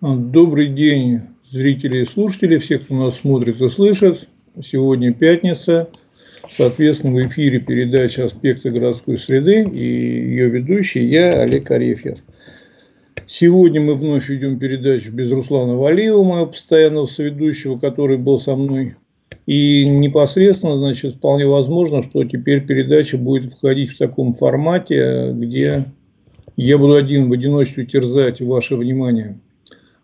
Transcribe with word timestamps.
Добрый 0.00 0.68
день, 0.68 1.20
зрители 1.50 1.98
и 1.98 2.04
слушатели, 2.06 2.56
все, 2.56 2.78
кто 2.78 2.94
нас 2.94 3.18
смотрит 3.18 3.60
и 3.60 3.68
слышит. 3.68 4.28
Сегодня 4.62 5.12
пятница, 5.12 5.90
соответственно, 6.48 7.16
в 7.16 7.28
эфире 7.28 7.60
передача 7.60 8.24
«Аспекты 8.24 8.70
городской 8.70 9.18
среды» 9.18 9.62
и 9.62 9.84
ее 9.84 10.48
ведущий 10.48 11.04
я, 11.04 11.42
Олег 11.42 11.70
Арефьев. 11.70 12.16
Сегодня 13.26 13.82
мы 13.82 13.94
вновь 13.94 14.30
ведем 14.30 14.58
передачу 14.58 15.12
без 15.12 15.30
Руслана 15.32 15.76
Валиева, 15.76 16.24
моего 16.24 16.46
постоянного 16.46 17.04
соведущего, 17.04 17.76
который 17.76 18.16
был 18.16 18.38
со 18.38 18.56
мной. 18.56 18.94
И 19.44 19.86
непосредственно, 19.86 20.78
значит, 20.78 21.16
вполне 21.16 21.46
возможно, 21.46 22.00
что 22.00 22.24
теперь 22.24 22.64
передача 22.64 23.18
будет 23.18 23.52
входить 23.52 23.90
в 23.90 23.98
таком 23.98 24.32
формате, 24.32 25.32
где 25.34 25.84
я 26.56 26.78
буду 26.78 26.94
один 26.94 27.28
в 27.28 27.32
одиночестве 27.34 27.84
терзать 27.84 28.40
ваше 28.40 28.76
внимание. 28.76 29.38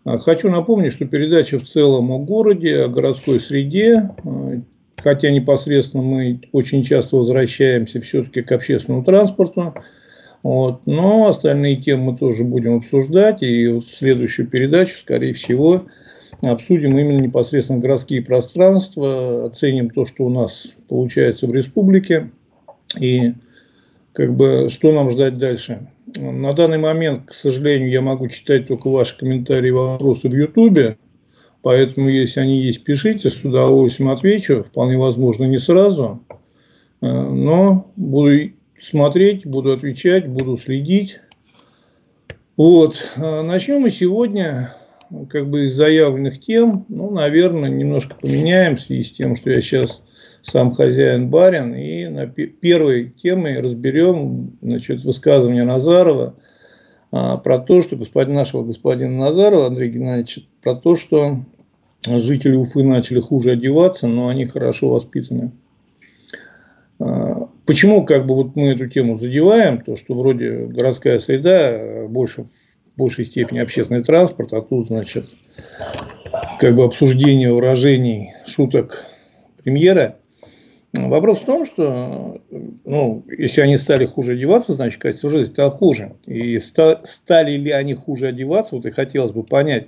А, 0.07 0.17
хочу 0.19 0.49
напомнить, 0.49 0.93
что 0.93 1.05
передача 1.05 1.59
в 1.59 1.65
целом 1.65 2.11
о 2.13 2.19
городе, 2.19 2.83
о 2.83 2.87
городской 2.87 3.41
среде, 3.41 4.11
а, 4.23 4.61
хотя 4.95 5.29
непосредственно 5.31 6.01
мы 6.01 6.39
очень 6.53 6.81
часто 6.81 7.17
возвращаемся 7.17 7.99
все-таки 7.99 8.41
к 8.41 8.49
общественному 8.53 9.03
транспорту, 9.03 9.73
вот, 10.43 10.85
но 10.85 11.27
остальные 11.27 11.75
темы 11.77 12.11
мы 12.13 12.17
тоже 12.17 12.45
будем 12.45 12.77
обсуждать, 12.77 13.43
и 13.43 13.67
в 13.67 13.81
следующую 13.81 14.47
передачу, 14.47 14.97
скорее 14.97 15.33
всего, 15.33 15.83
обсудим 16.41 16.97
именно 16.97 17.19
непосредственно 17.19 17.79
городские 17.79 18.21
пространства, 18.21 19.47
оценим 19.47 19.89
то, 19.89 20.05
что 20.05 20.23
у 20.23 20.29
нас 20.29 20.73
получается 20.87 21.47
в 21.47 21.53
республике, 21.53 22.31
и 22.97 23.33
как 24.13 24.37
бы 24.37 24.69
что 24.69 24.93
нам 24.93 25.09
ждать 25.09 25.37
дальше. 25.37 25.89
На 26.15 26.53
данный 26.53 26.77
момент, 26.77 27.25
к 27.25 27.33
сожалению, 27.33 27.89
я 27.89 28.01
могу 28.01 28.27
читать 28.27 28.67
только 28.67 28.89
ваши 28.89 29.17
комментарии 29.17 29.67
и 29.67 29.71
вопросы 29.71 30.29
в 30.29 30.33
Ютубе. 30.33 30.97
Поэтому, 31.61 32.07
если 32.07 32.39
они 32.39 32.61
есть, 32.61 32.85
пишите, 32.85 33.29
с 33.29 33.43
удовольствием 33.43 34.09
отвечу. 34.09 34.63
Вполне 34.63 34.97
возможно, 34.97 35.43
не 35.43 35.57
сразу. 35.57 36.23
Э, 37.01 37.07
но 37.07 37.91
буду 37.97 38.51
смотреть, 38.79 39.45
буду 39.45 39.73
отвечать, 39.73 40.27
буду 40.29 40.57
следить. 40.57 41.19
Вот. 42.55 43.11
Э, 43.17 43.41
начнем 43.41 43.81
мы 43.81 43.89
сегодня 43.89 44.73
как 45.29 45.49
бы 45.49 45.65
из 45.65 45.73
заявленных 45.73 46.39
тем, 46.39 46.85
ну, 46.89 47.11
наверное, 47.11 47.69
немножко 47.69 48.15
поменяем 48.15 48.75
в 48.75 48.81
связи 48.81 49.03
с 49.03 49.11
тем, 49.11 49.35
что 49.35 49.49
я 49.49 49.61
сейчас 49.61 50.01
сам 50.41 50.71
хозяин 50.71 51.29
барин. 51.29 51.73
И 51.75 52.07
на 52.07 52.27
первой 52.27 53.09
темой 53.09 53.59
разберем 53.61 54.57
значит, 54.61 55.03
высказывание 55.03 55.63
Назарова 55.63 56.35
а, 57.11 57.37
про 57.37 57.59
то, 57.59 57.81
что 57.81 57.95
господин, 57.95 58.35
нашего 58.35 58.63
господина 58.63 59.15
Назарова, 59.17 59.67
Андрей 59.67 59.89
Геннадьевич, 59.89 60.47
про 60.61 60.75
то, 60.75 60.95
что 60.95 61.39
жители 62.05 62.55
Уфы 62.55 62.83
начали 62.83 63.19
хуже 63.19 63.51
одеваться, 63.51 64.07
но 64.07 64.27
они 64.27 64.45
хорошо 64.45 64.89
воспитаны. 64.89 65.51
А, 66.99 67.49
почему 67.65 68.05
как 68.05 68.25
бы 68.25 68.35
вот 68.35 68.55
мы 68.55 68.69
эту 68.69 68.87
тему 68.87 69.17
задеваем, 69.17 69.81
то 69.81 69.95
что 69.95 70.13
вроде 70.13 70.65
городская 70.65 71.19
среда 71.19 72.07
больше 72.07 72.43
в 72.43 72.66
большей 72.97 73.25
степени 73.25 73.59
общественный 73.59 74.03
транспорт, 74.03 74.53
а 74.53 74.61
тут, 74.61 74.87
значит, 74.87 75.27
как 76.59 76.75
бы 76.75 76.83
обсуждение 76.83 77.53
выражений, 77.53 78.33
шуток 78.45 79.05
премьера. 79.63 80.17
Вопрос 80.93 81.39
в 81.39 81.45
том, 81.45 81.65
что 81.65 82.41
ну, 82.85 83.23
если 83.37 83.61
они 83.61 83.77
стали 83.77 84.05
хуже 84.05 84.33
одеваться, 84.33 84.73
значит, 84.73 85.01
качество 85.01 85.29
жизни 85.29 85.53
стало 85.53 85.71
хуже. 85.71 86.13
И 86.25 86.57
ста, 86.59 87.01
стали 87.03 87.51
ли 87.51 87.71
они 87.71 87.93
хуже 87.93 88.27
одеваться, 88.27 88.75
вот 88.75 88.85
и 88.85 88.91
хотелось 88.91 89.31
бы 89.31 89.43
понять, 89.43 89.87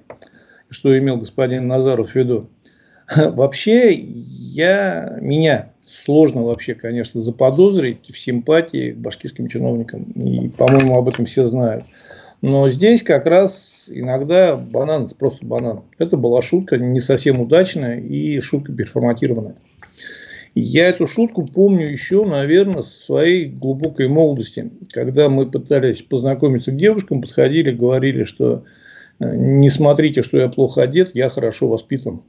что 0.70 0.98
имел 0.98 1.18
господин 1.18 1.68
Назаров 1.68 2.12
в 2.12 2.16
виду. 2.16 2.50
Вообще, 3.16 3.94
я, 3.94 5.18
меня 5.20 5.72
сложно 5.88 6.44
вообще, 6.44 6.76
конечно, 6.76 7.20
заподозрить 7.20 8.12
в 8.12 8.18
симпатии 8.18 8.92
к 8.92 8.98
башкирским 8.98 9.48
чиновникам. 9.48 10.04
И, 10.04 10.50
по-моему, 10.50 10.96
об 10.96 11.10
этом 11.10 11.26
все 11.26 11.48
знают. 11.48 11.86
Но 12.42 12.70
здесь 12.70 13.04
как 13.04 13.26
раз 13.26 13.90
иногда 13.94 14.56
банан– 14.56 15.06
это 15.08 15.16
просто 15.16 15.46
банан. 15.46 15.82
Это 15.98 16.16
была 16.16 16.42
шутка 16.42 16.78
не 16.78 17.02
совсем 17.02 17.42
удачная 17.42 18.00
и 18.00 18.40
шутка 18.40 18.72
переформатированная. 18.72 19.56
Я 20.56 20.88
эту 20.88 21.06
шутку 21.06 21.46
помню 21.46 21.88
еще, 21.88 22.26
наверное, 22.26 22.82
со 22.82 23.00
своей 23.00 23.46
глубокой 23.46 24.08
молодости, 24.08 24.72
когда 24.92 25.30
мы 25.30 25.50
пытались 25.50 26.02
познакомиться 26.02 26.72
к 26.72 26.78
девушкам, 26.78 27.22
подходили, 27.22 27.72
говорили, 27.72 28.24
что 28.24 28.64
э, 29.20 29.36
не 29.36 29.70
смотрите, 29.70 30.24
что 30.24 30.38
я 30.38 30.50
плохо 30.50 30.82
одет, 30.82 31.14
я 31.14 31.30
хорошо 31.30 31.68
воспитан. 31.68 32.24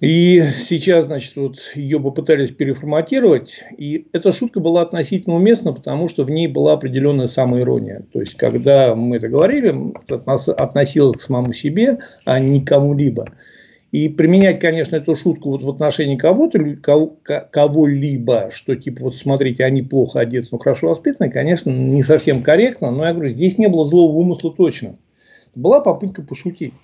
И 0.00 0.40
сейчас, 0.54 1.06
значит, 1.06 1.34
вот 1.34 1.72
ее 1.74 1.98
попытались 1.98 2.52
переформатировать, 2.52 3.64
и 3.76 4.06
эта 4.12 4.30
шутка 4.30 4.60
была 4.60 4.82
относительно 4.82 5.34
уместна, 5.34 5.72
потому 5.72 6.06
что 6.06 6.22
в 6.22 6.30
ней 6.30 6.46
была 6.46 6.74
определенная 6.74 7.26
самоирония. 7.26 8.04
То 8.12 8.20
есть, 8.20 8.34
когда 8.34 8.94
мы 8.94 9.16
это 9.16 9.28
говорили, 9.28 9.74
это 10.08 10.16
относилось 10.52 11.16
к 11.16 11.20
самому 11.20 11.52
себе, 11.52 11.98
а 12.24 12.38
не 12.38 12.62
кому-либо. 12.62 13.26
И 13.90 14.08
применять, 14.08 14.60
конечно, 14.60 14.96
эту 14.96 15.16
шутку 15.16 15.50
вот 15.50 15.64
в 15.64 15.70
отношении 15.70 16.16
кого-то, 16.16 17.48
кого-либо, 17.50 18.50
что 18.52 18.76
типа, 18.76 19.04
вот 19.04 19.16
смотрите, 19.16 19.64
они 19.64 19.82
плохо 19.82 20.20
одеты, 20.20 20.48
но 20.52 20.58
хорошо 20.58 20.90
воспитаны, 20.90 21.30
конечно, 21.30 21.70
не 21.70 22.04
совсем 22.04 22.42
корректно, 22.42 22.92
но 22.92 23.04
я 23.04 23.14
говорю, 23.14 23.30
здесь 23.30 23.58
не 23.58 23.66
было 23.66 23.84
злого 23.84 24.12
умысла 24.12 24.52
точно. 24.56 24.96
Была 25.56 25.80
попытка 25.80 26.22
пошутить. 26.22 26.74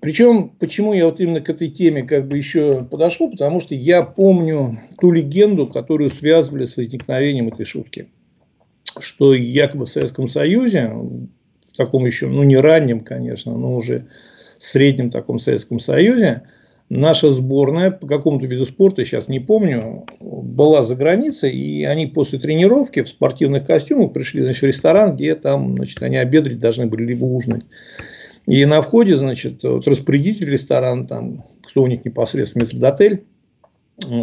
Причем, 0.00 0.50
почему 0.60 0.92
я 0.92 1.06
вот 1.06 1.20
именно 1.20 1.40
к 1.40 1.50
этой 1.50 1.68
теме 1.68 2.02
как 2.02 2.28
бы 2.28 2.36
еще 2.36 2.84
подошел, 2.84 3.30
потому 3.30 3.60
что 3.60 3.74
я 3.74 4.02
помню 4.02 4.78
ту 5.00 5.10
легенду, 5.10 5.66
которую 5.66 6.10
связывали 6.10 6.64
с 6.64 6.76
возникновением 6.76 7.48
этой 7.48 7.66
шутки. 7.66 8.08
Что 8.98 9.34
якобы 9.34 9.86
в 9.86 9.90
Советском 9.90 10.28
Союзе, 10.28 10.88
в 10.88 11.76
таком 11.76 12.06
еще, 12.06 12.28
ну 12.28 12.44
не 12.44 12.56
раннем, 12.56 13.00
конечно, 13.00 13.56
но 13.56 13.74
уже 13.74 14.06
среднем 14.58 15.10
таком 15.10 15.40
Советском 15.40 15.80
Союзе, 15.80 16.42
наша 16.88 17.32
сборная 17.32 17.90
по 17.90 18.06
какому-то 18.06 18.46
виду 18.46 18.66
спорта, 18.66 19.04
сейчас 19.04 19.26
не 19.26 19.40
помню, 19.40 20.06
была 20.20 20.84
за 20.84 20.94
границей, 20.94 21.50
и 21.50 21.82
они 21.84 22.06
после 22.06 22.38
тренировки 22.38 23.02
в 23.02 23.08
спортивных 23.08 23.66
костюмах 23.66 24.12
пришли 24.12 24.42
значит, 24.42 24.62
в 24.62 24.66
ресторан, 24.66 25.16
где 25.16 25.34
там 25.34 25.76
значит, 25.76 26.00
они 26.02 26.16
обедать 26.16 26.58
должны 26.58 26.86
были 26.86 27.04
либо 27.04 27.24
ужинать. 27.24 27.64
И 28.46 28.64
на 28.66 28.82
входе, 28.82 29.16
значит, 29.16 29.62
вот 29.62 29.86
распорядитель 29.86 30.50
ресторана, 30.50 31.06
там, 31.06 31.44
кто 31.62 31.82
у 31.82 31.86
них 31.86 32.04
непосредственно 32.04 32.64
метрдотель, 32.64 33.24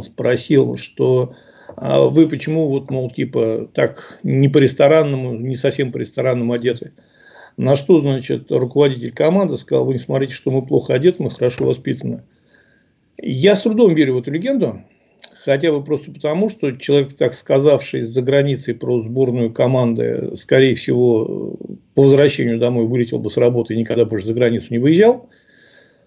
спросил, 0.02 0.78
что 0.78 1.34
а 1.76 2.02
вы 2.02 2.28
почему 2.28 2.70
вот, 2.70 2.90
мол, 2.90 3.10
типа, 3.10 3.70
так 3.74 4.20
не 4.24 4.50
по 4.50 4.58
ресторанному, 4.58 5.38
не 5.38 5.56
совсем 5.56 5.92
по 5.92 5.98
ресторанному 5.98 6.54
одеты? 6.54 6.94
На 7.58 7.76
что, 7.76 8.02
значит, 8.02 8.52
руководитель 8.52 9.12
команды 9.14 9.58
сказал, 9.58 9.86
вы 9.86 9.94
не 9.94 10.00
смотрите, 10.00 10.34
что 10.34 10.52
мы 10.52 10.66
плохо 10.66 10.94
одеты, 10.94 11.24
мы 11.24 11.32
хорошо 11.32 11.66
воспитаны. 11.66 12.24
Я 13.18 13.56
с 13.56 13.62
трудом 13.62 13.94
верю 13.94 14.16
в 14.16 14.20
эту 14.20 14.32
легенду, 14.32 14.84
хотя 15.44 15.72
бы 15.72 15.84
просто 15.84 16.12
потому, 16.12 16.50
что 16.50 16.72
человек, 16.72 17.14
так 17.14 17.34
сказавший 17.34 18.04
за 18.04 18.22
границей 18.22 18.74
про 18.74 19.02
сборную 19.02 19.52
команды, 19.52 20.32
скорее 20.36 20.76
всего, 20.76 21.58
по 21.96 22.04
возвращению 22.04 22.60
домой 22.60 22.86
вылетел 22.86 23.20
бы 23.20 23.30
с 23.30 23.38
работы 23.38 23.74
и 23.74 23.78
никогда 23.78 24.06
больше 24.06 24.28
за 24.28 24.34
границу 24.34 24.68
не 24.70 24.78
выезжал. 24.78 25.30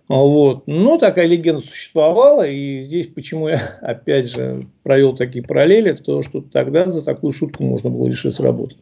Вот. 0.09 0.67
Но 0.67 0.99
такая 0.99 1.27
легенда 1.27 1.63
существовала, 1.63 2.47
и 2.47 2.81
здесь 2.81 3.07
почему 3.07 3.49
я, 3.49 3.61
опять 3.81 4.31
же, 4.31 4.63
провел 4.83 5.15
такие 5.15 5.45
параллели, 5.45 5.93
то, 5.93 6.23
что 6.23 6.41
тогда 6.41 6.87
за 6.87 7.05
такую 7.05 7.33
шутку 7.33 7.65
можно 7.65 7.91
было 7.91 8.07
лишиться 8.07 8.43
работы. 8.43 8.77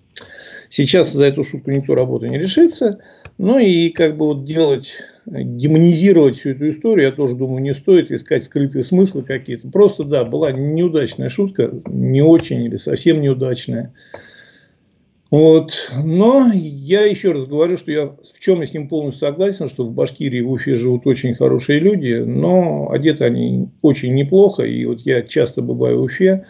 Сейчас 0.68 1.12
за 1.12 1.24
эту 1.24 1.44
шутку 1.44 1.70
никто 1.70 1.94
работы 1.94 2.28
не 2.28 2.38
решится. 2.38 2.98
Ну 3.38 3.58
и 3.58 3.90
как 3.90 4.16
бы 4.16 4.26
вот 4.26 4.44
делать, 4.44 5.02
демонизировать 5.26 6.36
всю 6.36 6.50
эту 6.50 6.68
историю, 6.68 7.06
я 7.06 7.12
тоже 7.12 7.36
думаю, 7.36 7.62
не 7.62 7.74
стоит 7.74 8.10
искать 8.10 8.42
скрытые 8.44 8.82
смыслы 8.82 9.22
какие-то. 9.22 9.68
Просто, 9.68 10.04
да, 10.04 10.24
была 10.24 10.52
неудачная 10.52 11.28
шутка, 11.28 11.70
не 11.86 12.22
очень 12.22 12.64
или 12.64 12.76
совсем 12.76 13.20
неудачная. 13.20 13.92
Вот. 15.30 15.90
Но 16.04 16.50
я 16.52 17.04
еще 17.06 17.32
раз 17.32 17.46
говорю, 17.46 17.78
что 17.78 17.90
я 17.90 18.06
в 18.06 18.38
чем 18.38 18.60
я 18.60 18.66
с 18.66 18.74
ним 18.74 18.88
полностью 18.88 19.28
согласен, 19.28 19.66
что 19.66 19.86
в 19.86 19.92
Башкирии, 19.92 20.42
в 20.42 20.50
Уфе 20.50 20.76
живут 20.76 21.06
очень 21.06 21.34
хорошие 21.34 21.80
люди, 21.80 22.14
но 22.14 22.90
одеты 22.90 23.24
они 23.24 23.68
очень 23.80 24.14
неплохо. 24.14 24.64
И 24.64 24.84
вот 24.84 25.00
я 25.00 25.22
часто 25.22 25.62
бываю 25.62 26.00
в 26.00 26.02
Уфе, 26.02 26.44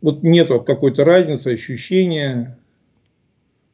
вот 0.00 0.22
нет 0.22 0.48
какой-то 0.48 1.04
разницы, 1.04 1.48
ощущения, 1.48 2.58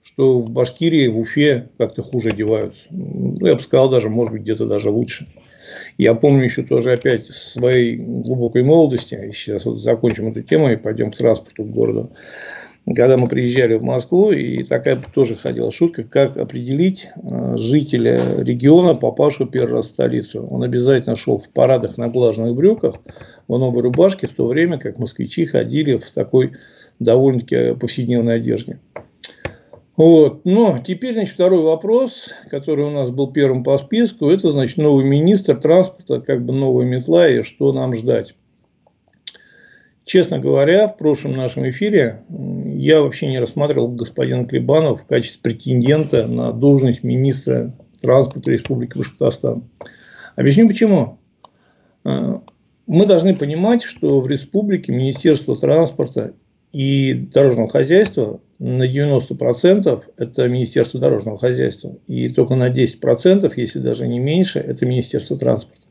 что 0.03 0.41
в 0.41 0.51
Башкирии, 0.51 1.09
в 1.09 1.19
Уфе 1.19 1.69
как-то 1.79 2.03
хуже 2.03 2.31
одеваются. 2.31 2.87
Ну, 2.91 3.47
я 3.47 3.55
бы 3.55 3.61
сказал, 3.61 3.91
даже, 3.91 4.09
может 4.09 4.33
быть, 4.33 4.43
где-то 4.43 4.67
даже 4.67 4.91
лучше. 4.91 5.27
Я 5.99 6.15
помню 6.15 6.45
еще 6.45 6.63
тоже 6.63 6.93
опять 6.93 7.25
своей 7.25 7.97
глубокой 7.97 8.63
молодости, 8.63 9.31
сейчас 9.33 9.65
вот 9.65 9.79
закончим 9.81 10.29
эту 10.29 10.43
тему 10.43 10.71
и 10.71 10.77
пойдем 10.77 11.13
к 11.13 11.17
транспорту, 11.17 11.65
к 11.65 11.71
городу. 11.71 12.11
когда 12.97 13.17
мы 13.17 13.29
приезжали 13.29 13.75
в 13.75 13.83
Москву, 13.83 14.33
и 14.33 14.65
такая 14.65 15.01
тоже 15.15 15.37
ходила 15.37 15.71
шутка, 15.71 16.03
как 16.03 16.37
определить 16.37 17.09
э, 17.15 17.57
жителя 17.57 18.21
региона, 18.39 18.95
попавшего 18.95 19.49
первый 19.49 19.77
раз 19.77 19.87
в 19.87 19.91
столицу. 19.91 20.47
Он 20.47 20.63
обязательно 20.63 21.15
шел 21.15 21.39
в 21.39 21.49
парадах 21.51 21.99
на 21.99 22.09
глаженных 22.09 22.55
брюках, 22.57 22.97
в 23.47 23.59
новой 23.59 23.83
рубашке, 23.83 24.27
в 24.27 24.33
то 24.33 24.47
время 24.47 24.79
как 24.79 24.99
москвичи 24.99 25.45
ходили 25.45 25.99
в 25.99 26.11
такой 26.11 26.53
довольно-таки 26.99 27.75
повседневной 27.79 28.37
одежде. 28.37 28.81
Вот. 30.01 30.47
Но 30.47 30.79
теперь, 30.83 31.13
значит, 31.13 31.35
второй 31.35 31.63
вопрос, 31.63 32.31
который 32.49 32.87
у 32.87 32.91
нас 32.91 33.11
был 33.11 33.31
первым 33.31 33.63
по 33.63 33.77
списку, 33.77 34.31
это, 34.31 34.51
значит, 34.51 34.79
новый 34.79 35.05
министр 35.05 35.59
транспорта, 35.59 36.23
как 36.23 36.43
бы 36.43 36.55
новая 36.55 36.87
метла 36.87 37.29
и 37.29 37.43
что 37.43 37.71
нам 37.75 37.93
ждать. 37.93 38.35
Честно 40.05 40.39
говоря, 40.39 40.89
в 40.89 40.97
прошлом 40.97 41.37
нашем 41.37 41.69
эфире 41.69 42.23
я 42.31 43.03
вообще 43.03 43.27
не 43.27 43.39
рассматривал 43.39 43.89
господина 43.89 44.47
Клебанова 44.47 44.97
в 44.97 45.05
качестве 45.05 45.43
претендента 45.43 46.27
на 46.27 46.55
должность 46.55 47.03
министра 47.03 47.75
транспорта 48.01 48.53
Республики 48.53 48.97
Башкортостан. 48.97 49.65
Объясню 50.35 50.67
почему. 50.67 51.19
А, 52.05 52.41
мы 52.87 53.05
должны 53.05 53.37
понимать, 53.37 53.83
что 53.83 54.23
в 54.23 54.29
республике 54.29 54.93
Министерство 54.93 55.55
транспорта 55.55 56.33
и 56.73 57.15
дорожного 57.15 57.69
хозяйства 57.69 58.41
на 58.59 58.85
90% 58.85 60.03
это 60.19 60.49
Министерство 60.49 61.01
дорожного 61.01 61.39
хозяйства. 61.39 61.97
И 62.07 62.29
только 62.29 62.55
на 62.55 62.69
10%, 62.69 63.53
если 63.57 63.79
даже 63.81 64.07
не 64.07 64.19
меньше, 64.19 64.59
это 64.61 64.87
Министерство 64.87 65.39
транспорта. 65.39 65.87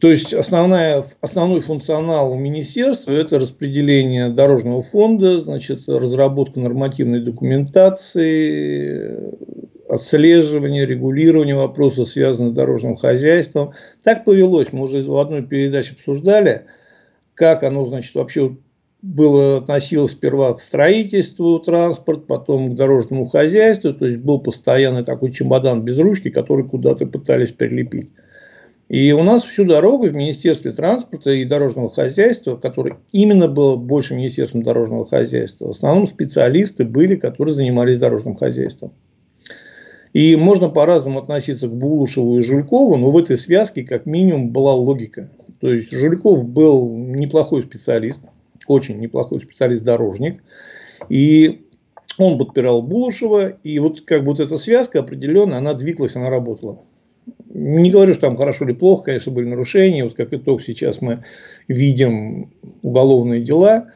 То 0.00 0.10
есть 0.10 0.34
основная, 0.34 1.04
основной 1.22 1.60
функционал 1.60 2.34
министерства– 2.34 3.12
это 3.12 3.38
распределение 3.38 4.28
дорожного 4.28 4.82
фонда, 4.82 5.40
значит, 5.40 5.88
разработка 5.88 6.60
нормативной 6.60 7.20
документации, 7.20 9.16
отслеживание, 9.88 10.84
регулирование 10.84 11.54
вопросов, 11.54 12.08
связанных 12.08 12.52
с 12.52 12.56
дорожным 12.56 12.96
хозяйством. 12.96 13.72
Так 14.02 14.24
повелось, 14.24 14.72
мы 14.72 14.82
уже 14.82 15.00
в 15.00 15.16
одной 15.16 15.42
передаче 15.42 15.94
обсуждали, 15.94 16.66
как 17.34 17.62
оно, 17.62 17.84
значит, 17.86 18.14
вообще 18.14 18.56
было 19.04 19.58
относилось 19.58 20.12
сперва 20.12 20.54
к 20.54 20.60
строительству 20.62 21.58
транспорт, 21.58 22.26
потом 22.26 22.72
к 22.72 22.74
дорожному 22.74 23.26
хозяйству, 23.26 23.92
то 23.92 24.06
есть 24.06 24.16
был 24.16 24.40
постоянный 24.40 25.04
такой 25.04 25.30
чемодан 25.30 25.82
без 25.82 25.98
ручки, 25.98 26.30
который 26.30 26.66
куда-то 26.66 27.06
пытались 27.06 27.52
прилепить. 27.52 28.12
И 28.88 29.12
у 29.12 29.22
нас 29.22 29.44
всю 29.44 29.66
дорогу 29.66 30.06
в 30.06 30.14
Министерстве 30.14 30.72
транспорта 30.72 31.32
и 31.32 31.44
дорожного 31.44 31.90
хозяйства, 31.90 32.56
которое 32.56 32.96
именно 33.12 33.46
было 33.46 33.76
больше 33.76 34.14
Министерством 34.14 34.62
дорожного 34.62 35.06
хозяйства, 35.06 35.66
в 35.66 35.70
основном 35.70 36.06
специалисты 36.06 36.86
были, 36.86 37.16
которые 37.16 37.54
занимались 37.54 37.98
дорожным 37.98 38.36
хозяйством. 38.36 38.92
И 40.14 40.34
можно 40.36 40.70
по-разному 40.70 41.18
относиться 41.18 41.68
к 41.68 41.74
Булушеву 41.74 42.38
и 42.38 42.42
Жулькову, 42.42 42.96
но 42.96 43.10
в 43.10 43.18
этой 43.18 43.36
связке 43.36 43.82
как 43.82 44.06
минимум 44.06 44.48
была 44.50 44.72
логика. 44.72 45.28
То 45.60 45.72
есть 45.72 45.92
Жульков 45.92 46.44
был 46.44 46.88
неплохой 46.88 47.62
специалист, 47.62 48.22
очень 48.66 48.98
неплохой 48.98 49.40
специалист-дорожник. 49.40 50.42
И 51.08 51.66
он 52.18 52.38
подпирал 52.38 52.82
Булушева, 52.82 53.48
и 53.48 53.78
вот 53.78 54.02
как 54.02 54.20
бы 54.20 54.28
вот 54.28 54.40
эта 54.40 54.56
связка 54.58 55.00
определенно, 55.00 55.58
она 55.58 55.74
двигалась, 55.74 56.16
она 56.16 56.30
работала. 56.30 56.80
Не 57.48 57.90
говорю, 57.90 58.12
что 58.12 58.22
там 58.22 58.36
хорошо 58.36 58.64
или 58.64 58.72
плохо, 58.72 59.04
конечно, 59.04 59.32
были 59.32 59.46
нарушения. 59.46 60.04
Вот 60.04 60.14
как 60.14 60.32
итог 60.32 60.60
сейчас 60.60 61.00
мы 61.00 61.24
видим 61.68 62.52
уголовные 62.82 63.42
дела, 63.42 63.90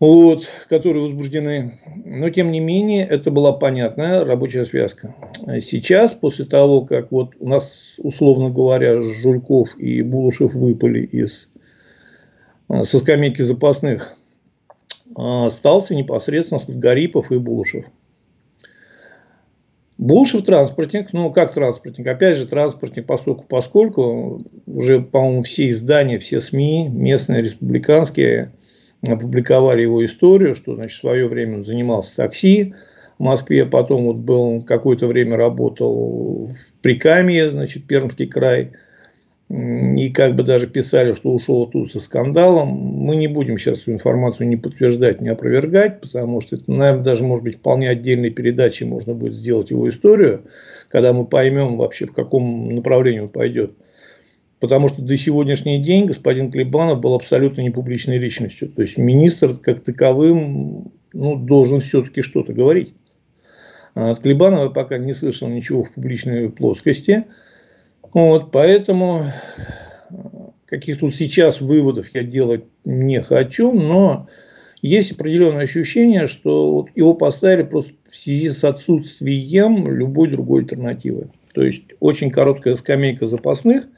вот, 0.00 0.48
которые 0.68 1.04
возбуждены. 1.04 1.78
Но, 2.04 2.30
тем 2.30 2.50
не 2.50 2.60
менее, 2.60 3.06
это 3.06 3.30
была 3.30 3.52
понятная 3.52 4.24
рабочая 4.24 4.64
связка. 4.64 5.14
Сейчас, 5.60 6.12
после 6.14 6.44
того, 6.44 6.82
как 6.82 7.10
вот 7.12 7.30
у 7.38 7.48
нас, 7.48 7.96
условно 7.98 8.50
говоря, 8.50 9.00
Жульков 9.02 9.78
и 9.78 10.02
Булушев 10.02 10.54
выпали 10.54 11.00
из 11.00 11.48
со 12.68 12.98
скамейки 12.98 13.42
запасных, 13.42 14.16
э, 15.06 15.12
остался 15.16 15.94
непосредственно 15.94 16.60
Гарипов 16.68 17.32
и 17.32 17.38
Булушев. 17.38 17.86
Булшев 19.96 20.44
транспортник, 20.44 21.12
ну 21.12 21.32
как 21.32 21.52
транспортник, 21.52 22.06
опять 22.06 22.36
же 22.36 22.46
транспортник, 22.46 23.06
поскольку, 23.06 23.44
поскольку 23.48 24.40
уже, 24.66 25.00
по-моему, 25.00 25.42
все 25.42 25.70
издания, 25.70 26.20
все 26.20 26.40
СМИ, 26.40 26.88
местные, 26.88 27.42
республиканские, 27.42 28.52
опубликовали 29.04 29.82
его 29.82 30.04
историю, 30.04 30.54
что, 30.54 30.76
значит, 30.76 30.98
в 30.98 31.00
свое 31.00 31.26
время 31.26 31.56
он 31.56 31.64
занимался 31.64 32.16
такси 32.16 32.74
в 33.18 33.24
Москве, 33.24 33.66
потом 33.66 34.04
вот 34.04 34.18
был 34.18 34.62
какое-то 34.62 35.08
время 35.08 35.36
работал 35.36 36.46
в 36.46 36.54
Прикамье, 36.80 37.50
значит, 37.50 37.86
Пермский 37.86 38.28
край– 38.28 38.72
и 39.50 40.10
как 40.10 40.34
бы 40.34 40.42
даже 40.42 40.66
писали, 40.66 41.14
что 41.14 41.32
ушел 41.32 41.66
тут 41.66 41.90
со 41.90 42.00
скандалом. 42.00 42.68
Мы 42.68 43.16
не 43.16 43.28
будем 43.28 43.56
сейчас 43.56 43.80
эту 43.80 43.92
информацию 43.92 44.46
не 44.46 44.56
подтверждать, 44.56 45.22
не 45.22 45.30
опровергать, 45.30 46.02
потому 46.02 46.42
что 46.42 46.56
это, 46.56 46.70
наверное, 46.70 47.02
даже, 47.02 47.24
может 47.24 47.44
быть, 47.44 47.56
вполне 47.56 47.88
отдельной 47.88 48.30
передачей 48.30 48.84
можно 48.84 49.14
будет 49.14 49.32
сделать 49.32 49.70
его 49.70 49.88
историю, 49.88 50.44
когда 50.90 51.14
мы 51.14 51.24
поймем 51.24 51.78
вообще, 51.78 52.04
в 52.04 52.12
каком 52.12 52.74
направлении 52.74 53.20
он 53.20 53.28
пойдет. 53.28 53.72
Потому 54.60 54.88
что 54.88 55.00
до 55.00 55.16
сегодняшний 55.16 55.80
день 55.80 56.04
господин 56.04 56.50
Клебанов 56.50 57.00
был 57.00 57.14
абсолютно 57.14 57.62
не 57.62 57.70
публичной 57.70 58.18
личностью. 58.18 58.68
То 58.68 58.82
есть 58.82 58.98
министр 58.98 59.56
как 59.58 59.80
таковым 59.80 60.92
ну, 61.14 61.36
должен 61.36 61.80
все-таки 61.80 62.20
что-то 62.20 62.52
говорить. 62.52 62.92
А 63.94 64.12
с 64.12 64.20
Клебанова 64.20 64.64
я 64.64 64.70
пока 64.70 64.98
не 64.98 65.14
слышал 65.14 65.48
ничего 65.48 65.84
в 65.84 65.92
публичной 65.92 66.50
плоскости. 66.50 67.24
Вот, 68.12 68.50
поэтому 68.50 69.24
каких 70.66 70.98
тут 70.98 71.14
сейчас 71.14 71.60
выводов 71.60 72.08
я 72.14 72.22
делать 72.22 72.64
не 72.84 73.22
хочу, 73.22 73.72
но 73.72 74.28
есть 74.82 75.12
определенное 75.12 75.62
ощущение, 75.62 76.26
что 76.26 76.72
вот 76.72 76.88
его 76.94 77.14
поставили 77.14 77.64
просто 77.64 77.94
в 78.08 78.14
связи 78.14 78.48
с 78.48 78.62
отсутствием 78.64 79.90
любой 79.90 80.30
другой 80.30 80.60
альтернативы. 80.60 81.30
То 81.54 81.62
есть 81.62 81.82
очень 82.00 82.30
короткая 82.30 82.76
скамейка 82.76 83.26
запасных. 83.26 83.88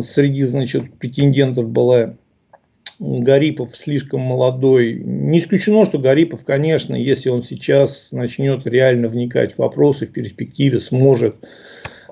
Среди 0.00 0.42
значит, 0.44 0.94
претендентов 0.98 1.68
была 1.68 2.16
Гарипов 2.98 3.76
слишком 3.76 4.22
молодой. 4.22 4.94
Не 4.94 5.38
исключено, 5.38 5.84
что 5.84 5.98
Гарипов, 5.98 6.44
конечно, 6.44 6.96
если 6.96 7.28
он 7.28 7.42
сейчас 7.42 8.10
начнет 8.10 8.66
реально 8.66 9.08
вникать 9.08 9.52
в 9.52 9.58
вопросы, 9.58 10.06
в 10.06 10.12
перспективе 10.12 10.80
сможет 10.80 11.46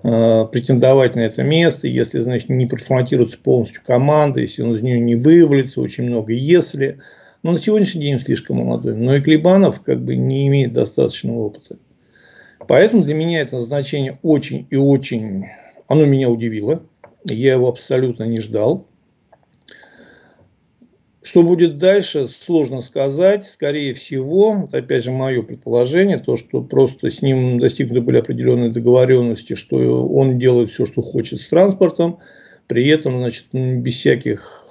претендовать 0.03 1.15
на 1.15 1.21
это 1.21 1.43
место, 1.43 1.89
если, 1.89 2.19
значит, 2.19 2.49
не 2.49 2.67
проформатируется 2.67 3.39
полностью 3.39 3.83
команда, 3.85 4.41
если 4.41 4.63
он 4.63 4.73
из 4.75 4.83
нее 4.83 5.01
не 5.01 5.15
вывалится, 5.15 5.81
очень 5.81 6.05
много 6.05 6.33
если. 6.33 6.99
Но 7.43 7.53
на 7.53 7.59
сегодняшний 7.59 8.03
день 8.03 8.15
он 8.15 8.21
слишком 8.21 8.57
молодой. 8.57 8.95
Но 8.95 9.17
и 9.17 9.21
Клебанов 9.21 9.83
как 9.83 10.03
бы 10.03 10.17
не 10.17 10.47
имеет 10.49 10.73
достаточного 10.73 11.39
опыта. 11.39 11.79
Поэтому 12.69 13.05
для 13.05 13.15
меня 13.15 13.41
это 13.41 13.57
назначение 13.57 14.19
очень 14.23 14.67
и 14.71 14.77
очень, 14.77 15.47
оно 15.89 16.05
меня 16.05 16.29
удивило. 16.29 16.83
Я 17.25 17.53
его 17.53 17.69
абсолютно 17.69 18.25
не 18.25 18.41
ждал. 18.41 18.87
Что 21.27 21.43
будет 21.43 21.75
дальше, 21.75 22.29
сложно 22.29 22.81
сказать. 22.83 23.45
Скорее 23.45 23.95
всего, 23.95 24.69
опять 24.71 25.03
же, 25.03 25.11
мое 25.11 25.43
предположение, 25.43 26.19
то, 26.19 26.37
что 26.37 26.63
просто 26.63 27.11
с 27.11 27.21
ним 27.21 27.59
достигнуты 27.59 28.01
были 28.01 28.19
определенные 28.19 28.71
договоренности, 28.71 29.57
что 29.57 30.07
он 30.07 30.39
делает 30.39 30.71
все, 30.71 30.87
что 30.87 31.03
хочет 31.03 31.41
с 31.41 31.49
транспортом, 31.49 32.21
при 32.69 32.87
этом, 32.87 33.19
значит, 33.19 33.47
без 33.53 33.95
всяких 33.95 34.67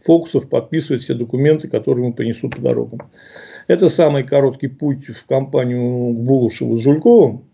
фокусов 0.00 0.48
подписывает 0.48 1.02
все 1.02 1.14
документы, 1.14 1.68
которые 1.68 2.06
ему 2.06 2.12
принесут 2.12 2.56
по 2.56 2.60
дорогам. 2.60 3.12
Это 3.68 3.88
самый 3.88 4.24
короткий 4.24 4.66
путь 4.66 5.06
в 5.06 5.26
компанию 5.26 6.12
к 6.12 6.18
Булушеву 6.24 6.76
с 6.76 6.80
Жульковым. 6.80 7.44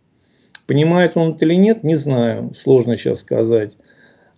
Понимает 0.66 1.18
он 1.18 1.34
это 1.34 1.44
или 1.44 1.56
нет, 1.56 1.84
не 1.84 1.96
знаю, 1.96 2.54
сложно 2.54 2.96
сейчас 2.96 3.20
сказать. 3.20 3.76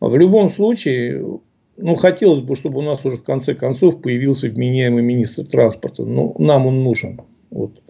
В 0.01 0.17
любом 0.17 0.49
случае, 0.49 1.41
ну, 1.83 1.95
хотелось 1.95 2.41
бы, 2.41 2.57
чтобы 2.57 2.79
у 2.79 2.83
нас 2.83 3.05
уже 3.05 3.17
в 3.17 3.23
конце 3.23 3.55
концов 3.55 4.03
появился 4.03 4.49
вменяемый 4.49 5.03
министр 5.03 5.47
транспорта. 5.47 6.05
Но 6.05 6.35
ну, 6.39 6.45
нам 6.45 6.67
он 6.67 6.83
нужен. 6.83 7.21
Вот. 7.51 7.81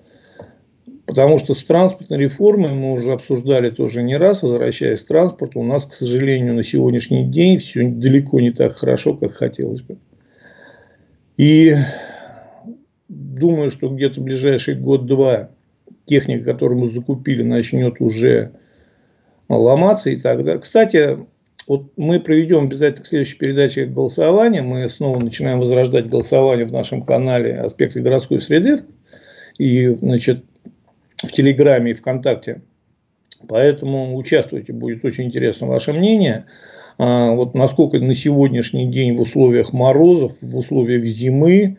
Потому 1.06 1.38
что 1.38 1.54
с 1.54 1.64
транспортной 1.64 2.20
реформой 2.20 2.72
мы 2.72 2.92
уже 2.92 3.12
обсуждали 3.12 3.70
тоже 3.70 4.02
не 4.02 4.16
раз, 4.16 4.42
возвращаясь 4.42 5.02
к 5.02 5.08
транспорту, 5.08 5.60
у 5.60 5.64
нас, 5.64 5.84
к 5.84 5.92
сожалению, 5.92 6.54
на 6.54 6.62
сегодняшний 6.62 7.24
день 7.24 7.56
все 7.56 7.88
далеко 7.88 8.38
не 8.38 8.52
так 8.52 8.74
хорошо, 8.74 9.14
как 9.14 9.32
хотелось 9.32 9.82
бы. 9.82 9.98
И 11.36 11.74
думаю, 13.08 13.70
что 13.70 13.88
где-то 13.88 14.20
ближайший 14.20 14.76
год-два 14.76 15.50
техника, 16.04 16.44
которую 16.44 16.80
мы 16.80 16.88
закупили, 16.88 17.42
начнет 17.42 18.00
уже 18.00 18.52
ломаться 19.48 20.10
и 20.10 20.16
так 20.16 20.44
далее. 20.44 20.60
Кстати, 20.60 21.18
Вот 21.70 21.92
мы 21.96 22.18
проведем 22.18 22.64
обязательно 22.64 23.04
к 23.04 23.06
следующей 23.06 23.36
передаче 23.36 23.84
голосование. 23.84 24.60
Мы 24.60 24.88
снова 24.88 25.20
начинаем 25.20 25.60
возрождать 25.60 26.08
голосование 26.08 26.66
в 26.66 26.72
нашем 26.72 27.04
канале 27.04 27.60
«Аспекты 27.60 28.00
городской 28.00 28.40
среды» 28.40 28.78
и 29.56 29.86
значит, 29.86 30.44
в 31.22 31.30
Телеграме 31.30 31.92
и 31.92 31.94
ВКонтакте. 31.94 32.62
Поэтому 33.46 34.16
участвуйте, 34.16 34.72
будет 34.72 35.04
очень 35.04 35.26
интересно 35.26 35.68
ваше 35.68 35.92
мнение. 35.92 36.46
А, 36.98 37.30
вот 37.34 37.54
насколько 37.54 38.00
на 38.00 38.14
сегодняшний 38.14 38.90
день 38.90 39.16
в 39.16 39.20
условиях 39.20 39.72
морозов, 39.72 40.32
в 40.42 40.56
условиях 40.56 41.04
зимы, 41.04 41.76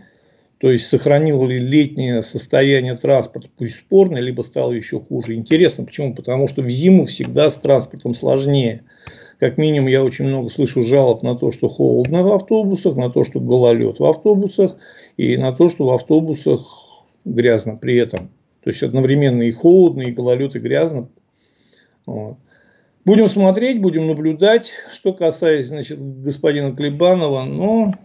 то 0.59 0.71
есть 0.71 0.87
сохранило 0.87 1.45
ли 1.45 1.59
летнее 1.59 2.21
состояние 2.21 2.95
транспорта, 2.95 3.49
пусть 3.57 3.75
спорное, 3.75 4.21
либо 4.21 4.41
стало 4.41 4.71
еще 4.71 5.01
хуже. 5.01 5.33
Интересно, 5.33 5.83
почему? 5.83 6.15
Потому 6.15 6.47
что 6.47 6.61
в 6.61 6.69
зиму 6.69 7.07
всегда 7.07 7.49
с 7.49 7.55
транспортом 7.57 8.13
сложнее. 8.13 8.83
Как 9.41 9.57
минимум, 9.57 9.87
я 9.87 10.03
очень 10.03 10.25
много 10.25 10.49
слышу 10.49 10.83
жалоб 10.83 11.23
на 11.23 11.35
то, 11.35 11.51
что 11.51 11.67
холодно 11.67 12.21
в 12.21 12.31
автобусах, 12.31 12.95
на 12.95 13.09
то, 13.09 13.23
что 13.23 13.39
гололед 13.39 13.99
в 13.99 14.05
автобусах, 14.05 14.77
и 15.17 15.35
на 15.35 15.51
то, 15.51 15.67
что 15.67 15.85
в 15.85 15.89
автобусах 15.89 16.61
грязно 17.25 17.75
при 17.75 17.97
этом. 17.97 18.29
То 18.63 18.69
есть 18.69 18.83
одновременно 18.83 19.41
и 19.41 19.51
холодно, 19.51 20.03
и 20.03 20.11
гололед, 20.11 20.55
и 20.55 20.59
грязно. 20.59 21.09
Вот. 22.05 22.37
Будем 23.03 23.27
смотреть, 23.27 23.81
будем 23.81 24.05
наблюдать. 24.05 24.73
Что 24.93 25.11
касается 25.11 25.69
значит, 25.69 25.97
господина 26.21 26.75
Клебанова, 26.75 27.43
ну, 27.43 27.95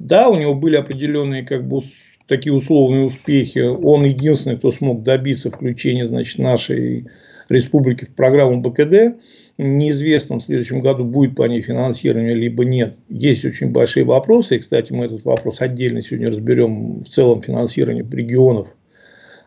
да, 0.00 0.28
у 0.28 0.36
него 0.36 0.56
были 0.56 0.74
определенные 0.74 1.44
как 1.44 1.68
бы 1.68 1.82
такие 2.26 2.52
условные 2.52 3.04
успехи. 3.04 3.60
Он 3.60 4.04
единственный, 4.04 4.58
кто 4.58 4.72
смог 4.72 5.04
добиться 5.04 5.52
включения 5.52 6.08
значит, 6.08 6.38
нашей 6.38 7.06
республики 7.48 8.06
в 8.06 8.14
программу 8.16 8.60
БКД. 8.60 9.22
Неизвестно, 9.58 10.38
в 10.38 10.42
следующем 10.42 10.78
году 10.78 11.04
будет 11.04 11.34
по 11.34 11.42
ней 11.42 11.60
финансирование, 11.62 12.32
либо 12.32 12.64
нет. 12.64 12.96
Есть 13.08 13.44
очень 13.44 13.70
большие 13.70 14.04
вопросы. 14.04 14.54
И, 14.54 14.58
кстати, 14.60 14.92
мы 14.92 15.06
этот 15.06 15.24
вопрос 15.24 15.60
отдельно 15.60 16.00
сегодня 16.00 16.28
разберем 16.28 17.00
в 17.00 17.08
целом 17.08 17.42
финансирование 17.42 18.06
регионов 18.08 18.68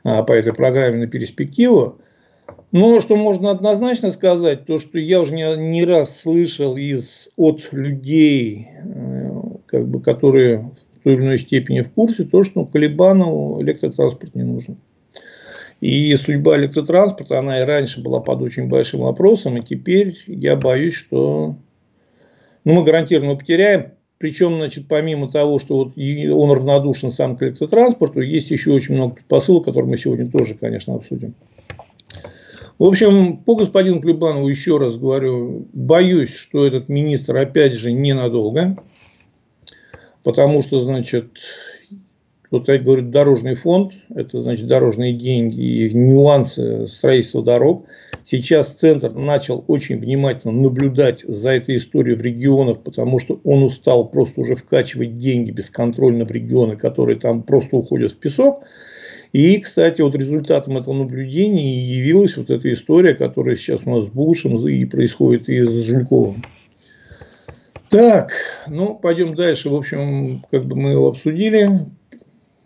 а, 0.04 0.24
по 0.24 0.34
этой 0.34 0.54
программе 0.54 0.98
на 0.98 1.08
перспективу. 1.08 2.02
Но 2.74 3.00
что 3.00 3.16
можно 3.16 3.52
однозначно 3.52 4.12
сказать, 4.12 4.66
то 4.66 4.80
что 4.80 5.00
я 5.00 5.22
уже 5.22 5.34
не, 5.34 5.56
не 5.58 5.86
раз 5.86 6.20
слышал 6.20 6.76
из, 6.76 7.30
от 7.38 7.70
людей, 7.72 8.68
э, 8.84 9.32
как 9.66 9.88
бы, 9.88 10.02
которые 10.02 10.72
в 10.92 11.04
той 11.04 11.14
или 11.14 11.22
иной 11.22 11.38
степени 11.38 11.82
в 11.82 11.90
курсе, 11.90 12.26
то, 12.26 12.44
что 12.44 12.66
Колебанову 12.66 13.62
электротранспорт 13.62 14.36
не 14.36 14.44
нужен. 14.44 14.78
И 15.82 16.16
судьба 16.16 16.58
электротранспорта, 16.58 17.40
она 17.40 17.60
и 17.60 17.66
раньше 17.66 18.02
была 18.02 18.20
под 18.20 18.42
очень 18.44 18.70
большим 18.70 19.02
вопросом, 19.02 19.58
и 19.58 19.66
теперь 19.66 20.16
я 20.28 20.56
боюсь, 20.56 20.94
что 20.94 21.56
ну, 22.64 22.74
мы 22.74 22.84
гарантированно 22.84 23.36
потеряем. 23.36 23.94
Причем, 24.20 24.58
значит, 24.58 24.88
помимо 24.88 25.32
того, 25.32 25.58
что 25.58 25.78
вот 25.78 25.98
он 25.98 26.52
равнодушен 26.52 27.10
сам 27.10 27.36
к 27.36 27.42
электротранспорту, 27.42 28.22
есть 28.22 28.52
еще 28.52 28.72
очень 28.72 28.94
много 28.94 29.16
предпосылок, 29.16 29.66
которые 29.66 29.90
мы 29.90 29.98
сегодня 29.98 30.30
тоже, 30.30 30.54
конечно, 30.54 30.94
обсудим. 30.94 31.34
В 32.78 32.84
общем, 32.84 33.38
по 33.38 33.56
господину 33.56 34.00
Клебанову 34.00 34.48
еще 34.48 34.78
раз 34.78 34.98
говорю, 34.98 35.68
боюсь, 35.74 36.36
что 36.36 36.66
этот 36.66 36.90
министр 36.90 37.38
опять 37.38 37.74
же 37.74 37.92
ненадолго, 37.92 38.78
потому 40.24 40.62
что, 40.62 40.78
значит, 40.78 41.32
вот 42.52 42.68
я 42.68 42.78
говорю, 42.78 43.04
дорожный 43.04 43.56
фонд, 43.56 43.94
это 44.14 44.42
значит 44.42 44.68
дорожные 44.68 45.14
деньги 45.14 45.62
и 45.62 45.94
нюансы 45.94 46.86
строительства 46.86 47.42
дорог. 47.42 47.86
Сейчас 48.26 48.74
центр 48.74 49.14
начал 49.16 49.64
очень 49.68 49.98
внимательно 49.98 50.52
наблюдать 50.52 51.22
за 51.22 51.52
этой 51.52 51.78
историей 51.78 52.18
в 52.18 52.22
регионах, 52.22 52.82
потому 52.82 53.20
что 53.20 53.40
он 53.46 53.64
устал 53.64 54.10
просто 54.10 54.42
уже 54.42 54.56
вкачивать 54.56 55.18
деньги 55.18 55.52
бесконтрольно 55.52 56.26
в 56.26 56.32
регионы, 56.32 56.76
которые 56.76 57.18
там 57.18 57.42
просто 57.42 57.78
уходят 57.78 58.12
в 58.12 58.18
песок. 58.18 58.64
И, 59.32 59.58
кстати, 59.60 60.02
вот 60.02 60.14
результатом 60.16 60.78
этого 60.78 60.94
наблюдения 60.94 61.82
явилась 61.82 62.36
вот 62.36 62.52
эта 62.52 62.70
история, 62.70 63.14
которая 63.14 63.56
сейчас 63.56 63.82
у 63.86 63.92
нас 63.92 64.06
с 64.06 64.10
Бушем 64.10 64.56
и 64.56 64.84
происходит 64.84 65.48
и 65.48 65.64
с 65.64 65.86
Жильковым. 65.86 66.44
Так, 67.88 68.34
ну, 68.68 68.96
пойдем 68.96 69.36
дальше. 69.36 69.70
В 69.70 69.76
общем, 69.76 70.44
как 70.52 70.66
бы 70.66 70.76
мы 70.76 70.92
его 70.92 71.08
обсудили, 71.08 71.86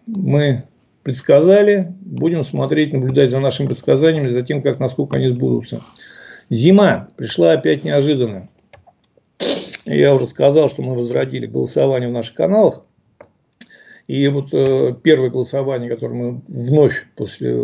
мы 0.07 0.63
предсказали, 1.03 1.93
будем 2.01 2.43
смотреть, 2.43 2.93
наблюдать 2.93 3.29
за 3.29 3.39
нашими 3.39 3.67
предсказаниями, 3.67 4.29
за 4.29 4.41
тем, 4.41 4.61
как, 4.61 4.79
насколько 4.79 5.17
они 5.17 5.27
сбудутся. 5.27 5.81
Зима 6.49 7.09
пришла 7.15 7.53
опять 7.53 7.83
неожиданно. 7.83 8.49
Я 9.85 10.15
уже 10.15 10.25
сказал, 10.27 10.69
что 10.69 10.81
мы 10.81 10.95
возродили 10.95 11.45
голосование 11.45 12.09
в 12.09 12.13
наших 12.13 12.33
каналах. 12.33 12.83
И 14.07 14.27
вот 14.27 14.53
э, 14.53 14.95
первое 15.03 15.29
голосование, 15.29 15.89
которое 15.89 16.13
мы 16.15 16.41
вновь 16.47 17.05
после 17.15 17.55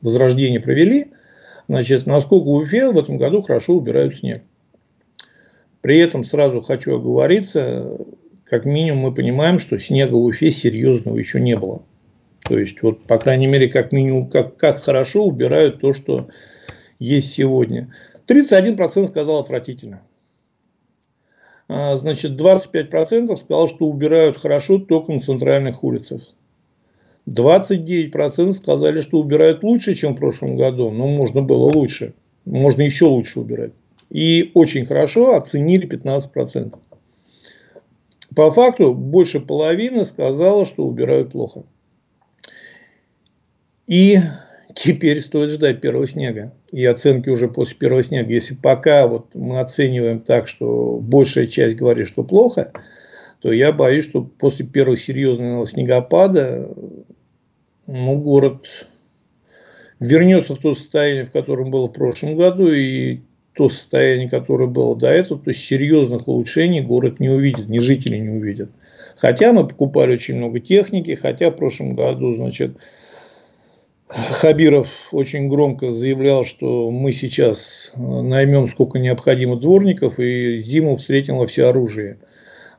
возрождения 0.00 0.60
провели, 0.60 1.12
значит, 1.68 2.06
насколько 2.06 2.44
в 2.44 2.52
Уфе 2.52 2.90
в 2.90 2.98
этом 2.98 3.18
году 3.18 3.42
хорошо 3.42 3.74
убирают 3.74 4.16
снег. 4.16 4.42
При 5.82 5.98
этом 5.98 6.24
сразу 6.24 6.62
хочу 6.62 6.96
оговориться, 6.96 7.98
как 8.48 8.64
минимум 8.64 9.02
мы 9.02 9.14
понимаем, 9.14 9.58
что 9.58 9.78
снега 9.78 10.14
в 10.14 10.24
Уфе 10.24 10.50
серьезного 10.50 11.18
еще 11.18 11.40
не 11.40 11.56
было. 11.56 11.82
То 12.44 12.58
есть, 12.58 12.80
вот, 12.82 13.02
по 13.02 13.18
крайней 13.18 13.48
мере, 13.48 13.68
как 13.68 13.92
минимум, 13.92 14.30
как, 14.30 14.56
как 14.56 14.82
хорошо 14.82 15.24
убирают 15.24 15.80
то, 15.80 15.92
что 15.92 16.28
есть 17.00 17.32
сегодня. 17.32 17.92
31% 18.28 19.06
сказал 19.06 19.38
отвратительно. 19.38 20.02
А, 21.68 21.96
значит, 21.96 22.40
25% 22.40 23.34
сказал, 23.36 23.68
что 23.68 23.86
убирают 23.86 24.38
хорошо 24.38 24.78
только 24.78 25.12
на 25.12 25.20
центральных 25.20 25.82
улицах. 25.82 26.34
29% 27.28 28.52
сказали, 28.52 29.00
что 29.00 29.18
убирают 29.18 29.64
лучше, 29.64 29.94
чем 29.94 30.14
в 30.14 30.18
прошлом 30.18 30.56
году, 30.56 30.92
но 30.92 31.08
можно 31.08 31.42
было 31.42 31.64
лучше. 31.64 32.14
Можно 32.44 32.82
еще 32.82 33.06
лучше 33.06 33.40
убирать. 33.40 33.72
И 34.08 34.52
очень 34.54 34.86
хорошо 34.86 35.34
оценили 35.34 35.88
15%. 35.88 36.78
По 38.36 38.50
факту 38.50 38.92
больше 38.92 39.40
половины 39.40 40.04
сказала, 40.04 40.66
что 40.66 40.84
убирают 40.84 41.32
плохо. 41.32 41.64
И 43.86 44.18
теперь 44.74 45.22
стоит 45.22 45.48
ждать 45.48 45.80
первого 45.80 46.06
снега. 46.06 46.52
И 46.70 46.84
оценки 46.84 47.30
уже 47.30 47.48
после 47.48 47.78
первого 47.78 48.02
снега. 48.02 48.30
Если 48.30 48.54
пока 48.54 49.06
вот 49.06 49.34
мы 49.34 49.60
оцениваем 49.60 50.20
так, 50.20 50.48
что 50.48 50.98
большая 51.00 51.46
часть 51.46 51.78
говорит, 51.78 52.08
что 52.08 52.24
плохо, 52.24 52.72
то 53.40 53.50
я 53.50 53.72
боюсь, 53.72 54.04
что 54.04 54.22
после 54.22 54.66
первого 54.66 54.98
серьезного 54.98 55.66
снегопада 55.66 56.68
ну, 57.86 58.18
город 58.18 58.86
вернется 59.98 60.54
в 60.54 60.58
то 60.58 60.74
состояние, 60.74 61.24
в 61.24 61.32
котором 61.32 61.70
было 61.70 61.86
в 61.86 61.92
прошлом 61.94 62.36
году, 62.36 62.70
и 62.70 63.20
то 63.56 63.70
состояние, 63.70 64.28
которое 64.28 64.68
было 64.68 64.94
до 64.94 65.08
этого, 65.08 65.40
то 65.40 65.52
серьезных 65.52 66.28
улучшений 66.28 66.82
город 66.82 67.20
не 67.20 67.30
увидит, 67.30 67.70
ни 67.70 67.78
жители 67.78 68.18
не 68.18 68.28
увидят. 68.28 68.70
Хотя 69.16 69.52
мы 69.54 69.66
покупали 69.66 70.12
очень 70.12 70.36
много 70.36 70.60
техники, 70.60 71.14
хотя 71.14 71.50
в 71.50 71.56
прошлом 71.56 71.94
году, 71.94 72.34
значит, 72.34 72.76
Хабиров 74.08 75.08
очень 75.10 75.48
громко 75.48 75.90
заявлял, 75.90 76.44
что 76.44 76.90
мы 76.90 77.12
сейчас 77.12 77.92
наймем 77.96 78.68
сколько 78.68 78.98
необходимо 78.98 79.56
дворников 79.56 80.20
и 80.20 80.60
зиму 80.60 80.96
встретим 80.96 81.38
во 81.38 81.46
всеоружии. 81.46 82.18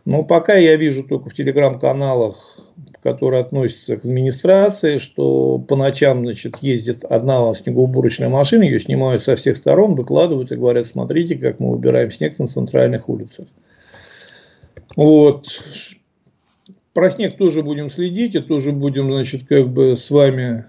Но 0.05 0.23
пока 0.23 0.55
я 0.55 0.75
вижу 0.77 1.03
только 1.03 1.29
в 1.29 1.33
телеграм-каналах, 1.33 2.71
которые 3.03 3.41
относятся 3.41 3.97
к 3.97 4.05
администрации, 4.05 4.97
что 4.97 5.59
по 5.59 5.75
ночам 5.75 6.23
значит, 6.23 6.57
ездит 6.61 7.03
одна 7.03 7.53
снегоуборочная 7.53 8.29
машина, 8.29 8.63
ее 8.63 8.79
снимают 8.79 9.21
со 9.21 9.35
всех 9.35 9.57
сторон, 9.57 9.95
выкладывают 9.95 10.51
и 10.51 10.55
говорят, 10.55 10.87
смотрите, 10.87 11.35
как 11.35 11.59
мы 11.59 11.69
убираем 11.71 12.11
снег 12.11 12.37
на 12.39 12.47
центральных 12.47 13.09
улицах. 13.09 13.47
Вот. 14.95 15.61
Про 16.93 17.09
снег 17.09 17.37
тоже 17.37 17.61
будем 17.61 17.89
следить 17.89 18.35
и 18.35 18.39
тоже 18.39 18.71
будем 18.71 19.11
значит, 19.11 19.47
как 19.47 19.69
бы 19.69 19.95
с 19.95 20.09
вами 20.09 20.65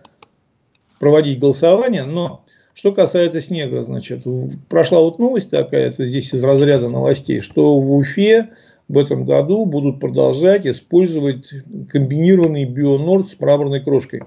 проводить 0.99 1.39
голосование, 1.39 2.05
но 2.05 2.45
что 2.75 2.93
касается 2.93 3.41
снега, 3.41 3.83
значит, 3.83 4.23
прошла 4.69 5.01
вот 5.01 5.19
новость 5.19 5.51
такая, 5.51 5.89
это 5.89 6.05
здесь 6.07 6.33
из 6.33 6.45
разряда 6.45 6.89
новостей, 6.89 7.41
что 7.41 7.81
в 7.81 7.93
Уфе 7.93 8.51
в 8.89 8.97
этом 8.97 9.25
году 9.25 9.67
будут 9.67 10.01
продолжать 10.01 10.67
использовать 10.67 11.53
комбинированный 11.91 12.65
бионорд 12.65 13.29
с 13.29 13.39
мраморной 13.39 13.83
крошкой. 13.83 14.23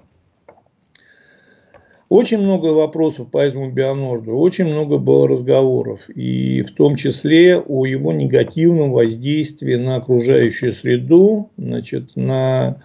Очень 2.09 2.39
много 2.39 2.67
вопросов 2.67 3.31
по 3.31 3.37
этому 3.37 3.71
бионорду, 3.71 4.33
очень 4.33 4.65
много 4.65 4.97
было 4.97 5.29
разговоров, 5.29 6.09
и 6.09 6.61
в 6.61 6.71
том 6.71 6.97
числе 6.97 7.57
о 7.57 7.85
его 7.85 8.11
негативном 8.11 8.91
воздействии 8.91 9.75
на 9.75 9.95
окружающую 9.95 10.73
среду, 10.73 11.49
значит, 11.55 12.17
на 12.17 12.81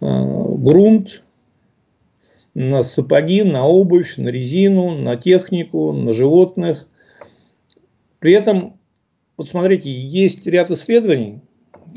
э, 0.00 0.06
грунт, 0.06 1.22
на 2.54 2.80
сапоги, 2.80 3.42
на 3.42 3.66
обувь, 3.66 4.16
на 4.16 4.30
резину, 4.30 4.96
на 4.96 5.16
технику, 5.16 5.92
на 5.92 6.14
животных. 6.14 6.88
При 8.18 8.32
этом, 8.32 8.78
вот 9.36 9.48
смотрите, 9.48 9.90
есть 9.90 10.46
ряд 10.46 10.70
исследований, 10.70 11.40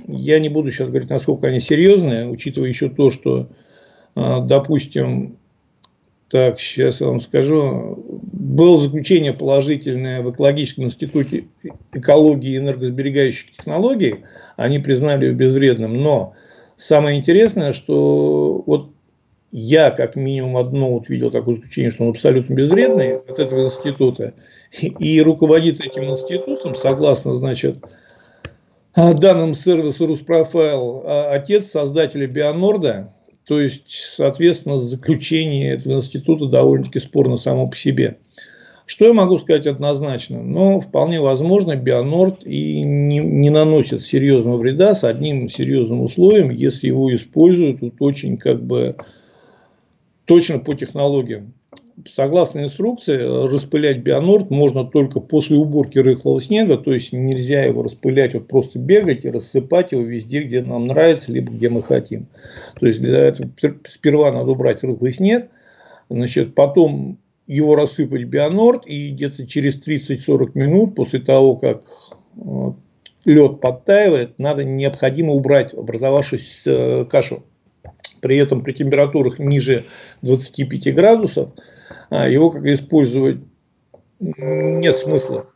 я 0.08 0.40
не 0.40 0.50
буду 0.50 0.72
сейчас 0.72 0.90
говорить, 0.90 1.10
насколько 1.10 1.48
они 1.48 1.60
серьезные, 1.60 2.28
учитывая 2.28 2.70
еще 2.70 2.90
то, 2.90 3.12
что, 3.12 3.50
а, 4.16 4.40
допустим, 4.40 5.38
так, 6.30 6.60
сейчас 6.60 7.00
я 7.00 7.08
вам 7.08 7.22
скажу, 7.22 8.04
было 8.22 8.78
заключение 8.78 9.34
положительное 9.34 10.22
в 10.22 10.32
экологическом 10.32 10.86
институте 10.86 11.46
экологии 11.94 12.54
и 12.54 12.58
энергосберегающих 12.58 13.52
технологий, 13.52 14.24
они 14.58 14.80
признали 14.80 15.28
его 15.28 15.36
безвредным, 15.36 16.02
но 16.02 16.34
самое 16.76 17.18
интересное, 17.18 17.72
что 17.72 18.62
вот 18.66 18.92
я 19.52 19.92
как 19.92 20.16
минимум 20.16 20.58
одно 20.58 20.94
вот 20.94 21.10
видел 21.10 21.32
такое 21.32 21.56
заключение, 21.56 21.90
что 21.90 22.04
он 22.04 22.10
абсолютно 22.10 22.54
безвредный 22.54 23.18
от 23.18 23.40
этого 23.40 23.66
института, 23.66 24.34
и 24.72 25.22
руководит 25.22 25.80
этим 25.80 26.06
институтом, 26.06 26.76
согласно, 26.76 27.34
значит, 27.34 27.78
данным 28.96 29.54
сервиса 29.54 30.06
Руспрофайл, 30.06 31.04
а 31.06 31.32
отец 31.32 31.68
создателя 31.68 32.28
Бионорда, 32.28 33.14
то 33.48 33.62
есть, 33.62 33.90
соответственно, 33.90 34.78
заключение 34.78 35.76
этого 35.76 35.94
института 35.94 36.48
довольно-таки 36.48 37.00
спорно 37.00 37.38
само 37.38 37.68
по 37.68 37.78
себе. 37.78 38.18
Что 38.86 39.06
я 39.06 39.14
могу 39.14 39.38
сказать 39.38 39.68
однозначно? 39.68 40.42
Ну, 40.42 40.80
вполне 40.80 41.20
возможно, 41.20 41.76
Бионорд 41.76 42.46
и 42.46 42.82
не, 42.82 43.20
не 43.20 43.50
наносит 43.50 44.04
серьезного 44.04 44.58
вреда 44.58 44.94
с 44.94 45.04
одним 45.04 45.50
серьезным 45.50 46.02
условием, 46.02 46.50
если 46.50 46.88
его 46.88 47.14
используют 47.14 47.82
вот 47.82 47.96
очень 48.00 48.38
как 48.38 48.64
бы 48.64 48.96
точно 50.28 50.60
по 50.60 50.76
технологиям. 50.76 51.54
Согласно 52.08 52.60
инструкции, 52.60 53.18
распылять 53.18 54.00
бионорд 54.00 54.52
можно 54.52 54.86
только 54.86 55.20
после 55.20 55.58
уборки 55.58 55.98
рыхлого 55.98 56.40
снега, 56.40 56.78
то 56.78 56.94
есть 56.94 57.12
нельзя 57.12 57.64
его 57.64 57.82
распылять, 57.82 58.36
вот 58.36 58.48
просто 58.48 58.78
бегать 58.78 59.26
и 59.26 59.32
рассыпать 59.32 59.94
его 59.94 60.04
везде, 60.04 60.44
где 60.44 60.62
нам 60.62 60.86
нравится, 60.86 61.32
либо 61.32 61.52
где 61.52 61.70
мы 61.70 61.82
хотим. 61.82 62.28
То 62.80 62.86
есть 62.86 63.02
для 63.02 63.18
этого 63.18 63.50
сперва 63.88 64.32
надо 64.32 64.52
убрать 64.52 64.84
рыхлый 64.84 65.12
снег, 65.12 65.50
значит, 66.10 66.54
потом 66.54 67.18
его 67.48 67.76
рассыпать 67.76 68.26
бионорд, 68.26 68.86
и 68.86 69.10
где-то 69.10 69.48
через 69.48 69.82
30-40 69.82 70.52
минут 70.54 70.96
после 70.96 71.20
того, 71.20 71.56
как 71.56 71.84
э, 72.36 72.72
лед 73.26 73.60
подтаивает, 73.60 74.38
надо 74.38 74.64
необходимо 74.66 75.34
убрать 75.34 75.74
образовавшуюся 75.74 76.72
э, 76.72 77.06
кашу. 77.06 77.44
При 78.22 78.38
этом 78.38 78.62
при 78.64 78.74
температурах 78.74 79.40
ниже 79.40 79.86
25 80.22 80.94
градусов 80.94 81.52
а, 82.10 82.28
его 82.28 82.50
как 82.50 82.66
использовать 82.66 83.38
нет 84.20 84.96
смысла. 84.96 85.48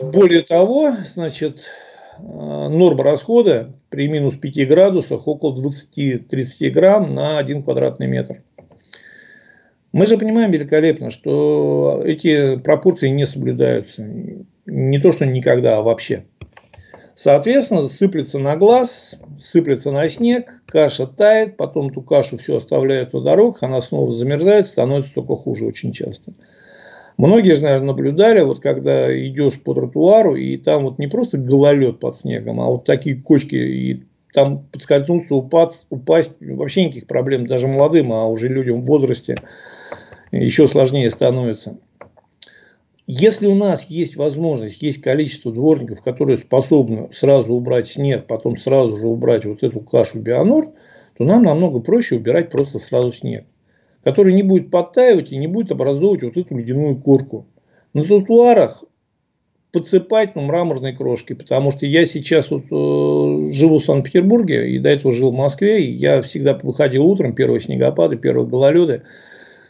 Более 0.00 0.42
того, 0.42 0.92
значит, 1.04 1.70
а, 2.18 2.68
норма 2.68 3.04
расхода 3.04 3.74
при 3.88 4.08
минус 4.08 4.34
5 4.34 4.68
градусах 4.68 5.26
около 5.26 5.56
20-30 5.56 6.70
грамм 6.70 7.14
на 7.14 7.38
1 7.38 7.62
квадратный 7.62 8.06
метр. 8.06 8.42
Мы 9.92 10.06
же 10.06 10.18
понимаем 10.18 10.50
великолепно, 10.50 11.10
что 11.10 12.02
эти 12.04 12.56
пропорции 12.58 13.08
не 13.08 13.26
соблюдаются. 13.26 14.06
Не 14.66 14.98
то, 14.98 15.12
что 15.12 15.24
никогда, 15.24 15.78
а 15.78 15.82
вообще. 15.82 16.24
Соответственно, 17.18 17.82
сыплется 17.82 18.38
на 18.38 18.54
глаз, 18.54 19.16
сыплется 19.40 19.90
на 19.90 20.08
снег, 20.08 20.62
каша 20.66 21.08
тает, 21.08 21.56
потом 21.56 21.88
эту 21.88 22.00
кашу 22.00 22.38
все 22.38 22.58
оставляют 22.58 23.12
на 23.12 23.20
дорогах, 23.20 23.64
она 23.64 23.80
снова 23.80 24.12
замерзает, 24.12 24.68
становится 24.68 25.14
только 25.14 25.34
хуже 25.34 25.64
очень 25.64 25.90
часто. 25.90 26.32
Многие 27.16 27.54
же, 27.54 27.62
наверное, 27.62 27.88
наблюдали, 27.88 28.42
вот 28.42 28.60
когда 28.60 29.12
идешь 29.12 29.60
по 29.60 29.74
тротуару, 29.74 30.36
и 30.36 30.58
там 30.58 30.84
вот 30.84 31.00
не 31.00 31.08
просто 31.08 31.38
гололед 31.38 31.98
под 31.98 32.14
снегом, 32.14 32.60
а 32.60 32.66
вот 32.66 32.84
такие 32.84 33.16
кочки, 33.20 33.56
и 33.56 34.04
там 34.32 34.68
подскользнуться, 34.70 35.34
упасть, 35.34 35.86
упасть, 35.90 36.34
вообще 36.38 36.84
никаких 36.84 37.08
проблем, 37.08 37.48
даже 37.48 37.66
молодым, 37.66 38.12
а 38.12 38.28
уже 38.28 38.46
людям 38.46 38.80
в 38.80 38.86
возрасте 38.86 39.34
еще 40.30 40.68
сложнее 40.68 41.10
становится. 41.10 41.78
Если 43.10 43.46
у 43.46 43.54
нас 43.54 43.86
есть 43.86 44.16
возможность, 44.16 44.82
есть 44.82 45.00
количество 45.00 45.50
дворников, 45.50 46.02
которые 46.02 46.36
способны 46.36 47.08
сразу 47.10 47.54
убрать 47.54 47.86
снег, 47.88 48.26
потом 48.26 48.58
сразу 48.58 48.98
же 48.98 49.06
убрать 49.08 49.46
вот 49.46 49.62
эту 49.62 49.80
кашу 49.80 50.20
бионор, 50.20 50.66
то 51.16 51.24
нам 51.24 51.42
намного 51.42 51.78
проще 51.78 52.16
убирать 52.16 52.50
просто 52.50 52.78
сразу 52.78 53.10
снег, 53.10 53.46
который 54.04 54.34
не 54.34 54.42
будет 54.42 54.70
подтаивать 54.70 55.32
и 55.32 55.38
не 55.38 55.46
будет 55.46 55.72
образовывать 55.72 56.22
вот 56.22 56.36
эту 56.36 56.54
ледяную 56.54 57.00
корку. 57.00 57.46
На 57.94 58.04
тротуарах 58.04 58.84
подсыпать 59.72 60.34
ну, 60.34 60.42
мраморной 60.42 60.94
крошки, 60.94 61.32
потому 61.32 61.70
что 61.70 61.86
я 61.86 62.04
сейчас 62.04 62.50
вот, 62.50 62.64
э, 62.64 63.52
живу 63.54 63.78
в 63.78 63.84
Санкт-Петербурге 63.84 64.72
и 64.72 64.78
до 64.78 64.90
этого 64.90 65.12
жил 65.12 65.30
в 65.30 65.34
Москве, 65.34 65.82
и 65.82 65.90
я 65.90 66.20
всегда 66.20 66.58
выходил 66.62 67.06
утром, 67.06 67.34
первые 67.34 67.62
снегопады, 67.62 68.18
первые 68.18 68.46
гололеды, 68.46 69.04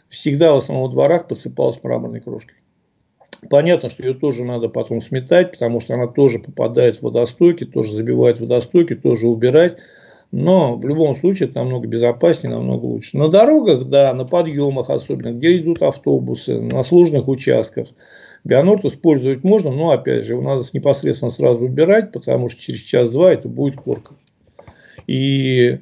всегда 0.09 0.51
в 0.51 0.57
основном 0.57 0.87
во 0.87 0.91
дворах 0.91 1.29
подсыпалась 1.29 1.81
мраморной 1.81 2.19
крошкой. 2.19 2.57
Понятно, 3.49 3.89
что 3.89 4.03
ее 4.03 4.13
тоже 4.13 4.43
надо 4.43 4.69
потом 4.69 5.01
сметать, 5.01 5.51
потому 5.51 5.79
что 5.79 5.93
она 5.93 6.07
тоже 6.07 6.39
попадает 6.39 6.97
в 6.97 7.03
водостоки, 7.03 7.65
тоже 7.65 7.93
забивает 7.93 8.39
водостоки, 8.39 8.95
тоже 8.95 9.27
убирать. 9.27 9.77
Но 10.31 10.75
в 10.75 10.85
любом 10.85 11.15
случае 11.15 11.49
это 11.49 11.59
намного 11.59 11.87
безопаснее, 11.87 12.55
намного 12.55 12.85
лучше. 12.85 13.17
На 13.17 13.29
дорогах, 13.29 13.85
да, 13.85 14.13
на 14.13 14.25
подъемах 14.25 14.89
особенно, 14.89 15.31
где 15.31 15.57
идут 15.57 15.81
автобусы, 15.81 16.59
на 16.61 16.83
сложных 16.83 17.27
участках. 17.27 17.87
Бионорд 18.43 18.85
использовать 18.85 19.43
можно, 19.43 19.71
но 19.71 19.91
опять 19.91 20.23
же 20.23 20.33
его 20.33 20.41
надо 20.41 20.63
непосредственно 20.73 21.31
сразу 21.31 21.65
убирать, 21.65 22.11
потому 22.11 22.49
что 22.49 22.61
через 22.61 22.81
час-два 22.81 23.33
это 23.33 23.47
будет 23.49 23.77
корка. 23.77 24.13
И 25.07 25.79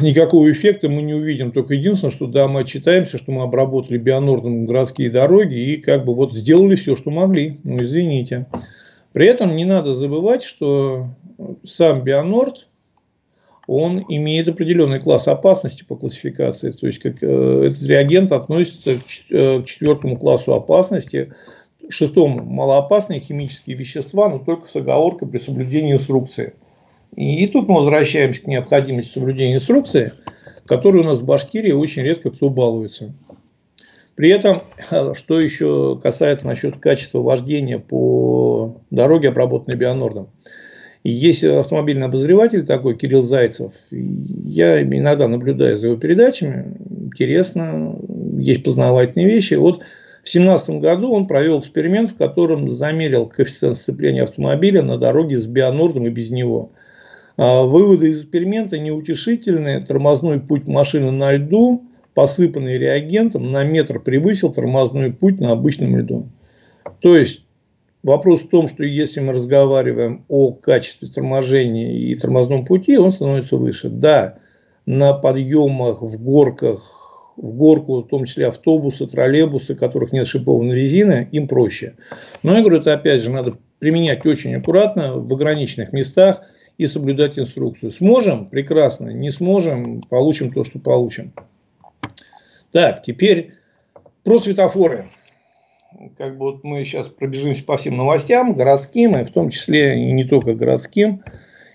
никакого 0.00 0.50
эффекта 0.50 0.88
мы 0.88 1.02
не 1.02 1.14
увидим. 1.14 1.52
Только 1.52 1.74
единственное, 1.74 2.12
что 2.12 2.26
да, 2.26 2.48
мы 2.48 2.60
отчитаемся, 2.60 3.18
что 3.18 3.32
мы 3.32 3.42
обработали 3.42 3.98
бионордом 3.98 4.66
городские 4.66 5.10
дороги 5.10 5.54
и 5.54 5.76
как 5.76 6.04
бы 6.04 6.14
вот 6.14 6.34
сделали 6.34 6.74
все, 6.74 6.96
что 6.96 7.10
могли. 7.10 7.58
Ну, 7.64 7.78
извините. 7.80 8.46
При 9.12 9.26
этом 9.26 9.56
не 9.56 9.64
надо 9.64 9.94
забывать, 9.94 10.42
что 10.42 11.08
сам 11.64 12.04
бионорд, 12.04 12.68
он 13.66 14.04
имеет 14.08 14.48
определенный 14.48 14.98
класс 14.98 15.28
опасности 15.28 15.84
по 15.84 15.94
классификации. 15.94 16.70
То 16.70 16.86
есть, 16.86 17.00
как, 17.00 17.22
э, 17.22 17.66
этот 17.66 17.82
реагент 17.82 18.32
относится 18.32 18.96
к, 18.96 19.32
э, 19.32 19.62
к 19.62 19.66
четвертому 19.66 20.16
классу 20.16 20.54
опасности, 20.54 21.34
шестому 21.90 22.42
малоопасные 22.42 23.20
химические 23.20 23.76
вещества, 23.76 24.28
но 24.28 24.38
только 24.38 24.68
с 24.68 24.76
оговоркой 24.76 25.28
при 25.28 25.38
соблюдении 25.38 25.92
инструкции. 25.92 26.54
И 27.18 27.44
тут 27.48 27.66
мы 27.66 27.74
возвращаемся 27.74 28.42
к 28.42 28.46
необходимости 28.46 29.14
соблюдения 29.14 29.56
инструкции, 29.56 30.12
которой 30.66 30.98
у 30.98 31.04
нас 31.04 31.18
в 31.18 31.24
Башкирии 31.24 31.72
очень 31.72 32.02
редко 32.02 32.30
кто 32.30 32.48
балуется. 32.48 33.12
При 34.14 34.30
этом, 34.30 34.62
что 35.14 35.40
еще 35.40 35.98
касается 36.00 36.46
насчет 36.46 36.78
качества 36.78 37.18
вождения 37.18 37.80
по 37.80 38.76
дороге, 38.92 39.30
обработанной 39.30 39.76
бионордом. 39.76 40.28
Есть 41.02 41.42
автомобильный 41.42 42.06
обозреватель 42.06 42.64
такой, 42.64 42.96
Кирилл 42.96 43.22
Зайцев. 43.22 43.72
Я 43.90 44.80
иногда 44.80 45.26
наблюдаю 45.26 45.76
за 45.76 45.88
его 45.88 45.96
передачами. 45.96 46.76
Интересно, 47.06 47.98
есть 48.38 48.62
познавательные 48.62 49.26
вещи. 49.26 49.54
Вот 49.54 49.78
в 50.22 50.30
2017 50.30 50.70
году 50.80 51.12
он 51.12 51.26
провел 51.26 51.58
эксперимент, 51.58 52.10
в 52.10 52.16
котором 52.16 52.68
замерил 52.68 53.26
коэффициент 53.26 53.76
сцепления 53.76 54.22
автомобиля 54.22 54.82
на 54.82 54.98
дороге 54.98 55.36
с 55.36 55.46
бионордом 55.46 56.06
и 56.06 56.10
без 56.10 56.30
него– 56.30 56.70
выводы 57.38 58.08
из 58.08 58.20
эксперимента 58.20 58.78
неутешительные. 58.78 59.80
Тормозной 59.80 60.40
путь 60.40 60.66
машины 60.66 61.12
на 61.12 61.32
льду, 61.32 61.84
посыпанный 62.12 62.78
реагентом, 62.78 63.52
на 63.52 63.62
метр 63.64 64.00
превысил 64.00 64.52
тормозной 64.52 65.12
путь 65.12 65.40
на 65.40 65.52
обычном 65.52 65.96
льду. 65.96 66.28
То 67.00 67.16
есть, 67.16 67.44
вопрос 68.02 68.40
в 68.42 68.48
том, 68.48 68.66
что 68.66 68.82
если 68.82 69.20
мы 69.20 69.34
разговариваем 69.34 70.24
о 70.28 70.52
качестве 70.52 71.08
торможения 71.08 71.92
и 71.92 72.14
тормозном 72.16 72.64
пути, 72.64 72.98
он 72.98 73.12
становится 73.12 73.56
выше. 73.56 73.88
Да, 73.88 74.38
на 74.84 75.12
подъемах, 75.12 76.02
в 76.02 76.20
горках, 76.20 77.34
в 77.36 77.52
горку, 77.52 78.02
в 78.02 78.08
том 78.08 78.24
числе 78.24 78.48
автобусы, 78.48 79.06
троллейбусы, 79.06 79.76
которых 79.76 80.12
нет 80.12 80.26
шипованной 80.26 80.74
резины, 80.74 81.28
им 81.30 81.46
проще. 81.46 81.94
Но 82.42 82.54
я 82.56 82.62
говорю, 82.62 82.80
это 82.80 82.94
опять 82.94 83.22
же 83.22 83.30
надо 83.30 83.58
применять 83.78 84.26
очень 84.26 84.56
аккуратно 84.56 85.12
в 85.18 85.32
ограниченных 85.32 85.92
местах– 85.92 86.42
и 86.78 86.86
соблюдать 86.86 87.38
инструкцию. 87.38 87.92
Сможем? 87.92 88.46
Прекрасно. 88.46 89.10
Не 89.10 89.30
сможем? 89.30 90.00
Получим 90.02 90.52
то, 90.52 90.64
что 90.64 90.78
получим. 90.78 91.32
Так, 92.72 93.02
теперь 93.02 93.52
про 94.24 94.38
светофоры. 94.38 95.10
Как 96.16 96.38
бы 96.38 96.52
вот 96.52 96.64
мы 96.64 96.84
сейчас 96.84 97.08
пробежимся 97.08 97.64
по 97.64 97.76
всем 97.76 97.96
новостям, 97.96 98.54
городским, 98.54 99.16
и 99.16 99.24
в 99.24 99.30
том 99.30 99.50
числе 99.50 99.98
и 99.98 100.12
не 100.12 100.24
только 100.24 100.54
городским, 100.54 101.24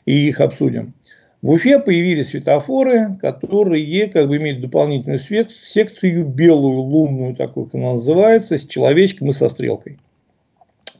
и 0.05 0.27
их 0.27 0.39
обсудим. 0.39 0.93
В 1.41 1.49
Уфе 1.49 1.79
появились 1.79 2.29
светофоры, 2.29 3.17
которые 3.19 4.07
как 4.07 4.29
бы 4.29 4.37
имеют 4.37 4.61
дополнительную 4.61 5.19
секцию 5.19 6.25
белую, 6.25 6.79
лунную, 6.79 7.35
такую 7.35 7.65
как 7.65 7.75
она 7.75 7.93
называется, 7.93 8.55
с 8.55 8.65
человечком 8.65 9.27
и 9.29 9.33
со 9.33 9.49
стрелкой. 9.49 9.99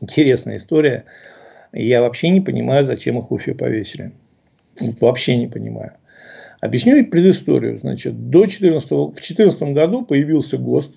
интересная 0.01 0.57
история. 0.57 1.05
Я 1.73 2.01
вообще 2.01 2.29
не 2.29 2.39
понимаю, 2.39 2.83
зачем 2.83 3.17
их 3.17 3.31
в 3.31 3.33
Уфе 3.33 3.55
повесили. 3.55 4.11
Вот 4.79 5.01
вообще 5.01 5.35
не 5.37 5.47
понимаю. 5.47 5.93
Объясню 6.61 7.05
предысторию. 7.05 7.77
Значит, 7.77 8.29
до 8.29 8.45
14, 8.45 8.89
в 8.89 9.11
2014 9.13 9.73
году 9.73 10.05
появился 10.05 10.57
ГОСТ 10.57 10.91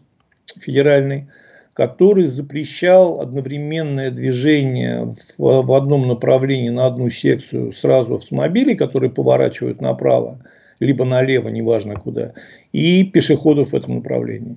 федеральный, 0.60 1.28
который 1.72 2.24
запрещал 2.24 3.20
одновременное 3.20 4.10
движение 4.10 5.14
в, 5.38 5.62
в 5.62 5.72
одном 5.72 6.06
направлении 6.06 6.68
на 6.68 6.86
одну 6.86 7.10
секцию 7.10 7.72
сразу 7.72 8.14
автомобилей, 8.14 8.76
которые 8.76 9.10
поворачивают 9.10 9.80
направо, 9.80 10.40
либо 10.78 11.04
налево, 11.04 11.48
неважно 11.48 11.94
куда, 11.94 12.32
и 12.72 13.04
пешеходов 13.04 13.70
в 13.70 13.74
этом 13.74 13.96
направлении. 13.96 14.56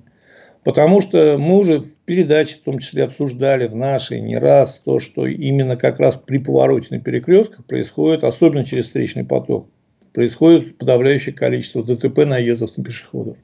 Потому 0.64 1.00
что 1.00 1.38
мы 1.38 1.58
уже 1.58 1.80
в 1.80 1.98
передаче 2.04 2.56
в 2.56 2.60
том 2.60 2.78
числе 2.78 3.04
обсуждали 3.04 3.66
в 3.66 3.74
нашей 3.74 4.20
не 4.20 4.36
раз 4.36 4.82
то, 4.84 5.00
что 5.00 5.26
именно 5.26 5.76
как 5.76 5.98
раз 5.98 6.18
при 6.18 6.38
повороте 6.38 6.88
на 6.90 7.00
перекрестках 7.00 7.64
происходит, 7.64 8.24
особенно 8.24 8.64
через 8.64 8.86
встречный 8.86 9.24
поток, 9.24 9.68
происходит 10.12 10.76
подавляющее 10.76 11.34
количество 11.34 11.82
ДТП 11.82 12.26
наездов 12.26 12.76
на 12.76 12.84
пешеходов. 12.84 13.38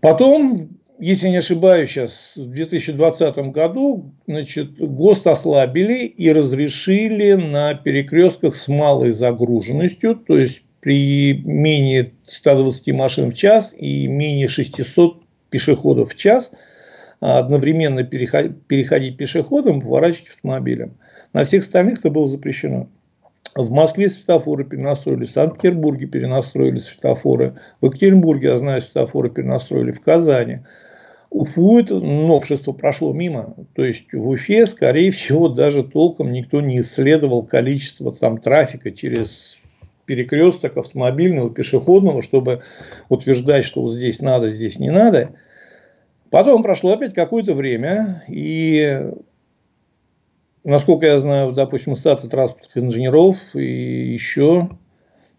Потом, 0.00 0.70
если 0.98 1.28
не 1.28 1.36
ошибаюсь, 1.36 1.90
сейчас 1.90 2.34
в 2.36 2.50
2020 2.50 3.36
году 3.50 4.14
значит, 4.26 4.78
ГОСТ 4.78 5.26
ослабили 5.26 6.06
и 6.06 6.32
разрешили 6.32 7.34
на 7.34 7.74
перекрестках 7.74 8.56
с 8.56 8.68
малой 8.68 9.10
загруженностью, 9.10 10.16
то 10.16 10.38
есть 10.38 10.62
при 10.80 11.42
менее 11.44 12.12
120 12.22 12.88
машин 12.94 13.30
в 13.30 13.34
час 13.34 13.74
и 13.76 14.06
менее 14.06 14.48
600 14.48 15.23
пешеходов 15.50 16.12
в 16.12 16.14
час 16.14 16.52
одновременно 17.20 18.04
переходить 18.04 19.16
пешеходом, 19.16 19.80
поворачивать 19.80 20.30
автомобилем. 20.30 20.98
На 21.32 21.44
всех 21.44 21.62
остальных 21.62 22.00
это 22.00 22.10
было 22.10 22.28
запрещено. 22.28 22.88
В 23.56 23.70
Москве 23.70 24.08
светофоры 24.08 24.64
перенастроили, 24.64 25.24
в 25.24 25.30
Санкт-Петербурге 25.30 26.06
перенастроили 26.06 26.78
светофоры, 26.78 27.54
в 27.80 27.86
Екатеринбурге, 27.86 28.48
я 28.48 28.56
знаю, 28.58 28.82
светофоры 28.82 29.30
перенастроили, 29.30 29.92
в 29.92 30.00
Казани. 30.00 30.60
Уфу 31.30 31.78
это 31.78 31.98
новшество 31.98 32.72
прошло 32.72 33.12
мимо. 33.12 33.54
То 33.74 33.84
есть 33.84 34.12
в 34.12 34.28
Уфе, 34.28 34.66
скорее 34.66 35.10
всего, 35.10 35.48
даже 35.48 35.84
толком 35.84 36.32
никто 36.32 36.60
не 36.60 36.80
исследовал 36.80 37.44
количество 37.44 38.14
там 38.14 38.38
трафика 38.38 38.90
через 38.90 39.58
перекресток 40.06 40.76
автомобильного, 40.76 41.50
пешеходного, 41.50 42.22
чтобы 42.22 42.62
утверждать, 43.08 43.64
что 43.64 43.82
вот 43.82 43.94
здесь 43.94 44.20
надо, 44.20 44.50
здесь 44.50 44.78
не 44.78 44.90
надо. 44.90 45.30
Потом 46.30 46.62
прошло 46.62 46.92
опять 46.92 47.14
какое-то 47.14 47.54
время, 47.54 48.24
и 48.28 49.08
насколько 50.64 51.06
я 51.06 51.18
знаю, 51.18 51.52
допустим, 51.52 51.92
ассоциация 51.92 52.28
транспортных 52.28 52.76
инженеров 52.76 53.36
и 53.54 54.12
еще 54.12 54.70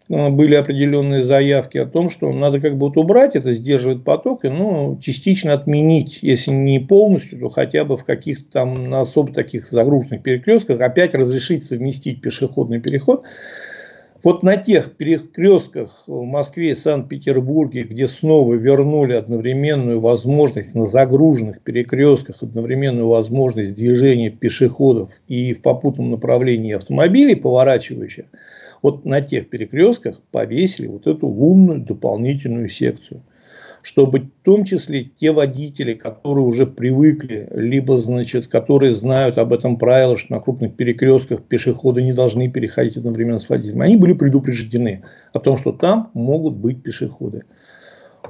э, 0.08 0.30
были 0.30 0.54
определенные 0.54 1.22
заявки 1.22 1.76
о 1.76 1.86
том, 1.86 2.08
что 2.08 2.32
надо 2.32 2.60
как 2.60 2.78
бы 2.78 2.86
вот 2.86 2.96
убрать 2.96 3.36
это, 3.36 3.52
сдерживать 3.52 4.04
поток, 4.04 4.44
и 4.44 4.48
ну, 4.48 4.98
частично 5.02 5.52
отменить, 5.52 6.20
если 6.22 6.52
не 6.52 6.78
полностью, 6.78 7.40
то 7.40 7.48
хотя 7.50 7.84
бы 7.84 7.96
в 7.96 8.04
каких-то 8.04 8.50
там 8.50 8.88
на 8.88 9.00
особо 9.00 9.34
таких 9.34 9.66
загруженных 9.66 10.22
перекрестках 10.22 10.80
опять 10.80 11.14
разрешить 11.14 11.66
совместить 11.66 12.22
пешеходный 12.22 12.80
переход 12.80 13.24
вот 14.26 14.42
на 14.42 14.56
тех 14.56 14.96
перекрестках 14.96 16.02
в 16.08 16.24
Москве 16.24 16.72
и 16.72 16.74
Санкт-Петербурге, 16.74 17.84
где 17.84 18.08
снова 18.08 18.54
вернули 18.54 19.12
одновременную 19.12 20.00
возможность 20.00 20.74
на 20.74 20.88
загруженных 20.88 21.60
перекрестках, 21.60 22.42
одновременную 22.42 23.06
возможность 23.06 23.74
движения 23.74 24.30
пешеходов 24.30 25.20
и 25.28 25.54
в 25.54 25.62
попутном 25.62 26.10
направлении 26.10 26.74
автомобилей, 26.74 27.36
поворачивающих, 27.36 28.24
вот 28.82 29.04
на 29.04 29.20
тех 29.20 29.48
перекрестках 29.48 30.20
повесили 30.32 30.88
вот 30.88 31.06
эту 31.06 31.28
лунную 31.28 31.78
дополнительную 31.82 32.68
секцию– 32.68 33.22
чтобы 33.86 34.18
в 34.18 34.30
том 34.42 34.64
числе 34.64 35.04
те 35.04 35.30
водители, 35.30 35.94
которые 35.94 36.44
уже 36.44 36.66
привыкли, 36.66 37.48
либо, 37.52 37.98
значит, 37.98 38.48
которые 38.48 38.92
знают 38.92 39.38
об 39.38 39.52
этом 39.52 39.78
правило, 39.78 40.18
что 40.18 40.32
на 40.32 40.40
крупных 40.40 40.74
перекрестках 40.74 41.44
пешеходы 41.44 42.02
не 42.02 42.12
должны 42.12 42.50
переходить 42.50 42.96
одновременно 42.96 43.38
с 43.38 43.48
водителем, 43.48 43.82
они 43.82 43.96
были 43.96 44.14
предупреждены 44.14 45.04
о 45.32 45.38
том, 45.38 45.56
что 45.56 45.70
там 45.70 46.10
могут 46.14 46.56
быть 46.56 46.82
пешеходы. 46.82 47.44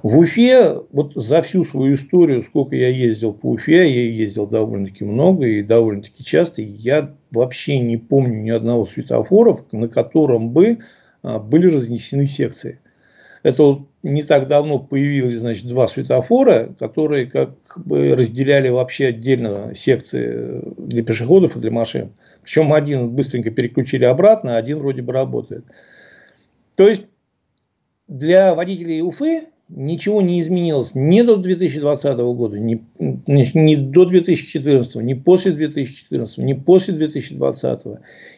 В 0.02 0.18
Уфе, 0.18 0.76
вот 0.92 1.14
за 1.14 1.40
всю 1.40 1.64
свою 1.64 1.94
историю, 1.94 2.42
сколько 2.42 2.76
я 2.76 2.88
ездил 2.88 3.32
по 3.32 3.52
Уфе, 3.52 3.88
я 3.88 4.10
ездил 4.10 4.46
довольно-таки 4.46 5.04
много 5.04 5.46
и 5.46 5.62
довольно-таки 5.62 6.22
часто, 6.22 6.60
я 6.60 7.14
вообще 7.30 7.78
не 7.78 7.96
помню 7.96 8.42
ни 8.42 8.50
одного 8.50 8.84
светофора, 8.84 9.56
на 9.72 9.88
котором 9.88 10.50
бы 10.50 10.80
а, 11.22 11.38
были 11.38 11.68
разнесены 11.68 12.26
секции. 12.26 12.78
Это 13.42 13.62
вот 13.62 13.88
не 14.02 14.22
так 14.22 14.46
давно 14.46 14.78
появились, 14.78 15.38
значит, 15.38 15.66
два 15.66 15.86
светофора, 15.86 16.74
которые 16.78 17.26
как 17.26 17.56
бы 17.76 18.14
разделяли 18.14 18.68
вообще 18.68 19.08
отдельно 19.08 19.74
секции 19.74 20.62
для 20.76 21.02
пешеходов 21.02 21.56
и 21.56 21.60
для 21.60 21.70
машин. 21.70 22.12
Причем 22.42 22.72
один 22.72 23.10
быстренько 23.10 23.50
переключили 23.50 24.04
обратно, 24.04 24.54
а 24.56 24.58
один 24.58 24.78
вроде 24.78 25.02
бы 25.02 25.12
работает. 25.12 25.64
То 26.76 26.88
есть 26.88 27.06
для 28.08 28.54
водителей 28.54 29.02
Уфы 29.02 29.48
ничего 29.68 30.22
не 30.22 30.40
изменилось 30.40 30.92
ни 30.94 31.22
до 31.22 31.36
2020 31.36 32.18
года, 32.18 32.58
ни, 32.58 32.84
ни 32.98 33.74
до 33.74 34.04
2014, 34.04 34.96
ни 34.96 35.14
после 35.14 35.52
2014, 35.52 36.38
ни 36.38 36.52
после 36.52 36.94
2020. 36.94 37.80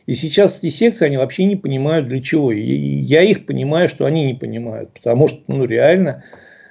И 0.06 0.14
сейчас 0.14 0.58
эти 0.58 0.70
секции, 0.70 1.06
они 1.06 1.18
вообще 1.18 1.44
не 1.44 1.56
понимают 1.56 2.08
для 2.08 2.22
чего. 2.22 2.52
И 2.52 2.60
я 2.60 3.22
их 3.22 3.46
понимаю, 3.46 3.88
что 3.88 4.06
они 4.06 4.24
не 4.24 4.34
понимают. 4.34 4.94
Потому 4.94 5.28
что 5.28 5.40
ну, 5.48 5.64
реально 5.64 6.24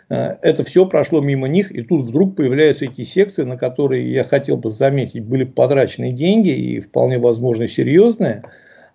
э, 0.09 0.37
это 0.41 0.63
все 0.63 0.87
прошло 0.87 1.21
мимо 1.21 1.47
них. 1.47 1.71
И 1.71 1.83
тут 1.83 2.03
вдруг 2.03 2.35
появляются 2.35 2.85
эти 2.85 3.03
секции, 3.03 3.43
на 3.43 3.57
которые, 3.57 4.11
я 4.11 4.23
хотел 4.23 4.57
бы 4.57 4.71
заметить, 4.71 5.23
были 5.23 5.43
потрачены 5.43 6.11
деньги 6.11 6.49
и 6.49 6.79
вполне 6.79 7.19
возможно 7.19 7.67
серьезные. 7.67 8.43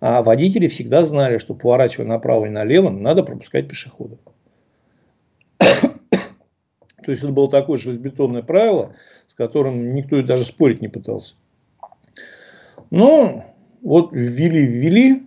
А 0.01 0.21
водители 0.21 0.67
всегда 0.67 1.05
знали, 1.05 1.37
что 1.37 1.53
поворачивая 1.53 2.05
направо 2.05 2.47
и 2.47 2.49
налево, 2.49 2.89
надо 2.89 3.23
пропускать 3.23 3.69
пешеходов. 3.69 4.19
То 7.03 7.11
есть, 7.11 7.23
это 7.23 7.33
было 7.33 7.49
такое 7.49 7.77
железобетонное 7.77 8.43
правило, 8.43 8.95
с 9.27 9.33
которым 9.35 9.93
никто 9.93 10.17
и 10.17 10.23
даже 10.23 10.45
спорить 10.45 10.81
не 10.81 10.87
пытался. 10.87 11.35
Но 12.91 13.45
вот 13.81 14.09
ввели, 14.13 14.65
ввели, 14.65 15.23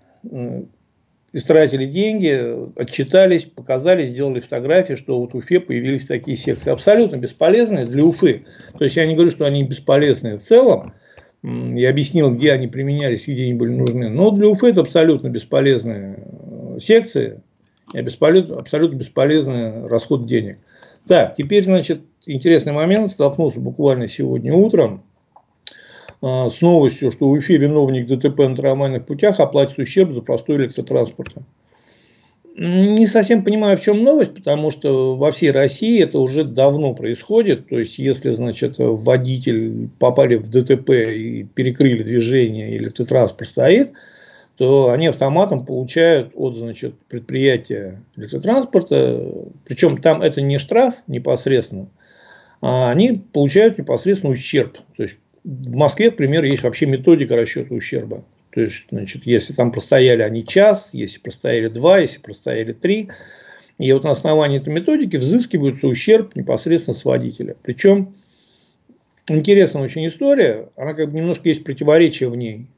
истратили 1.33 1.85
деньги, 1.85 2.81
отчитались, 2.81 3.45
показали, 3.45 4.07
сделали 4.07 4.41
фотографии, 4.41 4.95
что 4.95 5.21
вот 5.21 5.35
в 5.35 5.37
Уфе 5.37 5.61
появились 5.61 6.07
такие 6.07 6.37
секции. 6.37 6.71
Абсолютно 6.71 7.17
бесполезные 7.17 7.85
для 7.85 8.05
Уфы. 8.05 8.47
То 8.79 8.85
есть, 8.85 8.97
я 8.97 9.07
не 9.07 9.15
говорю, 9.15 9.31
что 9.31 9.45
они 9.45 9.63
бесполезные 9.63 10.39
в 10.39 10.43
целом. 10.43 10.95
Я 11.43 11.91
объяснил, 11.91 12.35
где 12.35 12.53
они 12.53 12.67
применялись, 12.67 13.29
где 13.29 13.45
они 13.45 13.55
были 13.55 13.71
нужны. 13.71 14.09
Но 14.09 14.31
для 14.31 14.49
Уфы 14.49 14.71
это 14.71 14.81
абсолютно 14.81 15.29
бесполезные 15.29 16.19
э, 16.19 16.79
секции 16.81 17.43
и 17.93 17.99
абсолютно, 17.99 18.59
абсолютно 18.59 18.97
бесполезный 18.97 19.87
расход 19.87 20.27
денег. 20.27 20.59
Так, 21.07 21.35
теперь, 21.35 21.65
значит, 21.65 22.03
интересный 22.27 22.73
момент. 22.73 23.11
Столкнулся 23.11 23.61
буквально 23.61 24.09
сегодня 24.09 24.53
утром 24.53 25.05
э, 26.21 26.49
с 26.49 26.61
новостью, 26.61 27.13
что 27.13 27.29
в 27.29 27.33
Уфе 27.33 27.57
виновник 27.59 28.09
ДТП 28.09 28.41
на 28.41 28.57
трамвайных 28.57 29.07
путях 29.07 29.39
оплатит 29.39 29.79
ущерб 29.79 30.13
за 30.13 30.21
простой 30.21 30.57
электротранспорт. 30.57 31.35
Не 32.59 33.05
совсем 33.07 33.45
понимаю, 33.45 33.77
в 33.77 33.83
чем 33.83 34.03
новость, 34.03 34.35
потому 34.35 34.71
что 34.71 35.15
во 35.15 35.31
всей 35.31 35.51
России 35.51 36.03
это 36.03 36.19
уже 36.19 36.43
давно 36.43 36.95
происходит. 36.95 37.69
То 37.69 37.79
есть, 37.79 37.99
если, 37.99 38.31
значит, 38.31 38.77
водитель 38.79 39.91
попали 39.99 40.37
в 40.37 40.49
ДТП 40.49 40.91
и 40.91 41.45
перекрыли 41.45 42.03
движение, 42.03 42.75
или 42.75 42.85
электротранспорт 42.85 43.47
стоит, 43.47 43.93
то 44.57 44.91
они 44.91 45.09
автоматом 45.09 45.65
получают 45.65 46.33
от 46.35 46.57
значит, 46.57 46.99
предприятия 47.09 48.03
электротранспорта, 48.17 49.33
причем 49.65 49.99
там 49.99 50.23
это 50.23 50.41
не 50.41 50.59
штраф 50.59 51.03
непосредственно, 51.07 51.89
а 52.63 52.91
они 52.91 53.23
получают 53.33 53.79
непосредственно 53.79 54.33
ущерб. 54.33 54.79
То 54.97 55.03
есть 55.03 55.19
в 55.45 55.75
Москве, 55.75 56.11
к 56.11 56.17
примеру, 56.17 56.47
есть 56.47 56.63
вообще 56.63 56.87
методика 56.87 57.37
расчета 57.37 57.75
ущерба. 57.75 58.25
То 58.51 58.63
есть, 58.63 58.87
значит, 58.91 59.27
если 59.27 59.53
там 59.53 59.71
простояли 59.71 60.23
они 60.23 60.45
час, 60.45 60.91
если 60.95 61.21
простояли 61.21 61.69
два, 61.69 61.99
если 61.99 62.19
простояли 62.21 62.73
три, 62.73 63.11
и 63.79 63.93
вот 63.93 64.05
на 64.05 64.13
основании 64.13 64.59
этой 64.59 64.73
методики 64.73 65.17
взыскивается 65.17 65.87
ущерб 65.87 66.35
непосредственно 66.35 66.95
с 66.95 67.05
водителя. 67.05 67.57
Причем 67.63 68.15
интересная 69.29 69.83
очень 69.83 70.07
история, 70.07 70.71
она 70.77 70.95
как 70.95 71.11
бы 71.11 71.19
немножко 71.19 71.51
есть 71.51 71.63
противоречие 71.63 72.31
в 72.31 72.37
ней 72.37 72.69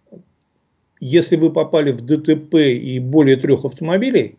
если 1.00 1.36
вы 1.36 1.52
попали 1.52 1.92
в 1.92 2.00
ДТП 2.02 2.54
и 2.54 2.98
более 2.98 3.36
трех 3.36 3.64
автомобилей, 3.64 4.36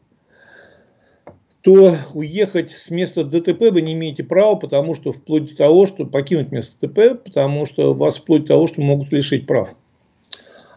то 1.61 1.95
уехать 2.13 2.71
с 2.71 2.89
места 2.89 3.23
ДТП 3.23 3.71
вы 3.71 3.81
не 3.81 3.93
имеете 3.93 4.23
права, 4.23 4.55
потому 4.55 4.95
что 4.95 5.11
вплоть 5.11 5.49
до 5.49 5.55
того, 5.55 5.85
что 5.85 6.05
покинуть 6.05 6.51
место 6.51 6.87
ДТП, 6.87 7.21
потому 7.23 7.65
что 7.65 7.93
вас 7.93 8.17
вплоть 8.17 8.43
до 8.43 8.49
того, 8.49 8.67
что 8.67 8.81
могут 8.81 9.11
лишить 9.11 9.45
прав. 9.45 9.75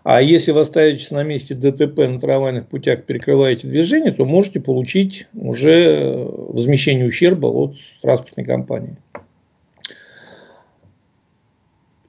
А 0.04 0.20
если 0.20 0.50
вы 0.50 0.60
остаетесь 0.60 1.12
на 1.12 1.22
месте 1.22 1.54
ДТП 1.54 1.98
на 1.98 2.18
трамвайных 2.18 2.66
путях, 2.66 3.04
перекрываете 3.04 3.68
движение, 3.68 4.10
то 4.10 4.24
можете 4.24 4.58
получить 4.58 5.28
уже 5.32 6.26
возмещение 6.28 7.06
ущерба 7.06 7.46
от 7.46 7.76
транспортной 8.00 8.44
компании. 8.44 8.96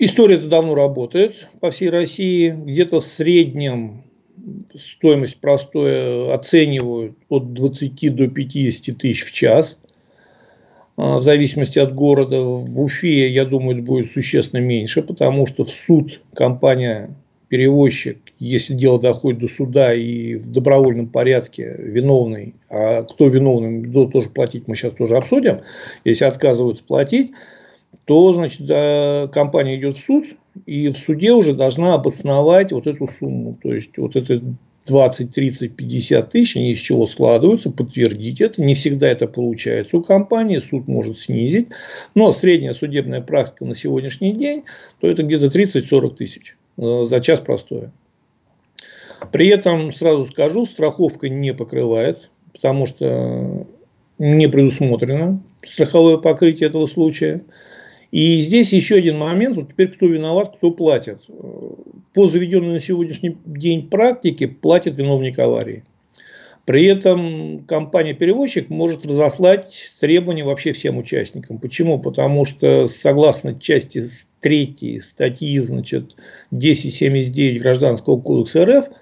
История 0.06 0.36
это 0.36 0.48
давно 0.48 0.76
работает 0.76 1.48
по 1.62 1.72
всей 1.72 1.90
России. 1.90 2.50
Где-то 2.50 3.00
в 3.00 3.06
среднем 3.06 4.04
стоимость 4.76 5.38
простое 5.38 6.34
оценивают 6.34 7.16
от 7.30 7.54
20 7.54 8.14
до 8.14 8.28
50 8.28 8.98
тысяч 8.98 9.24
в 9.24 9.32
час. 9.32 9.78
А, 10.98 11.20
в 11.20 11.22
зависимости 11.22 11.80
от 11.80 11.96
города. 11.96 12.42
В 12.42 12.82
Уфе, 12.82 13.30
я 13.30 13.46
думаю, 13.46 13.78
это 13.78 13.86
будет 13.86 14.12
существенно 14.12 14.60
меньше, 14.60 15.04
потому 15.04 15.46
что 15.46 15.64
в 15.64 15.70
суд 15.70 16.20
компания 16.34 17.16
перевозчик, 17.48 18.18
если 18.40 18.74
дело 18.74 19.00
доходит 19.00 19.40
до 19.40 19.48
суда 19.48 19.94
и 19.94 20.36
в 20.36 20.52
добровольном 20.52 21.08
порядке 21.08 21.78
виновный, 21.80 22.56
а 22.70 23.04
кто 23.04 23.30
виновный, 23.30 23.90
тоже 24.12 24.30
платить 24.32 24.68
мы 24.68 24.76
сейчас 24.76 24.92
тоже 24.96 25.16
обсудим, 25.16 25.62
если 26.04 26.26
отказываются 26.26 26.84
платить, 26.84 27.32
то, 28.06 28.34
значит, 28.34 28.68
компания 29.32 29.78
идет 29.78 29.98
в 29.98 30.06
суд, 30.06 30.26
и 30.66 30.90
в 30.90 30.98
суде 30.98 31.32
уже 31.32 31.54
должна 31.54 31.94
обосновать 31.94 32.72
вот 32.72 32.88
эту 32.88 33.08
сумму. 33.08 33.58
То 33.62 33.74
есть, 33.74 33.98
вот 33.98 34.16
это 34.16 34.42
20, 34.86 35.32
30, 35.32 35.76
50 35.76 36.30
тысяч, 36.30 36.58
они 36.58 36.72
из 36.72 36.80
чего 36.80 37.08
складываются, 37.08 37.72
подтвердить 37.72 38.42
это. 38.42 38.62
Не 38.62 38.74
всегда 38.74 39.08
это 39.08 39.28
получается 39.28 39.98
у 39.98 40.04
компании, 40.04 40.60
суд 40.60 40.88
может 40.88 41.20
снизить. 41.20 41.70
Но 42.16 42.32
средняя 42.32 42.74
судебная 42.74 43.22
практика 43.22 43.66
на 43.66 43.76
сегодняшний 43.76 44.34
день, 44.34 44.64
то 45.00 45.08
это 45.08 45.24
где-то 45.24 45.48
30-40 45.48 46.16
тысяч 46.16 46.58
э, 46.78 47.06
за 47.06 47.22
час 47.22 47.40
простое. 47.40 47.92
При 49.32 49.48
этом, 49.48 49.92
сразу 49.94 50.26
скажу, 50.26 50.66
страховка 50.66 51.30
не 51.30 51.54
покрывает, 51.54 52.30
потому 52.52 52.86
что 52.86 53.66
не 54.20 54.48
предусмотрено 54.48 55.42
страховое 55.64 56.18
покрытие 56.18 56.70
этого 56.70 56.86
случая. 56.88 57.42
И 58.14 58.38
здесь 58.38 58.72
еще 58.72 58.98
один 58.98 59.18
момент, 59.18 59.58
вот 59.58 59.70
теперь 59.70 59.88
кто 59.88 60.06
виноват, 60.06 60.56
кто 60.56 60.70
платит. 60.70 61.22
По 62.14 62.28
заведенной 62.28 62.74
на 62.74 62.80
сегодняшний 62.80 63.36
день 63.44 63.90
практике 63.90 64.48
платит 64.48 64.96
виновник 64.96 65.40
аварии. 65.40 65.84
При 66.66 66.86
этом 66.86 67.64
компания-перевозчик 67.68 68.70
может 68.70 69.04
разослать 69.08 69.94
требования 70.00 70.44
вообще 70.44 70.74
всем 70.74 71.00
участникам. 71.00 71.58
Почему? 71.58 71.98
Потому 71.98 72.46
что 72.46 72.86
согласно 72.86 73.60
части 73.60 74.04
3 74.42 75.00
статьи 75.02 75.58
значит, 75.58 76.16
1079 76.52 77.64
Гражданского 77.64 78.22
кодекса 78.22 78.64
РФ– 78.64 78.90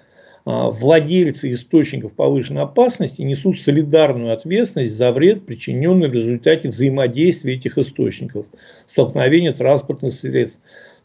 владельцы 0.44 1.50
источников 1.50 2.14
повышенной 2.14 2.62
опасности 2.62 3.22
несут 3.22 3.60
солидарную 3.60 4.32
ответственность 4.32 4.94
за 4.94 5.12
вред, 5.12 5.46
причиненный 5.46 6.08
в 6.08 6.14
результате 6.14 6.68
взаимодействия 6.68 7.54
этих 7.54 7.78
источников, 7.78 8.46
столкновения 8.86 9.52
транспортных 9.52 10.12
средств. 10.12 10.60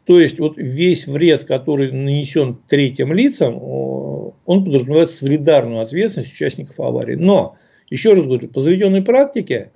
То 0.06 0.19
есть 0.19 0.39
вот 0.39 0.54
весь 0.58 1.06
вред, 1.06 1.43
который 1.43 1.91
нанесен 1.91 2.58
третьим 2.67 3.13
лицам, 3.13 3.62
он 3.62 4.63
подразумевает 4.63 5.10
солидарную 5.10 5.82
ответственность 5.82 6.34
участников 6.34 6.80
аварии. 6.80 7.15
Но, 7.15 7.58
еще 7.89 8.13
раз 8.13 8.23
говорю, 8.23 8.47
по 8.47 8.62
заведенной 8.62 9.02
практике 9.02 9.71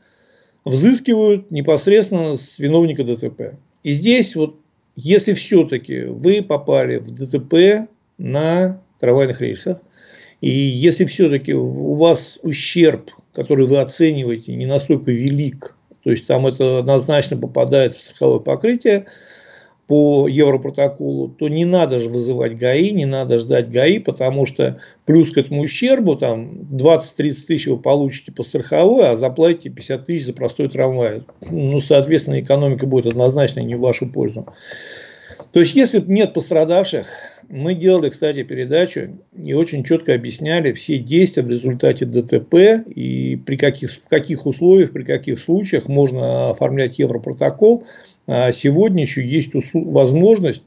взыскивают 0.64 1.52
непосредственно 1.52 2.36
с 2.36 2.58
виновника 2.60 3.04
ДТП. 3.04 3.56
И 3.84 3.92
здесь 3.92 4.36
вот, 4.36 4.56
если 4.96 5.34
все-таки 5.34 6.04
вы 6.04 6.42
попали 6.42 6.98
в 6.98 7.12
ДТП 7.12 7.90
на 8.18 8.82
трамвайных 9.02 9.42
рельсах. 9.42 9.78
И 10.40 10.50
если 10.50 11.06
все-таки 11.06 11.54
у 11.54 11.94
вас 11.96 12.40
ущерб, 12.42 13.12
который 13.34 13.68
вы 13.68 13.80
оцениваете, 13.80 14.56
не 14.56 14.66
настолько 14.66 15.12
велик, 15.12 15.76
то 16.04 16.10
есть 16.10 16.26
там 16.26 16.48
это 16.48 16.80
однозначно 16.80 17.38
попадает 17.38 17.94
в 17.94 18.04
страховое 18.04 18.40
покрытие 18.40 19.06
по 19.86 20.28
Европротоколу, 20.28 21.28
то 21.28 21.50
не 21.50 21.66
надо 21.66 22.00
же 22.00 22.10
вызывать 22.10 22.58
ГАИ, 22.58 22.92
не 22.92 23.06
надо 23.06 23.40
ждать 23.40 23.70
ГАИ, 23.70 24.00
потому 24.00 24.46
что 24.46 24.80
плюс 25.06 25.32
к 25.32 25.38
этому 25.38 25.62
ущербу 25.62 26.16
там 26.16 26.62
20-30 26.72 27.46
тысяч 27.46 27.68
вы 27.68 27.78
получите 27.78 28.32
по 28.32 28.44
страховой, 28.44 29.10
а 29.10 29.18
заплатите 29.18 29.70
50 29.70 30.06
тысяч 30.06 30.26
за 30.26 30.34
простой 30.34 30.70
трамвай. 30.70 31.24
Ну, 31.50 31.80
соответственно, 31.82 32.40
экономика 32.40 32.88
будет 32.88 33.08
однозначно 33.08 33.60
не 33.60 33.76
в 33.76 33.82
вашу 33.82 34.08
пользу. 34.10 34.48
То 35.52 35.60
есть, 35.60 35.76
если 35.76 36.00
нет 36.00 36.34
пострадавших, 36.34 37.08
мы 37.50 37.74
делали, 37.74 38.10
кстати, 38.10 38.44
передачу 38.44 39.18
и 39.44 39.54
очень 39.54 39.84
четко 39.84 40.14
объясняли 40.14 40.72
все 40.72 40.98
действия 40.98 41.44
в 41.44 41.50
результате 41.50 42.06
ДТП 42.06 42.88
и 42.88 43.36
при 43.36 43.58
каких, 43.58 43.92
в 43.92 44.08
каких 44.08 44.46
условиях, 44.46 44.94
при 44.94 45.04
каких 45.04 45.40
случаях 45.40 45.90
можно 45.90 46.52
оформлять 46.52 47.00
Европротокол. 47.00 47.84
А 48.28 48.54
сегодня 48.54 49.02
еще 49.04 49.26
есть 49.26 49.52
возможность 49.74 50.64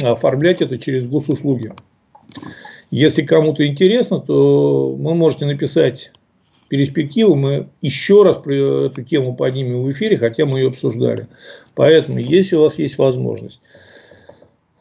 оформлять 0.00 0.60
это 0.60 0.78
через 0.78 1.06
госуслуги. 1.06 1.72
Если 2.92 3.22
кому-то 3.22 3.66
интересно, 3.66 4.20
то 4.20 4.90
вы 4.92 5.14
можете 5.16 5.46
написать 5.46 6.12
перспективу, 6.68 7.34
мы 7.34 7.68
еще 7.80 8.22
раз 8.22 8.38
эту 8.46 9.02
тему 9.02 9.34
поднимем 9.34 9.82
в 9.82 9.90
эфире, 9.90 10.16
хотя 10.18 10.46
мы 10.46 10.60
ее 10.60 10.68
обсуждали. 10.68 11.26
Поэтому, 11.74 12.18
если 12.18 12.54
у 12.54 12.62
вас 12.62 12.78
есть 12.78 12.98
возможность 12.98 13.60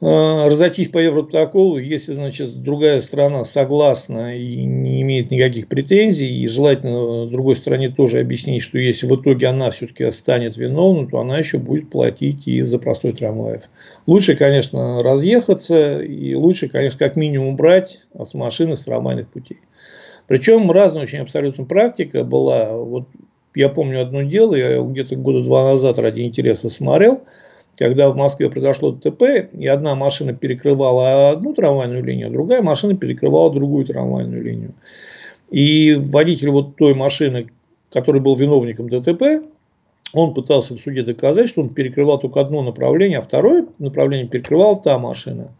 разойтись 0.01 0.89
по 0.89 0.97
Европротоколу, 0.97 1.77
если, 1.77 2.13
значит, 2.13 2.61
другая 2.61 2.99
страна 2.99 3.45
согласна 3.45 4.37
и 4.37 4.65
не 4.65 5.01
имеет 5.01 5.31
никаких 5.31 5.67
претензий, 5.67 6.27
и 6.27 6.47
желательно 6.47 7.27
другой 7.27 7.55
стране 7.55 7.89
тоже 7.89 8.19
объяснить, 8.19 8.61
что 8.61 8.77
если 8.77 9.07
в 9.07 9.15
итоге 9.15 9.47
она 9.47 9.69
все-таки 9.71 10.11
станет 10.11 10.57
виновной, 10.57 11.07
то 11.07 11.19
она 11.19 11.37
еще 11.37 11.59
будет 11.59 11.89
платить 11.89 12.45
и 12.47 12.61
за 12.61 12.77
простой 12.77 13.13
трамваев. 13.13 13.63
Лучше, 14.05 14.35
конечно, 14.35 15.01
разъехаться, 15.01 16.01
и 16.01 16.35
лучше, 16.35 16.67
конечно, 16.67 16.99
как 16.99 17.15
минимум 17.15 17.55
брать 17.55 18.01
автомашины 18.13 18.75
с 18.75 18.83
трамвайных 18.83 19.29
путей. 19.29 19.59
Причем 20.27 20.69
разная 20.71 21.03
очень 21.03 21.19
абсолютно 21.19 21.63
практика 21.63 22.23
была. 22.25 22.73
Вот 22.73 23.07
я 23.53 23.69
помню 23.69 24.01
одно 24.01 24.23
дело, 24.23 24.55
я 24.55 24.81
где-то 24.81 25.15
года 25.15 25.41
два 25.41 25.69
назад 25.69 25.99
ради 25.99 26.21
интереса 26.21 26.67
смотрел– 26.67 27.21
когда 27.77 28.09
в 28.09 28.15
Москве 28.15 28.49
произошло 28.49 28.91
ДТП, 28.91 29.49
и 29.53 29.67
одна 29.67 29.95
машина 29.95 30.33
перекрывала 30.33 31.31
одну 31.31 31.53
трамвайную 31.53 32.03
линию, 32.03 32.27
а 32.27 32.31
другая 32.31 32.61
машина 32.61 32.95
перекрывала 32.95 33.53
другую 33.53 33.85
трамвайную 33.85 34.41
линию. 34.43 34.73
И 35.49 35.93
водитель 35.93 36.49
вот 36.49 36.75
той 36.75 36.93
машины, 36.93 37.49
который 37.91 38.21
был 38.21 38.35
виновником 38.35 38.89
ДТП, 38.89 39.43
он 40.13 40.33
пытался 40.33 40.75
в 40.75 40.79
суде 40.79 41.03
доказать, 41.03 41.49
что 41.49 41.61
он 41.61 41.69
перекрывал 41.69 42.19
только 42.19 42.39
одно 42.39 42.61
направление, 42.61 43.17
а 43.17 43.21
второе 43.21 43.67
направление 43.79 44.27
перекрывала 44.27 44.79
та 44.81 44.97
машина. 44.97 45.51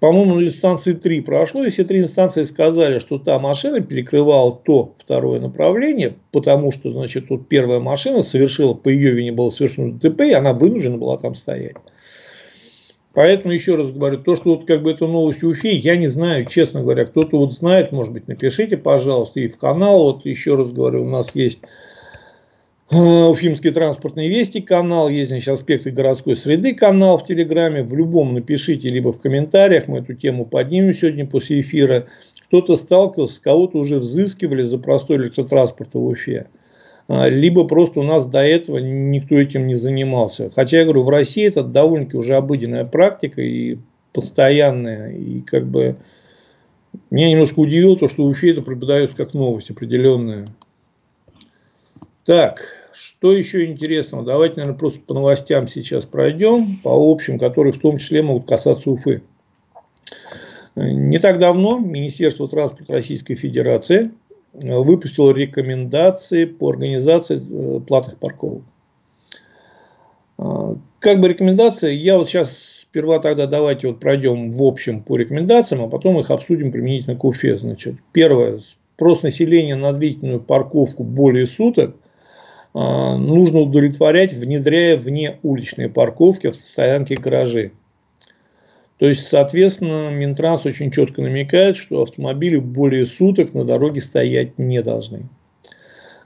По-моему, 0.00 0.42
инстанции 0.42 0.94
3 0.94 1.20
прошло, 1.20 1.62
и 1.62 1.68
все 1.68 1.84
три 1.84 2.00
инстанции 2.00 2.42
сказали, 2.44 2.98
что 2.98 3.18
та 3.18 3.38
машина 3.38 3.80
перекрывала 3.80 4.58
то 4.64 4.94
второе 4.96 5.40
направление, 5.40 6.16
потому 6.32 6.72
что, 6.72 6.90
значит, 6.90 7.28
тут 7.28 7.48
первая 7.48 7.80
машина 7.80 8.22
совершила, 8.22 8.72
по 8.72 8.88
ее 8.88 9.12
вине 9.12 9.30
было 9.30 9.50
совершено 9.50 9.92
ДТП, 9.92 10.22
и 10.22 10.32
она 10.32 10.54
вынуждена 10.54 10.96
была 10.96 11.18
там 11.18 11.34
стоять. 11.34 11.76
Поэтому, 13.12 13.52
еще 13.52 13.74
раз 13.74 13.90
говорю, 13.90 14.18
то, 14.18 14.36
что 14.36 14.54
вот 14.54 14.66
как 14.66 14.82
бы 14.82 14.92
это 14.92 15.06
новость 15.06 15.42
Уфи, 15.42 15.68
я 15.68 15.96
не 15.96 16.06
знаю, 16.06 16.46
честно 16.46 16.80
говоря, 16.80 17.04
кто-то 17.04 17.36
вот 17.36 17.52
знает, 17.52 17.92
может 17.92 18.12
быть, 18.12 18.26
напишите, 18.26 18.78
пожалуйста, 18.78 19.40
и 19.40 19.48
в 19.48 19.58
канал, 19.58 20.04
вот 20.04 20.24
еще 20.24 20.54
раз 20.54 20.70
говорю, 20.70 21.02
у 21.02 21.08
нас 21.08 21.34
есть 21.34 21.58
Уфимский 22.90 23.70
транспортный 23.70 24.28
вести 24.28 24.60
канал, 24.60 25.08
есть 25.08 25.30
значит, 25.30 25.48
аспекты 25.48 25.92
городской 25.92 26.34
среды 26.34 26.74
канал 26.74 27.18
в 27.18 27.24
Телеграме. 27.24 27.84
В 27.84 27.94
любом 27.94 28.34
напишите, 28.34 28.88
либо 28.88 29.12
в 29.12 29.20
комментариях, 29.20 29.86
мы 29.86 29.98
эту 29.98 30.14
тему 30.14 30.44
поднимем 30.44 30.92
сегодня 30.92 31.24
после 31.24 31.60
эфира. 31.60 32.08
Кто-то 32.48 32.74
сталкивался, 32.74 33.40
кого-то 33.40 33.78
уже 33.78 34.00
взыскивали 34.00 34.62
за 34.62 34.78
простой 34.78 35.18
электротранспорт 35.18 35.90
в 35.94 36.04
Уфе. 36.04 36.48
А, 37.06 37.28
либо 37.28 37.62
просто 37.62 38.00
у 38.00 38.02
нас 38.02 38.26
до 38.26 38.40
этого 38.40 38.78
никто 38.78 39.36
этим 39.36 39.68
не 39.68 39.76
занимался. 39.76 40.50
Хотя 40.50 40.78
я 40.78 40.84
говорю, 40.84 41.04
в 41.04 41.10
России 41.10 41.46
это 41.46 41.62
довольно-таки 41.62 42.16
уже 42.16 42.34
обыденная 42.34 42.84
практика 42.84 43.40
и 43.40 43.78
постоянная. 44.12 45.12
И 45.12 45.42
как 45.42 45.64
бы 45.64 45.94
меня 47.12 47.30
немножко 47.30 47.60
удивило 47.60 47.96
то, 47.96 48.08
что 48.08 48.24
в 48.24 48.26
Уфе 48.26 48.50
это 48.50 48.62
преподается 48.62 49.14
как 49.14 49.32
новость 49.32 49.70
определенная. 49.70 50.44
Так, 52.24 52.79
что 52.92 53.32
еще 53.32 53.66
интересного? 53.66 54.24
Давайте, 54.24 54.56
наверное, 54.56 54.78
просто 54.78 55.00
по 55.00 55.14
новостям 55.14 55.68
сейчас 55.68 56.04
пройдем, 56.04 56.78
по 56.82 56.90
общим, 56.90 57.38
которые 57.38 57.72
в 57.72 57.78
том 57.78 57.98
числе 57.98 58.22
могут 58.22 58.48
касаться 58.48 58.90
Уфы. 58.90 59.22
Не 60.76 61.18
так 61.18 61.38
давно 61.38 61.78
Министерство 61.78 62.48
транспорта 62.48 62.92
Российской 62.92 63.34
Федерации 63.34 64.10
выпустил 64.52 65.30
рекомендации 65.30 66.44
по 66.44 66.70
организации 66.70 67.38
э, 67.38 67.80
платных 67.80 68.18
парковок. 68.18 68.62
А, 70.38 70.76
как 70.98 71.20
бы 71.20 71.28
рекомендации, 71.28 71.94
я 71.94 72.18
вот 72.18 72.28
сейчас 72.28 72.80
сперва 72.82 73.20
тогда 73.20 73.46
давайте 73.46 73.88
вот 73.88 74.00
пройдем 74.00 74.50
в 74.50 74.62
общем 74.62 75.02
по 75.02 75.16
рекомендациям, 75.16 75.82
а 75.82 75.88
потом 75.88 76.18
их 76.18 76.30
обсудим 76.30 76.72
применительно 76.72 77.16
к 77.16 77.24
Уфе. 77.24 77.58
Значит, 77.58 77.96
первое, 78.12 78.58
спрос 78.58 79.22
населения 79.22 79.76
на 79.76 79.92
длительную 79.92 80.40
парковку 80.40 81.04
более 81.04 81.46
суток 81.46 81.96
нужно 82.74 83.60
удовлетворять, 83.60 84.32
внедряя 84.32 84.96
вне 84.96 85.38
уличные 85.42 85.88
парковки 85.88 86.50
в 86.50 86.54
стоянке 86.54 87.16
гаражи. 87.16 87.72
То 88.98 89.08
есть, 89.08 89.26
соответственно, 89.26 90.10
Минтранс 90.10 90.66
очень 90.66 90.90
четко 90.90 91.22
намекает, 91.22 91.76
что 91.76 92.02
автомобили 92.02 92.58
более 92.58 93.06
суток 93.06 93.54
на 93.54 93.64
дороге 93.64 94.00
стоять 94.00 94.58
не 94.58 94.82
должны. 94.82 95.28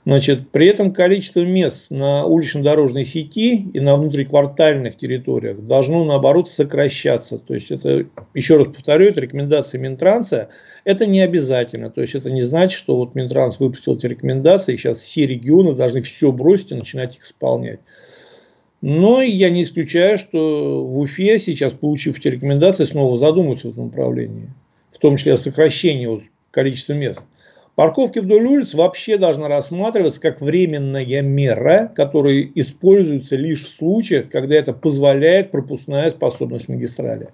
Значит, 0.05 0.51
при 0.51 0.67
этом 0.67 0.93
количество 0.93 1.39
мест 1.43 1.89
на 1.89 2.25
улично-дорожной 2.27 3.05
сети 3.05 3.67
и 3.73 3.79
на 3.79 3.95
внутриквартальных 3.95 4.95
территориях 4.95 5.59
должно, 5.65 6.05
наоборот, 6.05 6.47
сокращаться. 6.47 7.39
То 7.39 7.55
есть, 7.55 7.71
это, 7.71 8.05
еще 8.35 8.57
раз 8.57 8.67
повторю, 8.67 9.07
это 9.07 9.21
рекомендация 9.21 9.81
Минтранса. 9.81 10.49
Это 10.83 11.07
не 11.07 11.21
обязательно. 11.21 11.89
То 11.89 12.01
есть, 12.01 12.13
это 12.13 12.29
не 12.29 12.43
значит, 12.43 12.77
что 12.77 12.97
вот 12.97 13.15
Минтранс 13.15 13.59
выпустил 13.59 13.95
эти 13.95 14.05
рекомендации, 14.05 14.75
и 14.75 14.77
сейчас 14.77 14.99
все 14.99 15.25
регионы 15.25 15.73
должны 15.73 16.03
все 16.03 16.31
бросить 16.31 16.71
и 16.71 16.75
начинать 16.75 17.17
их 17.17 17.23
исполнять. 17.23 17.79
Но 18.81 19.23
я 19.23 19.49
не 19.49 19.63
исключаю, 19.63 20.19
что 20.19 20.85
в 20.85 20.99
Уфе 20.99 21.39
сейчас, 21.39 21.73
получив 21.73 22.19
эти 22.19 22.27
рекомендации, 22.27 22.83
снова 22.83 23.17
задумаются 23.17 23.69
в 23.69 23.71
этом 23.71 23.87
направлении. 23.87 24.53
В 24.91 24.99
том 24.99 25.17
числе 25.17 25.33
о 25.33 25.37
сокращении 25.37 26.05
вот 26.05 26.21
количества 26.51 26.93
мест. 26.93 27.25
Парковки 27.75 28.19
вдоль 28.19 28.45
улиц 28.45 28.73
вообще 28.73 29.17
должна 29.17 29.49
рассматриваться 29.49 30.21
как 30.21 30.39
временная 30.39 31.21
мера, 31.21 31.91
которая 31.93 32.49
используется 32.55 33.35
лишь 33.35 33.65
в 33.65 33.75
случаях, 33.75 34.29
когда 34.29 34.55
это 34.55 34.71
позволяет 34.71 35.51
пропускная 35.51 36.09
способность 36.09 36.69
магистрали. 36.69 37.29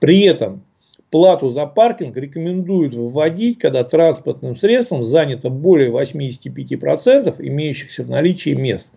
При 0.00 0.22
этом 0.22 0.64
плату 1.10 1.50
за 1.50 1.66
паркинг 1.66 2.16
рекомендуют 2.16 2.94
вводить, 2.94 3.60
когда 3.60 3.84
транспортным 3.84 4.56
средством 4.56 5.04
занято 5.04 5.48
более 5.48 5.90
85% 5.90 7.36
имеющихся 7.38 8.02
в 8.02 8.10
наличии 8.10 8.54
мест. 8.54 8.92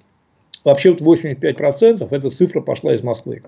Вообще 0.63 0.93
вот 0.93 1.01
85% 1.01 2.07
эта 2.09 2.31
цифра 2.31 2.61
пошла 2.61 2.95
из 2.95 3.03
Москвы. 3.03 3.43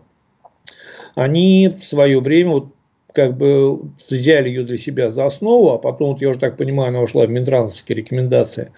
Они 1.15 1.67
в 1.69 1.83
свое 1.83 2.19
время 2.19 2.51
вот 2.51 2.76
как 3.17 3.35
бы 3.35 3.79
взяли 4.11 4.47
ее 4.47 4.63
для 4.63 4.77
себя 4.77 5.09
за 5.09 5.25
основу, 5.25 5.71
а 5.71 5.79
потом, 5.79 6.11
вот 6.11 6.21
я 6.21 6.29
уже 6.29 6.37
так 6.37 6.55
понимаю, 6.55 6.89
она 6.89 7.01
ушла 7.01 7.25
в 7.25 7.31
Минтрансовские 7.31 7.95
рекомендации. 7.95 8.71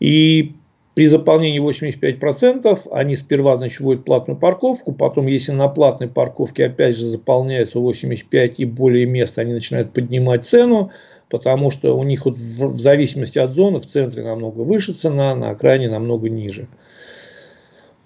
И 0.00 0.54
при 0.94 1.08
заполнении 1.08 1.60
85% 1.60 2.88
они 2.90 3.16
сперва 3.16 3.56
значит, 3.56 3.80
вводят 3.80 4.06
платную 4.06 4.40
парковку, 4.40 4.92
потом, 4.92 5.26
если 5.26 5.52
на 5.52 5.68
платной 5.68 6.08
парковке 6.08 6.64
опять 6.64 6.96
же 6.96 7.04
заполняется 7.04 7.78
85 7.78 8.60
и 8.60 8.64
более 8.64 9.04
мест, 9.04 9.38
они 9.38 9.52
начинают 9.52 9.92
поднимать 9.92 10.46
цену, 10.46 10.90
потому 11.28 11.70
что 11.70 11.98
у 11.98 12.02
них 12.02 12.24
вот 12.24 12.34
в, 12.34 12.68
в 12.68 12.80
зависимости 12.80 13.38
от 13.38 13.50
зоны 13.50 13.78
в 13.78 13.86
центре 13.86 14.22
намного 14.22 14.62
выше 14.62 14.94
цена, 14.94 15.34
на 15.34 15.50
окраине 15.50 15.90
намного 15.90 16.30
ниже. 16.30 16.66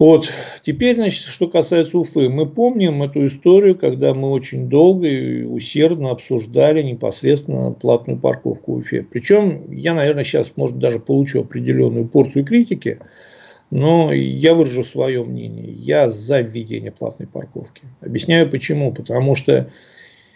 Вот. 0.01 0.31
Теперь, 0.63 0.95
значит, 0.95 1.25
что 1.25 1.47
касается 1.47 1.95
Уфы. 1.95 2.27
Мы 2.27 2.47
помним 2.47 3.03
эту 3.03 3.27
историю, 3.27 3.77
когда 3.77 4.15
мы 4.15 4.31
очень 4.31 4.67
долго 4.67 5.07
и 5.07 5.43
усердно 5.43 6.09
обсуждали 6.09 6.81
непосредственно 6.81 7.71
платную 7.71 8.17
парковку 8.17 8.73
в 8.73 8.77
Уфе. 8.77 9.03
Причем 9.03 9.71
я, 9.71 9.93
наверное, 9.93 10.23
сейчас, 10.23 10.53
может, 10.55 10.79
даже 10.79 10.97
получу 10.97 11.41
определенную 11.41 12.07
порцию 12.07 12.45
критики, 12.45 12.97
но 13.69 14.11
я 14.11 14.55
выражу 14.55 14.83
свое 14.83 15.23
мнение. 15.23 15.71
Я 15.71 16.09
за 16.09 16.41
введение 16.41 16.91
платной 16.91 17.27
парковки. 17.27 17.83
Объясняю 18.01 18.49
почему. 18.49 18.91
Потому 18.91 19.35
что 19.35 19.69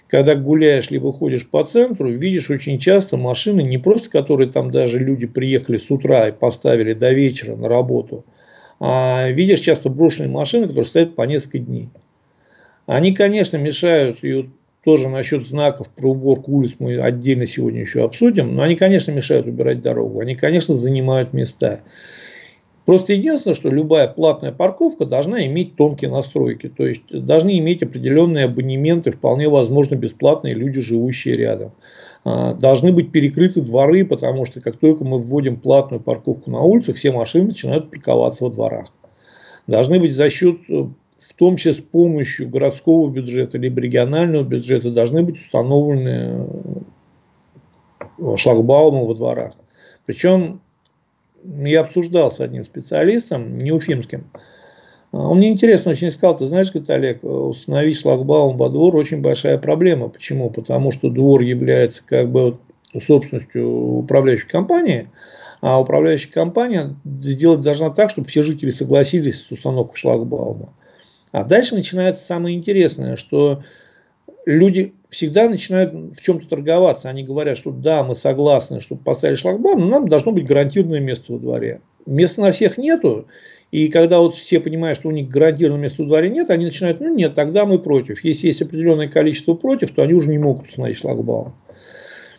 когда 0.05 0.35
гуляешь, 0.35 0.91
либо 0.91 1.11
ходишь 1.11 1.49
по 1.49 1.63
центру, 1.63 2.11
видишь 2.11 2.51
очень 2.51 2.77
часто 2.77 3.17
машины, 3.17 3.63
не 3.63 3.79
просто 3.79 4.11
которые 4.11 4.51
там 4.51 4.69
даже 4.69 4.99
люди 4.99 5.25
приехали 5.25 5.79
с 5.79 5.89
утра 5.89 6.27
и 6.27 6.31
поставили 6.31 6.93
до 6.93 7.11
вечера 7.13 7.55
на 7.55 7.67
работу– 7.67 8.25
видишь 8.79 9.61
часто 9.61 9.89
брошенные 9.89 10.29
машины, 10.29 10.67
которые 10.67 10.85
стоят 10.85 11.15
по 11.15 11.23
несколько 11.23 11.59
дней. 11.59 11.89
Они, 12.85 13.13
конечно, 13.13 13.57
мешают, 13.57 14.23
и 14.23 14.33
вот 14.33 14.45
тоже 14.83 15.09
насчет 15.09 15.47
знаков 15.47 15.89
про 15.89 16.11
уборку 16.11 16.51
улиц 16.51 16.73
мы 16.77 16.99
отдельно 16.99 17.47
сегодня 17.47 17.81
еще 17.81 18.03
обсудим, 18.03 18.55
но 18.55 18.61
они, 18.61 18.75
конечно, 18.75 19.11
мешают 19.11 19.47
убирать 19.47 19.81
дорогу, 19.81 20.19
они, 20.19 20.35
конечно, 20.35 20.75
занимают 20.75 21.33
места. 21.33 21.79
Просто 22.85 23.13
единственное, 23.13 23.55
что 23.55 23.69
любая 23.69 24.07
платная 24.07 24.51
парковка 24.51 25.05
должна 25.05 25.43
иметь 25.47 25.75
тонкие 25.75 26.11
настройки, 26.11 26.69
то 26.69 26.85
есть 26.85 27.01
должны 27.09 27.57
иметь 27.57 27.81
определенные 27.81 28.45
абонементы, 28.45 29.09
вполне 29.09 29.49
возможно 29.49 29.95
бесплатные 29.95 30.53
люди, 30.53 30.81
живущие 30.81 31.33
рядом. 31.33 31.71
А, 32.25 32.53
должны 32.55 32.91
быть 32.91 33.11
перекрыты 33.11 33.61
дворы, 33.61 34.03
потому 34.03 34.45
что 34.45 34.59
как 34.59 34.77
только 34.77 35.05
мы 35.05 35.19
вводим 35.19 35.57
платную 35.57 36.01
парковку 36.01 36.49
на 36.49 36.59
улице, 36.61 36.91
все 36.91 37.11
машины 37.11 37.45
начинают 37.45 37.91
парковаться 37.91 38.45
во 38.45 38.49
дворах. 38.49 38.87
Должны 39.67 39.99
быть 39.99 40.11
за 40.11 40.31
счет, 40.31 40.57
э, 40.67 40.87
в 41.17 41.33
том 41.35 41.55
числе 41.55 41.73
с 41.73 41.81
помощью 41.81 42.49
городского 42.49 43.11
бюджета 43.11 43.59
либо 43.59 43.79
регионального 43.79 44.43
бюджета, 44.43 44.89
должны 44.89 45.21
быть 45.21 45.39
установлены 45.39 46.47
э, 48.17 48.37
шлагбаумы 48.37 49.05
во 49.05 49.13
дворах. 49.13 49.53
Причем 50.07 50.61
я 51.43 51.81
обсуждал 51.81 52.31
с 52.31 52.39
одним 52.39 52.63
специалистом, 52.63 53.59
не 53.59 53.71
уфимским, 53.71 54.23
он 55.17 55.37
мне 55.37 55.49
интересно 55.49 55.91
очень 55.91 56.11
сказал, 56.11 56.35
ты 56.35 56.45
знаешь, 56.45 56.71
говорит, 56.71 56.89
Олег, 56.89 57.23
установить 57.23 57.99
шлагбаум 57.99 58.57
во 58.57 58.69
двор 58.69 58.95
очень 58.95 59.21
большая 59.21 59.57
проблема. 59.57 60.09
Почему? 60.09 60.49
Потому 60.49 60.91
что 60.91 61.09
двор 61.09 61.41
является 61.41 62.03
как 62.05 62.29
бы 62.29 62.57
собственностью 63.01 63.99
управляющей 63.99 64.47
компании, 64.47 65.07
а 65.61 65.79
управляющая 65.79 66.31
компания 66.31 66.95
сделать 67.21 67.61
должна 67.61 67.89
так, 67.89 68.09
чтобы 68.09 68.27
все 68.27 68.43
жители 68.43 68.69
согласились 68.69 69.41
с 69.41 69.51
установкой 69.51 69.95
шлагбаума. 69.95 70.73
А 71.31 71.43
дальше 71.43 71.75
начинается 71.75 72.23
самое 72.23 72.55
интересное, 72.55 73.15
что 73.15 73.63
люди 74.45 74.93
всегда 75.09 75.49
начинают 75.49 75.93
в 75.93 76.21
чем-то 76.21 76.47
торговаться. 76.47 77.09
Они 77.09 77.23
говорят, 77.23 77.57
что 77.57 77.71
да, 77.71 78.03
мы 78.03 78.15
согласны, 78.15 78.79
чтобы 78.79 79.01
поставили 79.01 79.35
шлагбаум, 79.35 79.79
но 79.79 79.87
нам 79.87 80.07
должно 80.07 80.31
быть 80.31 80.45
гарантированное 80.45 80.99
место 80.99 81.33
во 81.33 81.39
дворе. 81.39 81.81
Места 82.05 82.41
на 82.41 82.51
всех 82.51 82.77
нету, 82.77 83.27
и 83.71 83.89
когда 83.89 84.19
вот 84.19 84.35
все 84.35 84.59
понимают, 84.59 84.99
что 84.99 85.09
у 85.09 85.11
них 85.11 85.29
гарантированного 85.29 85.83
места 85.83 86.03
в 86.03 86.07
дворе 86.07 86.29
нет, 86.29 86.49
они 86.49 86.65
начинают, 86.65 86.99
ну 87.01 87.13
нет, 87.13 87.35
тогда 87.35 87.65
мы 87.65 87.79
против. 87.79 88.23
Если 88.23 88.47
есть 88.47 88.61
определенное 88.61 89.09
количество 89.09 89.53
против, 89.53 89.91
то 89.91 90.03
они 90.03 90.13
уже 90.13 90.29
не 90.29 90.37
могут 90.37 90.67
установить 90.67 90.97
шлагбаум. 90.97 91.53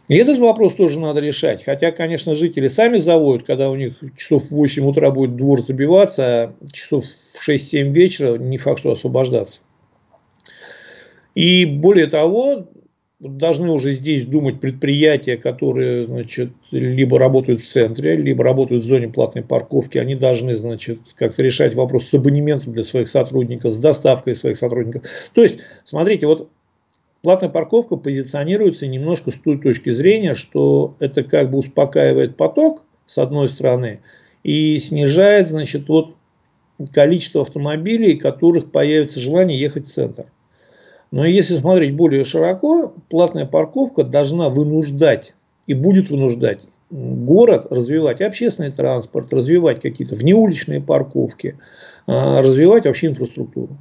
И 0.09 0.15
этот 0.15 0.39
вопрос 0.39 0.75
тоже 0.75 1.01
надо 1.01 1.21
решать. 1.21 1.65
Хотя, 1.65 1.91
конечно, 1.91 2.35
жители 2.37 2.69
сами 2.69 2.99
заводят, 2.99 3.45
когда 3.45 3.71
у 3.71 3.77
них 3.77 3.95
часов 4.17 4.45
в 4.45 4.53
8 4.53 4.87
утра 4.87 5.11
будет 5.11 5.37
двор 5.37 5.61
забиваться, 5.61 6.25
а 6.25 6.55
часов 6.73 7.05
в 7.05 7.49
6-7 7.49 7.93
вечера 7.93 8.39
не 8.39 8.57
факт, 8.57 8.79
что 8.79 8.93
освобождаться. 8.93 9.61
И 11.35 11.65
более 11.65 12.07
того, 12.07 12.69
должны 13.21 13.71
уже 13.71 13.93
здесь 13.93 14.27
думать 14.27 14.61
предприятия, 14.61 15.37
которые 15.37 16.05
значит, 16.05 16.51
либо 16.71 17.19
работают 17.19 17.61
в 17.61 17.69
центре, 17.69 18.17
либо 18.17 18.45
работают 18.45 18.85
в 18.85 18.87
зоне 18.87 19.09
платной 19.09 19.43
парковки. 19.43 19.99
Они 19.99 20.15
должны 20.15 20.55
значит, 20.55 21.01
как-то 21.15 21.43
решать 21.43 21.75
вопрос 21.75 22.07
с 22.09 22.15
абонементом 22.15 22.73
для 22.73 22.85
своих 22.85 23.09
сотрудников, 23.09 23.73
с 23.75 23.79
доставкой 23.79 24.37
своих 24.37 24.59
сотрудников. 24.59 25.03
То 25.33 25.43
есть, 25.43 25.59
смотрите, 25.85 26.27
вот 26.27 26.51
платная 27.23 27.49
парковка 27.49 27.97
позиционируется 27.97 28.87
немножко 28.87 29.31
с 29.31 29.37
той 29.37 29.59
точки 29.59 29.91
зрения, 29.91 30.35
что 30.35 30.95
это 30.99 31.25
как 31.25 31.51
бы 31.51 31.59
успокаивает 31.59 32.37
поток, 32.37 32.83
с 33.07 33.17
одной 33.19 33.49
стороны, 33.49 34.01
и 34.43 34.79
снижает 34.79 35.49
значит, 35.49 35.89
вот, 35.89 36.17
количество 36.93 37.41
автомобилей, 37.41 38.19
которых 38.19 38.71
появится 38.71 39.21
желание 39.21 39.59
ехать 39.59 39.87
в 39.87 39.93
центр. 39.93 40.27
Но 41.11 41.25
если 41.25 41.57
смотреть 41.57 41.95
более 41.95 42.25
широко, 42.25 42.92
платная 43.09 43.47
парковка 43.47 44.03
должна 44.05 44.49
вынуждать 44.49 45.35
и 45.66 45.74
будет 45.74 46.11
вынуждать 46.11 46.62
город 46.91 47.66
развивать 47.70 48.20
общественный 48.20 48.70
транспорт, 48.70 49.33
развивать 49.33 49.81
какие-то 49.81 50.14
внеуличные 50.14 50.81
парковки, 50.81 51.59
а, 52.07 52.41
развивать 52.43 52.87
вообще 52.87 53.09
инфраструктуру. 53.09 53.76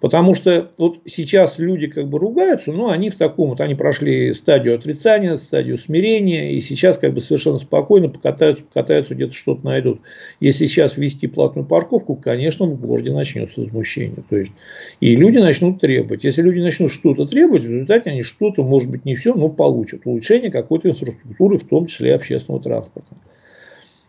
Потому 0.00 0.34
что 0.34 0.70
вот 0.78 1.00
сейчас 1.06 1.58
люди 1.58 1.88
как 1.88 2.08
бы 2.08 2.20
ругаются, 2.20 2.72
но 2.72 2.90
они 2.90 3.10
в 3.10 3.16
таком 3.16 3.50
вот, 3.50 3.60
они 3.60 3.74
прошли 3.74 4.32
стадию 4.32 4.76
отрицания, 4.76 5.36
стадию 5.36 5.76
смирения, 5.76 6.52
и 6.52 6.60
сейчас 6.60 6.98
как 6.98 7.14
бы 7.14 7.20
совершенно 7.20 7.58
спокойно 7.58 8.08
покатаются, 8.08 8.64
покатаются 8.64 9.16
где-то 9.16 9.32
что-то 9.32 9.64
найдут. 9.64 10.00
Если 10.38 10.66
сейчас 10.66 10.96
ввести 10.96 11.26
платную 11.26 11.66
парковку, 11.66 12.14
конечно, 12.14 12.66
в 12.66 12.80
городе 12.80 13.10
начнется 13.10 13.60
возмущение. 13.60 14.22
То 14.30 14.36
есть, 14.36 14.52
и 15.00 15.16
люди 15.16 15.38
начнут 15.38 15.80
требовать. 15.80 16.22
Если 16.22 16.42
люди 16.42 16.60
начнут 16.60 16.92
что-то 16.92 17.26
требовать, 17.26 17.64
в 17.64 17.70
результате 17.70 18.10
они 18.10 18.22
что-то, 18.22 18.62
может 18.62 18.88
быть, 18.88 19.04
не 19.04 19.16
все, 19.16 19.34
но 19.34 19.48
получат. 19.48 20.02
Улучшение 20.04 20.52
какой-то 20.52 20.90
инфраструктуры, 20.90 21.58
в 21.58 21.64
том 21.64 21.86
числе 21.86 22.14
общественного 22.14 22.62
транспорта. 22.62 23.16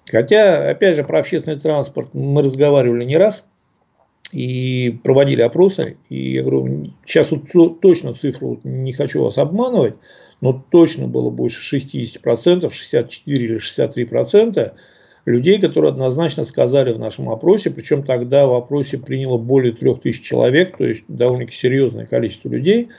Хотя, 0.05 0.69
опять 0.69 0.95
же, 0.95 1.03
про 1.03 1.19
общественный 1.19 1.59
транспорт 1.59 2.09
мы 2.13 2.43
разговаривали 2.43 3.05
не 3.05 3.17
раз 3.17 3.43
и 4.31 4.99
проводили 5.03 5.41
опросы. 5.41 5.97
И 6.09 6.33
я 6.33 6.43
говорю, 6.43 6.91
сейчас 7.05 7.31
вот 7.31 7.81
точно 7.81 8.13
цифру 8.13 8.59
не 8.63 8.93
хочу 8.93 9.23
вас 9.23 9.37
обманывать, 9.37 9.95
но 10.41 10.63
точно 10.69 11.07
было 11.07 11.29
больше 11.29 11.75
60%, 11.75 12.69
64 12.69 13.45
или 13.45 13.57
63% 13.57 14.73
людей, 15.25 15.59
которые 15.59 15.91
однозначно 15.91 16.45
сказали 16.45 16.93
в 16.93 16.99
нашем 16.99 17.29
опросе, 17.29 17.69
причем 17.69 18.03
тогда 18.03 18.47
в 18.47 18.53
опросе 18.53 18.97
приняло 18.97 19.37
более 19.37 19.73
3000 19.73 20.21
человек, 20.21 20.77
то 20.77 20.85
есть 20.85 21.03
довольно 21.07 21.51
серьезное 21.51 22.05
количество 22.05 22.49
людей, 22.49 22.89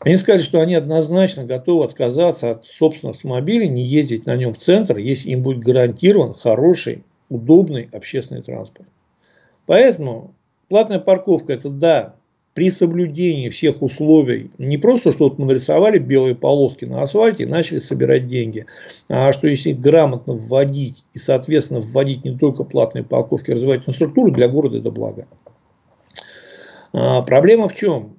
они 0.00 0.16
сказали, 0.16 0.42
что 0.42 0.60
они 0.60 0.74
однозначно 0.74 1.44
готовы 1.44 1.84
отказаться 1.84 2.50
от 2.52 2.66
собственного 2.66 3.16
автомобиля, 3.16 3.66
не 3.66 3.82
ездить 3.84 4.26
на 4.26 4.36
нем 4.36 4.52
в 4.52 4.58
центр, 4.58 4.96
если 4.96 5.30
им 5.30 5.42
будет 5.42 5.58
гарантирован 5.58 6.34
хороший, 6.34 7.02
удобный 7.28 7.88
общественный 7.92 8.42
транспорт. 8.42 8.88
Поэтому 9.68 10.34
платная 10.70 10.98
парковка– 10.98 11.52
это 11.54 11.68
да, 11.68 12.14
при 12.54 12.70
соблюдении 12.70 13.50
всех 13.50 13.82
условий, 13.82 14.50
не 14.56 14.78
просто, 14.78 15.12
что 15.12 15.28
вот 15.28 15.38
мы 15.38 15.44
нарисовали 15.44 15.98
белые 15.98 16.34
полоски 16.34 16.86
на 16.86 17.02
асфальте 17.02 17.42
и 17.42 17.46
начали 17.46 17.76
собирать 17.76 18.26
деньги, 18.26 18.64
а 19.10 19.30
что 19.30 19.46
если 19.46 19.72
грамотно 19.72 20.32
вводить 20.32 21.04
и, 21.12 21.18
соответственно, 21.18 21.80
вводить 21.80 22.24
не 22.24 22.38
только 22.38 22.64
платные 22.64 23.04
парковки, 23.04 23.50
а 23.50 23.56
развивать 23.56 23.80
инфраструктуру, 23.80 24.32
для 24.32 24.48
города 24.48 24.78
это 24.78 24.90
благо. 24.90 25.28
А, 26.94 27.20
проблема 27.20 27.68
в 27.68 27.74
чем? 27.74 28.16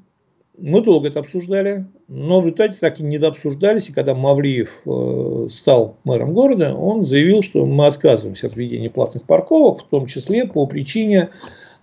Мы 0.61 0.81
долго 0.81 1.07
это 1.07 1.19
обсуждали, 1.19 1.85
но 2.07 2.41
в 2.41 2.45
результате 2.45 2.77
так 2.79 2.99
и 2.99 3.03
не 3.03 3.17
дообсуждались. 3.17 3.89
И 3.89 3.93
когда 3.93 4.13
Мавлиев 4.13 4.81
э, 4.85 5.47
стал 5.49 5.97
мэром 6.03 6.33
города, 6.33 6.75
он 6.75 7.03
заявил, 7.03 7.41
что 7.41 7.65
мы 7.65 7.87
отказываемся 7.87 8.47
от 8.47 8.55
введения 8.55 8.89
платных 8.89 9.23
парковок, 9.23 9.79
в 9.79 9.83
том 9.83 10.05
числе 10.05 10.45
по 10.45 10.65
причине, 10.65 11.29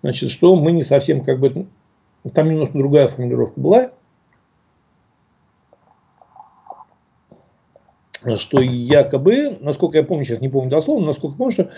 значит, 0.03 0.31
что 0.31 0.55
мы 0.57 0.73
не 0.73 0.83
совсем 0.83 1.25
как 1.25 1.41
бы... 1.41 1.67
Там 2.35 2.51
немножко 2.51 2.77
другая 2.77 3.09
формулировка 3.09 3.59
была. 3.61 3.91
что 8.35 8.61
якобы, 8.61 9.57
насколько 9.61 9.99
я 9.99 10.05
помню, 10.05 10.25
сейчас 10.25 10.41
не 10.41 10.49
помню 10.49 10.69
дословно, 10.69 11.07
насколько 11.07 11.37
помню, 11.37 11.53
что 11.53 11.71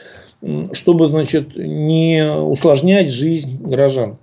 чтобы, 0.73 1.09
значит, 1.09 1.55
не 1.57 2.25
усложнять 2.33 3.11
жизнь 3.11 3.63
горожан. 3.63 4.17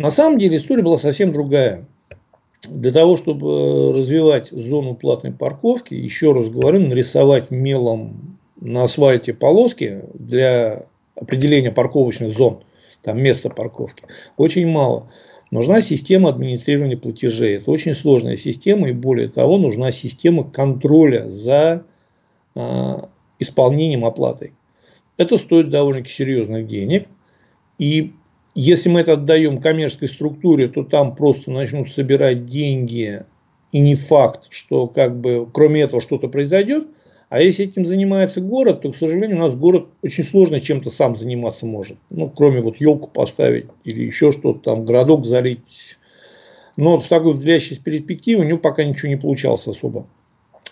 На 0.00 0.08
самом 0.08 0.38
деле 0.38 0.56
история 0.56 0.82
была 0.82 0.96
совсем 0.96 1.30
другая. 1.30 1.86
Для 2.66 2.90
того, 2.90 3.16
чтобы 3.16 3.92
развивать 3.92 4.48
зону 4.48 4.94
платной 4.94 5.30
парковки, 5.30 5.92
еще 5.92 6.32
раз 6.32 6.48
говорю, 6.48 6.80
нарисовать 6.80 7.50
мелом 7.50 8.38
на 8.62 8.84
асфальте 8.84 9.34
полоски 9.34 10.00
для 10.14 10.86
определения 11.16 11.70
парковочных 11.70 12.32
зон, 12.32 12.62
там 13.02 13.20
место 13.20 13.50
парковки, 13.50 14.04
очень 14.38 14.66
мало. 14.66 15.10
Нужна 15.50 15.82
система 15.82 16.30
администрирования 16.30 16.96
платежей. 16.96 17.58
Это 17.58 17.70
очень 17.70 17.94
сложная 17.94 18.36
система, 18.36 18.88
и 18.88 18.92
более 18.92 19.28
того, 19.28 19.58
нужна 19.58 19.92
система 19.92 20.50
контроля 20.50 21.28
за 21.28 21.84
э, 22.54 22.96
исполнением 23.38 24.06
оплаты. 24.06 24.54
Это 25.18 25.36
стоит 25.36 25.68
довольно 25.68 26.02
серьезных 26.06 26.66
денег. 26.66 27.06
И 27.78 28.14
если 28.54 28.88
мы 28.88 29.00
это 29.00 29.12
отдаем 29.12 29.60
коммерческой 29.60 30.08
структуре, 30.08 30.68
то 30.68 30.82
там 30.82 31.14
просто 31.14 31.50
начнут 31.50 31.92
собирать 31.92 32.46
деньги, 32.46 33.24
и 33.72 33.78
не 33.78 33.94
факт, 33.94 34.46
что 34.50 34.88
как 34.88 35.20
бы 35.20 35.48
кроме 35.52 35.82
этого 35.82 36.00
что-то 36.00 36.28
произойдет. 36.28 36.88
А 37.28 37.40
если 37.40 37.64
этим 37.64 37.86
занимается 37.86 38.40
город, 38.40 38.82
то, 38.82 38.90
к 38.90 38.96
сожалению, 38.96 39.36
у 39.36 39.40
нас 39.40 39.54
город 39.54 39.86
очень 40.02 40.24
сложно 40.24 40.58
чем-то 40.58 40.90
сам 40.90 41.14
заниматься 41.14 41.64
может. 41.64 41.96
Ну, 42.10 42.28
кроме 42.28 42.60
вот 42.60 42.78
елку 42.80 43.08
поставить 43.08 43.66
или 43.84 44.02
еще 44.02 44.32
что-то 44.32 44.58
там, 44.58 44.84
городок 44.84 45.24
залить. 45.24 45.96
Но 46.76 46.92
вот 46.92 47.04
в 47.04 47.08
такой 47.08 47.34
вдалящейся 47.34 47.80
перспективе 47.80 48.40
у 48.40 48.44
него 48.44 48.58
пока 48.58 48.82
ничего 48.82 49.08
не 49.08 49.16
получалось 49.16 49.68
особо 49.68 50.08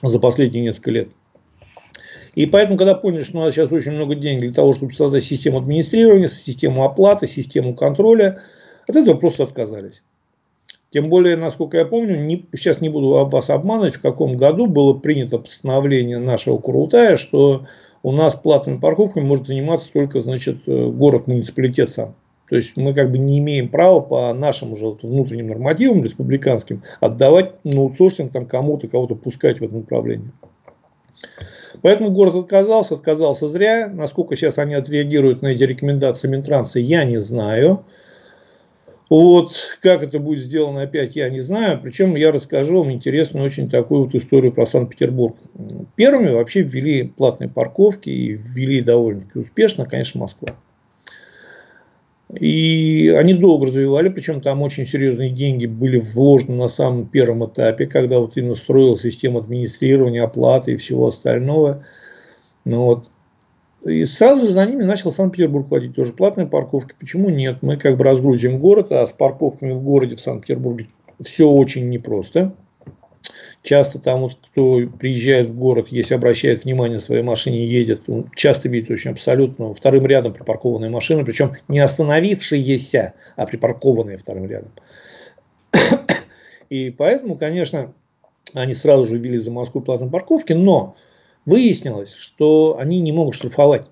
за 0.02 0.18
последние 0.18 0.64
несколько 0.64 0.90
лет. 0.90 1.10
И 2.38 2.46
поэтому, 2.46 2.78
когда 2.78 2.94
поняли, 2.94 3.24
что 3.24 3.38
у 3.38 3.40
нас 3.40 3.52
сейчас 3.52 3.72
очень 3.72 3.90
много 3.90 4.14
денег 4.14 4.42
для 4.42 4.52
того, 4.52 4.72
чтобы 4.72 4.92
создать 4.92 5.24
систему 5.24 5.58
администрирования, 5.58 6.28
систему 6.28 6.84
оплаты, 6.84 7.26
систему 7.26 7.74
контроля, 7.74 8.42
от 8.86 8.94
этого 8.94 9.16
просто 9.16 9.42
отказались. 9.42 10.04
Тем 10.90 11.08
более, 11.08 11.36
насколько 11.36 11.78
я 11.78 11.84
помню, 11.84 12.16
не, 12.24 12.46
сейчас 12.54 12.80
не 12.80 12.90
буду 12.90 13.08
вас 13.28 13.50
обманывать, 13.50 13.96
в 13.96 14.00
каком 14.00 14.36
году 14.36 14.68
было 14.68 14.94
принято 14.94 15.40
постановление 15.40 16.18
нашего 16.18 16.58
Курултая, 16.58 17.16
что 17.16 17.66
у 18.04 18.12
нас 18.12 18.36
платными 18.36 18.78
парковками 18.78 19.24
может 19.24 19.48
заниматься 19.48 19.90
только 19.92 20.20
значит, 20.20 20.58
э, 20.68 20.90
город-муниципалитет 20.90 21.90
сам. 21.90 22.14
То 22.48 22.54
есть 22.54 22.76
мы 22.76 22.94
как 22.94 23.10
бы 23.10 23.18
не 23.18 23.40
имеем 23.40 23.68
права 23.68 23.98
по 23.98 24.32
нашим 24.32 24.74
уже 24.74 24.86
вот 24.86 25.02
внутренним 25.02 25.48
нормативам 25.48 26.04
республиканским 26.04 26.84
отдавать 27.00 27.64
на 27.64 27.80
аутсорсинг 27.80 28.30
там 28.30 28.46
кому-то, 28.46 28.86
кого-то 28.86 29.16
пускать 29.16 29.58
в 29.58 29.64
это 29.64 29.74
направление. 29.74 30.30
Поэтому 31.82 32.10
город 32.10 32.34
отказался, 32.34 32.94
отказался 32.94 33.48
зря. 33.48 33.88
Насколько 33.92 34.36
сейчас 34.36 34.58
они 34.58 34.74
отреагируют 34.74 35.42
на 35.42 35.48
эти 35.48 35.64
рекомендации 35.64 36.28
Минтранса, 36.28 36.80
я 36.80 37.04
не 37.04 37.18
знаю. 37.18 37.84
Вот, 39.10 39.78
как 39.80 40.02
это 40.02 40.18
будет 40.18 40.40
сделано 40.40 40.82
опять, 40.82 41.16
я 41.16 41.30
не 41.30 41.40
знаю. 41.40 41.80
Причем 41.82 42.14
я 42.14 42.30
расскажу 42.30 42.78
вам 42.78 42.92
интересную 42.92 43.46
очень 43.46 43.70
такую 43.70 44.04
вот 44.04 44.14
историю 44.14 44.52
про 44.52 44.66
Санкт-Петербург. 44.66 45.36
Первыми 45.96 46.30
вообще 46.30 46.60
ввели 46.60 47.04
платные 47.08 47.48
парковки 47.48 48.10
и 48.10 48.32
ввели 48.34 48.82
довольно-таки 48.82 49.38
успешно, 49.38 49.86
конечно, 49.86 50.20
Москва. 50.20 50.50
И 52.34 53.08
они 53.08 53.32
долго 53.32 53.68
развивали, 53.68 54.10
причем 54.10 54.42
там 54.42 54.60
очень 54.60 54.84
серьезные 54.86 55.30
деньги 55.30 55.64
были 55.64 55.98
вложены 55.98 56.56
на 56.56 56.68
самом 56.68 57.06
первом 57.06 57.46
этапе, 57.46 57.86
когда 57.86 58.18
вот 58.18 58.36
именно 58.36 58.54
строил 58.54 58.98
систему 58.98 59.38
администрирования, 59.38 60.24
оплаты 60.24 60.72
и 60.72 60.76
всего 60.76 61.06
остального. 61.06 61.84
Ну 62.66 62.84
вот. 62.84 63.10
И 63.86 64.04
сразу 64.04 64.46
за 64.46 64.66
ними 64.66 64.82
начал 64.82 65.10
Санкт-Петербург 65.10 65.68
вводить 65.70 65.94
тоже 65.94 66.12
платные 66.12 66.46
парковки. 66.46 66.94
Почему 66.98 67.30
нет? 67.30 67.58
Мы 67.62 67.78
как 67.78 67.96
бы 67.96 68.04
разгрузим 68.04 68.58
город, 68.58 68.92
а 68.92 69.06
с 69.06 69.12
парковками 69.12 69.72
в 69.72 69.82
городе 69.82 70.16
в 70.16 70.20
Санкт-Петербурге 70.20 70.88
все 71.22 71.48
очень 71.48 71.88
непросто. 71.88 72.54
Часто 73.62 73.98
там 73.98 74.20
вот 74.20 74.36
кто 74.50 74.80
приезжает 74.98 75.48
в 75.48 75.58
город, 75.58 75.88
если 75.90 76.14
обращает 76.14 76.64
внимание 76.64 76.98
на 76.98 77.04
своей 77.04 77.22
машине, 77.22 77.66
едет, 77.66 78.02
он 78.08 78.30
часто 78.34 78.68
видит 78.68 78.90
очень 78.90 79.10
абсолютно 79.10 79.74
вторым 79.74 80.06
рядом 80.06 80.32
припаркованные 80.32 80.90
машины, 80.90 81.24
причем 81.24 81.54
не 81.66 81.80
остановившиеся, 81.80 83.14
а 83.36 83.46
припаркованные 83.46 84.16
вторым 84.16 84.46
рядом. 84.46 84.70
И 86.70 86.90
поэтому, 86.90 87.36
конечно, 87.36 87.92
они 88.54 88.74
сразу 88.74 89.04
же 89.04 89.18
ввели 89.18 89.38
за 89.38 89.50
Москву 89.50 89.80
платные 89.80 90.10
парковки, 90.10 90.52
но 90.52 90.96
выяснилось, 91.44 92.14
что 92.14 92.78
они 92.78 93.00
не 93.00 93.12
могут 93.12 93.34
штрафовать 93.34 93.86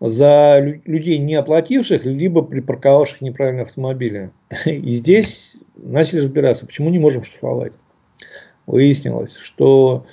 за 0.00 0.60
людей, 0.84 1.18
не 1.18 1.34
оплативших, 1.34 2.04
либо 2.04 2.42
припарковавших 2.42 3.20
неправильно 3.20 3.62
автомобили. 3.62 4.30
И 4.64 4.94
здесь 4.94 5.62
начали 5.76 6.20
разбираться, 6.20 6.66
почему 6.66 6.90
не 6.90 6.98
можем 6.98 7.22
штрафовать 7.22 7.74
выяснилось, 8.66 9.36
что 9.36 10.06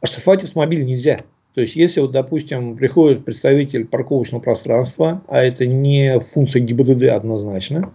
оштрафовать 0.00 0.44
автомобиль 0.44 0.84
нельзя. 0.84 1.20
То 1.54 1.60
есть, 1.60 1.76
если, 1.76 2.00
вот, 2.00 2.10
допустим, 2.10 2.76
приходит 2.76 3.24
представитель 3.24 3.84
парковочного 3.84 4.42
пространства, 4.42 5.22
а 5.28 5.44
это 5.44 5.66
не 5.66 6.18
функция 6.18 6.60
ГИБДД 6.60 7.04
однозначно, 7.04 7.92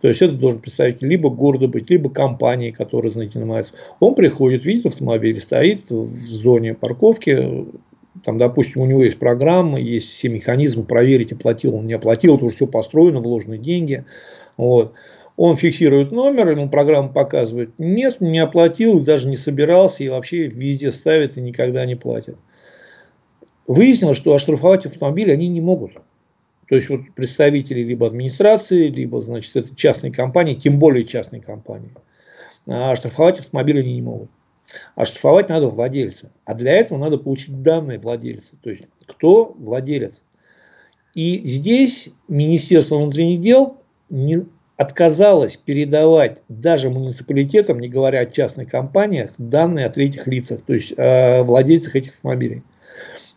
то 0.00 0.08
есть, 0.08 0.22
это 0.22 0.32
должен 0.32 0.60
представитель 0.60 1.08
либо 1.08 1.28
города 1.28 1.68
быть, 1.68 1.90
либо 1.90 2.08
компании, 2.08 2.70
которая 2.70 3.12
занимается. 3.12 3.74
Он 4.00 4.14
приходит, 4.14 4.64
видит 4.64 4.86
автомобиль, 4.86 5.38
стоит 5.38 5.90
в 5.90 6.06
зоне 6.06 6.72
парковки, 6.72 7.66
там, 8.24 8.38
допустим, 8.38 8.82
у 8.82 8.86
него 8.86 9.04
есть 9.04 9.18
программа, 9.18 9.80
есть 9.80 10.08
все 10.08 10.28
механизмы 10.28 10.84
проверить, 10.84 11.32
оплатил 11.32 11.74
он, 11.74 11.86
не 11.86 11.94
оплатил, 11.94 12.36
это 12.36 12.44
уже 12.44 12.54
все 12.54 12.66
построено, 12.66 13.20
вложены 13.20 13.58
деньги. 13.58 14.04
Вот. 14.56 14.92
Он 15.36 15.56
фиксирует 15.56 16.12
номер, 16.12 16.50
ему 16.50 16.68
программа 16.68 17.08
показывает, 17.08 17.70
нет, 17.78 18.20
не 18.20 18.38
оплатил, 18.38 19.02
даже 19.02 19.28
не 19.28 19.36
собирался 19.36 20.04
и 20.04 20.08
вообще 20.08 20.46
везде 20.46 20.92
ставит 20.92 21.36
и 21.38 21.40
никогда 21.40 21.86
не 21.86 21.94
платит. 21.94 22.36
Выяснилось, 23.66 24.18
что 24.18 24.34
оштрафовать 24.34 24.84
автомобиль 24.84 25.32
они 25.32 25.48
не 25.48 25.60
могут. 25.60 25.92
То 26.68 26.76
есть 26.76 26.90
вот 26.90 27.00
представители 27.14 27.80
либо 27.80 28.06
администрации, 28.06 28.88
либо, 28.88 29.20
значит, 29.20 29.56
это 29.56 29.74
частные 29.74 30.12
компании, 30.12 30.54
тем 30.54 30.78
более 30.78 31.04
частные 31.04 31.40
компании. 31.40 31.90
А 32.66 32.94
штрафовать 32.94 33.38
автомобиль 33.38 33.80
они 33.80 33.94
не 33.94 34.02
могут. 34.02 34.30
А 34.94 35.04
штрафовать 35.04 35.48
надо 35.48 35.68
владельца. 35.68 36.30
А 36.44 36.54
для 36.54 36.72
этого 36.72 36.98
надо 36.98 37.18
получить 37.18 37.62
данные 37.62 37.98
владельца. 37.98 38.54
То 38.62 38.70
есть 38.70 38.84
кто 39.06 39.54
владелец. 39.58 40.24
И 41.14 41.42
здесь 41.44 42.10
Министерство 42.28 42.96
внутренних 42.96 43.40
дел 43.40 43.76
не 44.08 44.46
отказалось 44.76 45.56
передавать 45.56 46.42
даже 46.48 46.90
муниципалитетам, 46.90 47.78
не 47.78 47.88
говоря 47.88 48.20
о 48.20 48.26
частных 48.26 48.68
компаниях, 48.70 49.30
данные 49.38 49.86
о 49.86 49.90
третьих 49.90 50.26
лицах, 50.26 50.62
то 50.62 50.74
есть 50.74 50.92
о 50.96 51.44
владельцах 51.44 51.96
этих 51.96 52.12
автомобилей. 52.12 52.62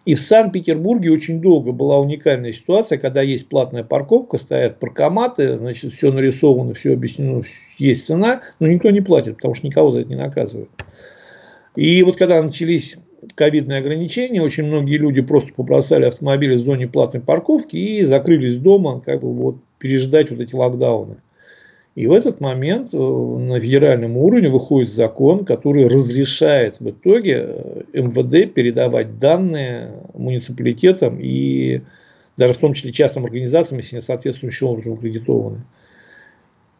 И 0.05 0.13
в 0.13 0.19
Санкт-Петербурге 0.19 1.11
очень 1.11 1.41
долго 1.41 1.71
была 1.71 1.97
уникальная 1.97 2.51
ситуация, 2.51 2.99
когда 2.99 3.23
есть 3.23 3.49
платная 3.49 3.83
парковка, 3.83 4.37
стоят 4.37 4.79
паркоматы, 4.79 5.57
значит, 5.57 5.93
все 5.93 6.11
нарисовано, 6.11 6.75
все 6.75 6.93
объяснено, 6.93 7.41
есть 7.79 8.05
цена, 8.05 8.41
но 8.59 8.67
никто 8.67 8.91
не 8.91 9.01
платит, 9.01 9.37
потому 9.37 9.55
что 9.55 9.65
никого 9.65 9.89
за 9.89 10.01
это 10.01 10.09
не 10.09 10.15
наказывают. 10.15 10.69
И 11.75 12.01
вот 12.03 12.17
когда 12.17 12.41
начались 12.41 12.97
ковидные 13.35 13.79
ограничения, 13.79 14.41
очень 14.41 14.65
многие 14.65 14.97
люди 14.97 15.21
просто 15.21 15.53
побросали 15.53 16.05
автомобили 16.05 16.55
в 16.55 16.59
зоне 16.59 16.87
платной 16.87 17.21
парковки 17.21 17.75
и 17.75 18.05
закрылись 18.05 18.57
дома, 18.57 19.01
как 19.01 19.21
бы 19.21 19.33
вот 19.33 19.57
переждать 19.79 20.29
вот 20.31 20.39
эти 20.39 20.55
локдауны. 20.55 21.17
И 21.95 22.07
в 22.07 22.11
этот 22.11 22.41
момент 22.41 22.93
э, 22.93 22.97
на 22.97 23.57
федеральном 23.59 24.17
уровне 24.17 24.49
выходит 24.49 24.91
закон, 24.91 25.45
который 25.45 25.87
разрешает 25.87 26.81
в 26.81 26.89
итоге 26.89 27.45
э, 27.47 27.83
МВД 27.93 28.53
передавать 28.53 29.17
данные 29.17 29.91
муниципалитетам 30.13 31.19
и 31.21 31.81
даже 32.35 32.53
в 32.53 32.57
том 32.57 32.73
числе 32.73 32.91
частным 32.91 33.23
организациям, 33.23 33.79
если 33.79 33.95
они 33.95 34.03
соответствующим 34.03 34.67
образом 34.67 34.93
аккредитованы. 34.93 35.63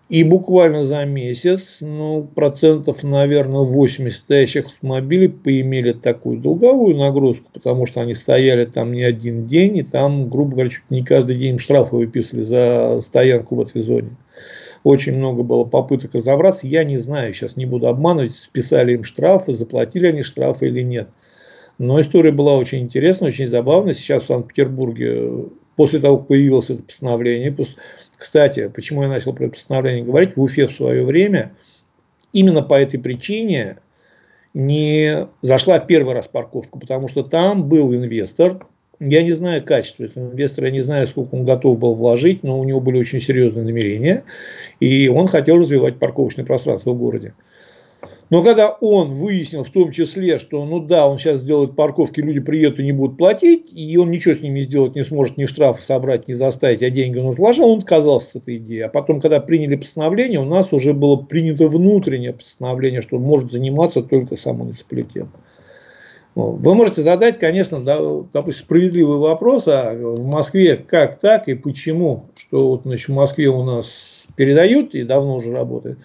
И 0.07 0.23
буквально 0.23 0.83
за 0.83 1.03
месяц, 1.05 1.77
ну, 1.81 2.23
процентов, 2.35 3.03
наверное, 3.03 3.61
80 3.61 4.15
стоящих 4.15 4.67
автомобилей 4.67 5.29
поимели 5.29 5.93
такую 5.93 6.37
долговую 6.37 6.95
нагрузку, 6.95 7.49
потому 7.51 7.87
что 7.87 8.01
они 8.01 8.13
стояли 8.13 8.65
там 8.65 8.93
не 8.93 9.03
один 9.03 9.47
день, 9.47 9.77
и 9.77 9.83
там, 9.83 10.29
грубо 10.29 10.51
говоря, 10.51 10.69
чуть 10.69 10.83
не 10.91 11.03
каждый 11.03 11.37
день 11.37 11.57
штрафы 11.57 11.95
выписывали 11.95 12.43
за 12.43 12.99
стоянку 13.01 13.55
в 13.55 13.61
этой 13.61 13.81
зоне. 13.81 14.15
Очень 14.83 15.13
много 15.13 15.41
было 15.41 15.63
попыток 15.63 16.13
разобраться. 16.13 16.67
Я 16.67 16.83
не 16.83 16.99
знаю, 16.99 17.33
сейчас 17.33 17.57
не 17.57 17.65
буду 17.65 17.87
обманывать, 17.87 18.35
списали 18.35 18.93
им 18.93 19.03
штрафы, 19.03 19.53
заплатили 19.53 20.05
они 20.05 20.21
штрафы 20.21 20.67
или 20.67 20.81
нет. 20.81 21.09
Но 21.79 21.99
история 21.99 22.31
была 22.31 22.55
очень 22.55 22.81
интересная, 22.81 23.29
очень 23.29 23.47
забавная. 23.47 23.95
Сейчас 23.95 24.23
в 24.23 24.27
Санкт-Петербурге, 24.27 25.45
после 25.75 25.99
того, 25.99 26.19
как 26.19 26.27
появилось 26.27 26.69
это 26.69 26.83
постановление, 26.83 27.51
кстати, 28.17 28.67
почему 28.73 29.03
я 29.03 29.09
начал 29.09 29.33
про 29.33 29.45
это 29.45 29.53
постановление 29.53 30.03
говорить, 30.03 30.35
в 30.35 30.41
Уфе 30.41 30.67
в 30.67 30.71
свое 30.71 31.03
время, 31.03 31.53
именно 32.33 32.61
по 32.61 32.73
этой 32.75 32.99
причине 32.99 33.77
не 34.53 35.27
зашла 35.41 35.79
первый 35.79 36.13
раз 36.13 36.27
парковка, 36.27 36.79
потому 36.79 37.07
что 37.07 37.23
там 37.23 37.67
был 37.67 37.93
инвестор, 37.93 38.67
я 38.99 39.23
не 39.23 39.33
знаю 39.33 39.63
качества 39.63 40.05
этого 40.05 40.31
инвестора, 40.31 40.67
я 40.67 40.71
не 40.71 40.81
знаю, 40.81 41.07
сколько 41.07 41.35
он 41.35 41.43
готов 41.43 41.77
был 41.77 41.95
вложить, 41.95 42.43
но 42.43 42.59
у 42.59 42.63
него 42.63 42.79
были 42.79 42.97
очень 42.97 43.19
серьезные 43.19 43.65
намерения. 43.65 44.23
И 44.79 45.09
он 45.09 45.27
хотел 45.27 45.57
развивать 45.57 45.99
парковочное 45.99 46.45
пространство 46.45 46.91
в 46.91 46.97
городе. 46.97 47.33
Но 48.31 48.43
когда 48.43 48.69
он 48.69 49.13
выяснил 49.13 49.63
в 49.63 49.69
том 49.69 49.91
числе, 49.91 50.39
что 50.39 50.65
ну 50.65 50.79
да, 50.79 51.07
он 51.07 51.17
сейчас 51.17 51.39
сделает 51.39 51.75
парковки, 51.75 52.21
люди 52.21 52.39
приедут 52.39 52.79
и 52.79 52.83
не 52.83 52.91
будут 52.91 53.17
платить, 53.17 53.71
и 53.73 53.97
он 53.97 54.09
ничего 54.09 54.33
с 54.33 54.41
ними 54.41 54.61
сделать 54.61 54.95
не 54.95 55.03
сможет, 55.03 55.37
ни 55.37 55.45
штрафы 55.45 55.81
собрать, 55.81 56.27
ни 56.27 56.33
заставить, 56.33 56.81
а 56.81 56.89
деньги 56.89 57.19
он 57.19 57.29
вложил, 57.31 57.69
он 57.69 57.79
отказался 57.79 58.31
от 58.37 58.43
этой 58.43 58.57
идеи. 58.57 58.79
А 58.79 58.89
потом, 58.89 59.21
когда 59.21 59.39
приняли 59.39 59.75
постановление, 59.75 60.39
у 60.39 60.45
нас 60.45 60.73
уже 60.73 60.93
было 60.93 61.17
принято 61.17 61.67
внутреннее 61.67 62.33
постановление, 62.33 63.01
что 63.01 63.19
может 63.19 63.51
заниматься 63.51 64.01
только 64.01 64.35
сам 64.35 64.57
муниципалитет. 64.57 65.27
Вы 66.33 66.75
можете 66.75 67.01
задать, 67.01 67.39
конечно, 67.39 67.79
допустим, 68.33 68.65
справедливый 68.65 69.19
вопрос, 69.19 69.69
а 69.69 69.93
в 69.93 70.25
Москве 70.25 70.75
как 70.75 71.17
так 71.17 71.47
и 71.47 71.53
почему, 71.53 72.25
что 72.35 72.71
вот, 72.71 72.81
значит, 72.83 73.07
в 73.07 73.13
Москве 73.13 73.47
у 73.47 73.63
нас 73.63 74.27
передают 74.35 74.95
и 74.95 75.03
давно 75.03 75.35
уже 75.35 75.53
работает. 75.53 75.97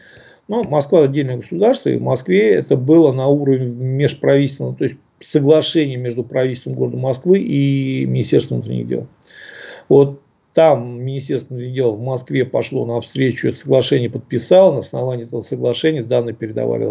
Но 0.50 0.64
Москва 0.64 1.04
отдельное 1.04 1.36
государство, 1.36 1.90
и 1.90 1.96
в 1.96 2.02
Москве 2.02 2.54
это 2.54 2.76
было 2.76 3.12
на 3.12 3.28
уровне 3.28 3.68
межправительственного, 3.68 4.74
то 4.74 4.82
есть 4.82 4.96
соглашение 5.20 5.96
между 5.96 6.24
правительством 6.24 6.72
города 6.72 6.96
Москвы 6.96 7.38
и 7.38 8.04
Министерством 8.04 8.58
внутренних 8.58 8.88
дел. 8.88 9.06
Вот 9.88 10.20
там 10.52 11.00
Министерство 11.04 11.54
внутренних 11.54 11.74
дел 11.76 11.94
в 11.94 12.00
Москве 12.00 12.44
пошло 12.44 12.84
навстречу, 12.84 13.46
это 13.46 13.58
соглашение 13.58 14.10
подписало, 14.10 14.72
на 14.72 14.78
основании 14.80 15.24
этого 15.24 15.40
соглашения 15.40 16.02
данные 16.02 16.34
передавали 16.34 16.90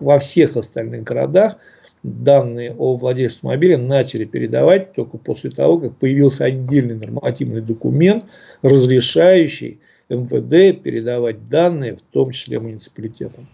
во 0.00 0.18
всех 0.18 0.56
остальных 0.56 1.04
городах, 1.04 1.58
данные 2.02 2.74
о 2.76 2.96
владельце 2.96 3.36
автомобиля 3.36 3.78
начали 3.78 4.24
передавать 4.24 4.94
только 4.94 5.16
после 5.16 5.50
того, 5.50 5.78
как 5.78 5.96
появился 5.96 6.46
отдельный 6.46 6.96
нормативный 6.96 7.60
документ, 7.60 8.24
разрешающий 8.62 9.78
МВД 10.08 10.82
передавать 10.82 11.48
данные, 11.48 11.96
в 11.96 12.02
том 12.02 12.30
числе 12.30 12.60
муниципалитетам. 12.60 13.48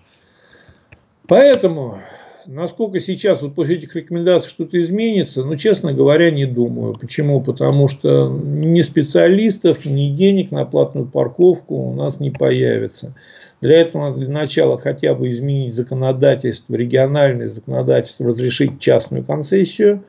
Поэтому, 1.26 1.98
насколько 2.46 3.00
сейчас 3.00 3.42
вот 3.42 3.54
после 3.54 3.76
этих 3.76 3.94
рекомендаций 3.94 4.50
что-то 4.50 4.80
изменится, 4.80 5.44
ну, 5.44 5.56
честно 5.56 5.92
говоря, 5.92 6.30
не 6.30 6.46
думаю. 6.46 6.94
Почему? 6.94 7.40
Потому 7.40 7.88
что 7.88 8.28
ни 8.28 8.80
специалистов, 8.80 9.86
ни 9.86 10.10
денег 10.10 10.50
на 10.50 10.66
платную 10.66 11.06
парковку 11.06 11.74
у 11.76 11.94
нас 11.94 12.20
не 12.20 12.30
появится. 12.30 13.14
Для 13.60 13.80
этого 13.80 14.08
надо 14.08 14.20
для 14.20 14.32
начала 14.32 14.76
хотя 14.76 15.14
бы 15.14 15.30
изменить 15.30 15.72
законодательство, 15.72 16.74
региональное 16.74 17.46
законодательство, 17.46 18.26
разрешить 18.26 18.80
частную 18.80 19.24
концессию. 19.24 20.04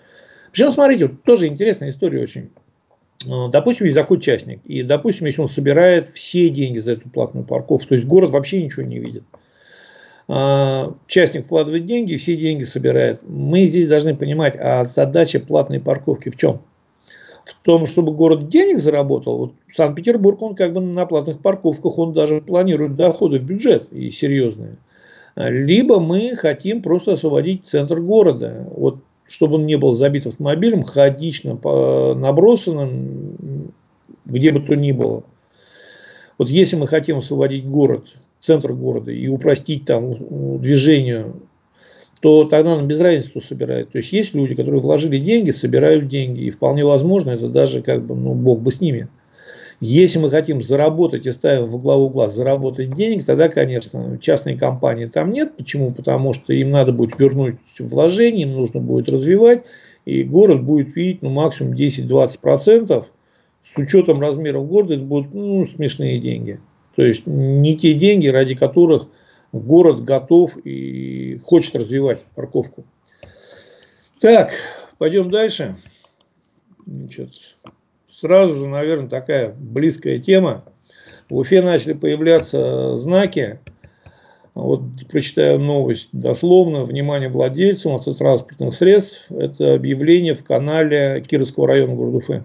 Причем, 0.52 0.72
смотрите, 0.72 1.06
вот 1.06 1.24
тоже 1.24 1.48
интересная 1.48 1.90
история 1.90 2.22
очень. 2.22 2.50
Э, 3.26 3.50
допустим, 3.52 3.86
есть 3.86 3.96
заходит 3.96 4.24
частник, 4.24 4.60
и, 4.66 4.84
допустим, 4.84 5.28
если 5.28 5.42
он 5.42 5.50
собирает 5.50 6.08
все 6.08 6.50
деньги 6.50 6.80
за 6.80 6.94
эту 6.94 7.10
платную 7.10 7.46
парковку, 7.46 7.90
то 7.90 7.96
есть 7.96 8.06
город 8.06 8.32
вообще 8.32 8.64
ничего 8.64 8.84
не 8.84 9.00
видит. 9.00 9.24
Э, 10.28 10.92
частник 11.08 11.46
вкладывает 11.46 11.86
деньги, 11.86 12.16
все 12.16 12.36
деньги 12.36 12.64
собирает. 12.64 13.22
Мы 13.28 13.66
здесь 13.66 13.88
должны 13.88 14.16
понимать, 14.16 14.56
а 14.60 14.84
задача 14.86 15.40
платной 15.40 15.80
парковки 15.80 16.30
в 16.30 16.36
чем? 16.36 16.62
в 17.46 17.56
том, 17.66 17.86
чтобы 17.86 18.14
город 18.14 18.50
денег 18.50 18.80
заработал. 18.80 19.38
Вот 19.38 19.54
Санкт-Петербург, 19.74 20.42
он 20.42 20.56
как 20.56 20.74
бы 20.74 20.82
на 20.82 21.06
платных 21.06 21.42
парковках, 21.42 21.98
он 21.98 22.14
даже 22.14 22.42
планирует 22.42 22.96
доходы 22.96 23.38
в 23.38 23.44
бюджет 23.44 23.92
и 23.92 24.12
серьезные. 24.12 24.78
Либо 25.36 26.00
мы 26.00 26.36
хотим 26.36 26.82
просто 26.82 27.14
освободить 27.14 27.66
центр 27.66 28.00
города, 28.00 28.68
вот, 28.76 29.00
чтобы 29.28 29.56
он 29.56 29.66
не 29.66 29.78
был 29.78 29.94
забит 29.94 30.28
автомобилем, 30.28 30.84
хаотично 30.84 31.60
набросанным, 32.16 33.72
где 34.26 34.52
бы 34.52 34.60
то 34.60 34.76
ни 34.76 34.92
было. 34.92 35.24
Вот 36.38 36.50
если 36.50 36.76
мы 36.76 36.88
хотим 36.88 37.18
освободить 37.18 37.66
город, 37.66 38.08
центр 38.40 38.74
города 38.74 39.12
и 39.12 39.28
упростить 39.28 39.86
там 39.86 40.60
движение 40.60 41.34
то 42.24 42.46
тогда 42.46 42.78
нам 42.78 42.88
без 42.88 43.02
разницы, 43.02 43.32
кто 43.32 43.42
собирает. 43.42 43.92
То 43.92 43.98
есть 43.98 44.14
есть 44.14 44.34
люди, 44.34 44.56
которые 44.56 44.80
вложили 44.80 45.18
деньги, 45.18 45.52
собирают 45.52 46.08
деньги. 46.08 46.44
И 46.44 46.52
вполне 46.52 46.86
возможно, 46.86 47.32
это 47.32 47.50
даже 47.50 47.82
как 47.82 48.06
бы, 48.06 48.16
ну, 48.16 48.34
Бог 48.34 48.62
бы 48.62 48.72
с 48.72 48.80
ними. 48.80 49.10
Если 49.80 50.20
мы 50.20 50.30
хотим 50.30 50.62
заработать 50.62 51.26
и 51.26 51.32
ставим 51.32 51.66
в 51.66 51.82
главу 51.82 52.10
глаз 52.10 52.34
заработать 52.34 52.94
денег, 52.94 53.26
тогда, 53.26 53.50
конечно, 53.50 54.18
частной 54.20 54.58
компании 54.58 55.08
там 55.08 55.32
нет. 55.32 55.56
Почему? 55.58 55.92
Потому 55.92 56.34
что 56.34 56.54
им 56.54 56.72
надо 56.72 56.92
будет 56.94 57.20
вернуть 57.20 57.58
вложения, 57.80 58.44
им 58.44 58.54
нужно 58.54 58.80
будет 58.80 59.10
развивать, 59.10 59.64
и 60.06 60.24
город 60.24 60.64
будет 60.64 60.96
видеть 60.96 61.22
ну, 61.22 61.30
максимум 61.30 61.74
10-20%. 61.74 63.06
С 63.64 63.78
учетом 63.78 64.20
размеров 64.20 64.68
города 64.68 64.96
это 64.96 65.04
будут 65.04 65.34
ну, 65.34 65.66
смешные 65.66 66.20
деньги. 66.20 66.60
То 66.96 67.04
есть 67.04 67.26
не 67.26 67.76
те 67.76 67.94
деньги, 67.94 68.28
ради 68.28 68.56
которых 68.56 69.08
город 69.52 70.04
готов 70.04 70.58
и 70.66 71.40
хочет 71.46 71.76
развивать 71.76 72.26
парковку. 72.36 72.86
Так, 74.20 74.52
пойдем 74.98 75.32
дальше. 75.32 75.78
Значит, 76.86 77.58
сразу 78.14 78.56
же, 78.56 78.68
наверное, 78.68 79.10
такая 79.10 79.54
близкая 79.58 80.20
тема. 80.20 80.64
В 81.30 81.38
Уфе 81.38 81.62
начали 81.62 81.94
появляться 81.94 82.96
знаки. 82.98 83.60
Вот 84.54 84.82
прочитаю 85.10 85.60
новость 85.60 86.10
дословно. 86.12 86.84
Внимание 86.84 87.30
владельцам 87.30 87.96
автотранспортных 87.96 88.74
средств. 88.74 89.32
Это 89.32 89.74
объявление 89.74 90.36
в 90.36 90.44
канале 90.44 91.24
Кировского 91.28 91.68
района 91.68 91.96
города 91.96 92.18
Уфы. 92.18 92.44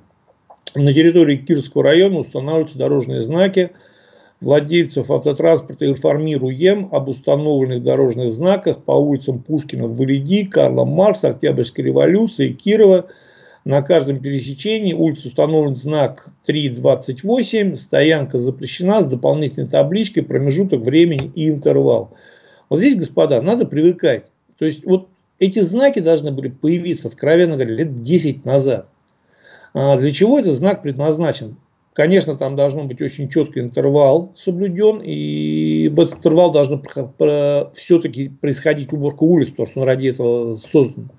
На 0.74 0.92
территории 0.92 1.36
Кировского 1.36 1.82
района 1.84 2.18
устанавливаются 2.18 2.78
дорожные 2.78 3.20
знаки– 3.20 3.70
владельцев 4.40 5.10
автотранспорта 5.10 5.86
информируем 5.86 6.88
об 6.92 7.08
установленных 7.08 7.82
дорожных 7.82 8.32
знаках 8.32 8.82
по 8.82 8.92
улицам 8.92 9.40
Пушкина, 9.40 9.88
Валиди, 9.88 10.44
Карла 10.44 10.84
Маркса, 10.84 11.30
Октябрьской 11.30 11.86
революции, 11.86 12.52
Кирова 12.52 13.06
на 13.68 13.82
каждом 13.82 14.20
пересечении 14.20 14.94
улицы 14.94 15.28
установлен 15.28 15.76
знак 15.76 16.30
3.28, 16.48 17.76
стоянка 17.76 18.38
запрещена 18.38 19.02
с 19.02 19.06
дополнительной 19.06 19.68
табличкой, 19.68 20.22
промежуток 20.22 20.80
времени 20.80 21.30
и 21.34 21.50
интервал. 21.50 22.14
Вот 22.70 22.78
здесь, 22.78 22.96
господа, 22.96 23.42
надо 23.42 23.66
привыкать. 23.66 24.32
То 24.56 24.64
есть 24.64 24.86
вот 24.86 25.08
эти 25.38 25.58
знаки 25.58 25.98
должны 25.98 26.32
были 26.32 26.48
появиться, 26.48 27.08
откровенно 27.08 27.56
говоря, 27.56 27.74
лет 27.74 28.00
10 28.00 28.46
назад. 28.46 28.88
А 29.74 29.98
для 29.98 30.12
чего 30.12 30.38
этот 30.38 30.54
знак 30.54 30.80
предназначен? 30.80 31.58
Конечно, 31.92 32.36
там 32.36 32.56
должно 32.56 32.84
быть 32.84 33.02
очень 33.02 33.28
четкий 33.28 33.60
интервал 33.60 34.32
соблюден, 34.34 35.02
и 35.04 35.88
в 35.88 36.00
этот 36.00 36.20
интервал 36.20 36.52
должна 36.52 36.80
все-таки 37.74 38.30
происходить 38.30 38.94
уборка 38.94 39.24
улиц, 39.24 39.50
потому 39.50 39.66
что 39.66 39.80
он 39.80 39.86
ради 39.86 40.08
этого 40.08 40.54
создан. 40.54 41.10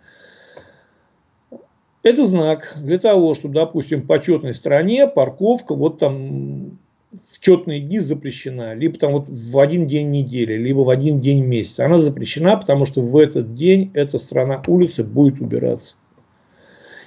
Это 2.02 2.26
знак 2.26 2.76
для 2.78 2.98
того, 2.98 3.34
чтобы, 3.34 3.56
допустим, 3.56 4.08
по 4.08 4.20
четной 4.20 4.54
стороне 4.54 5.06
парковка 5.08 5.76
вот 5.76 6.00
там 6.00 6.80
в 7.12 7.40
четные 7.40 7.82
дни 7.82 8.00
запрещена, 8.00 8.74
либо 8.74 8.98
там 8.98 9.14
вот 9.14 9.28
в 9.28 9.60
один 9.60 9.88
день 9.88 10.12
недели, 10.12 10.54
либо 10.54 10.80
в 10.80 10.90
один 10.90 11.20
день 11.20 11.44
месяца. 11.44 11.86
Она 11.86 11.98
запрещена, 11.98 12.56
потому 12.56 12.86
что 12.86 13.02
в 13.02 13.18
этот 13.18 13.54
день 13.54 13.92
эта 13.94 14.18
сторона 14.18 14.62
улицы 14.68 15.04
будет 15.04 15.42
убираться. 15.42 15.96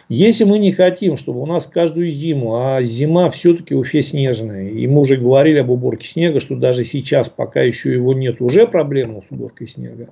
Если 0.08 0.44
мы 0.44 0.58
не 0.58 0.72
хотим, 0.72 1.16
чтобы 1.16 1.40
у 1.40 1.46
нас 1.46 1.66
каждую 1.66 2.10
зиму, 2.10 2.56
а 2.56 2.82
зима 2.82 3.30
все-таки 3.30 3.74
Уфе 3.74 4.02
снежная, 4.02 4.68
и 4.68 4.86
мы 4.86 5.00
уже 5.00 5.16
говорили 5.16 5.58
об 5.58 5.70
уборке 5.70 6.06
снега, 6.06 6.38
что 6.38 6.56
даже 6.56 6.84
сейчас, 6.84 7.30
пока 7.30 7.62
еще 7.62 7.90
его 7.94 8.12
нет, 8.12 8.42
уже 8.42 8.66
проблема 8.66 9.22
с 9.26 9.30
уборкой 9.30 9.68
снега, 9.68 10.10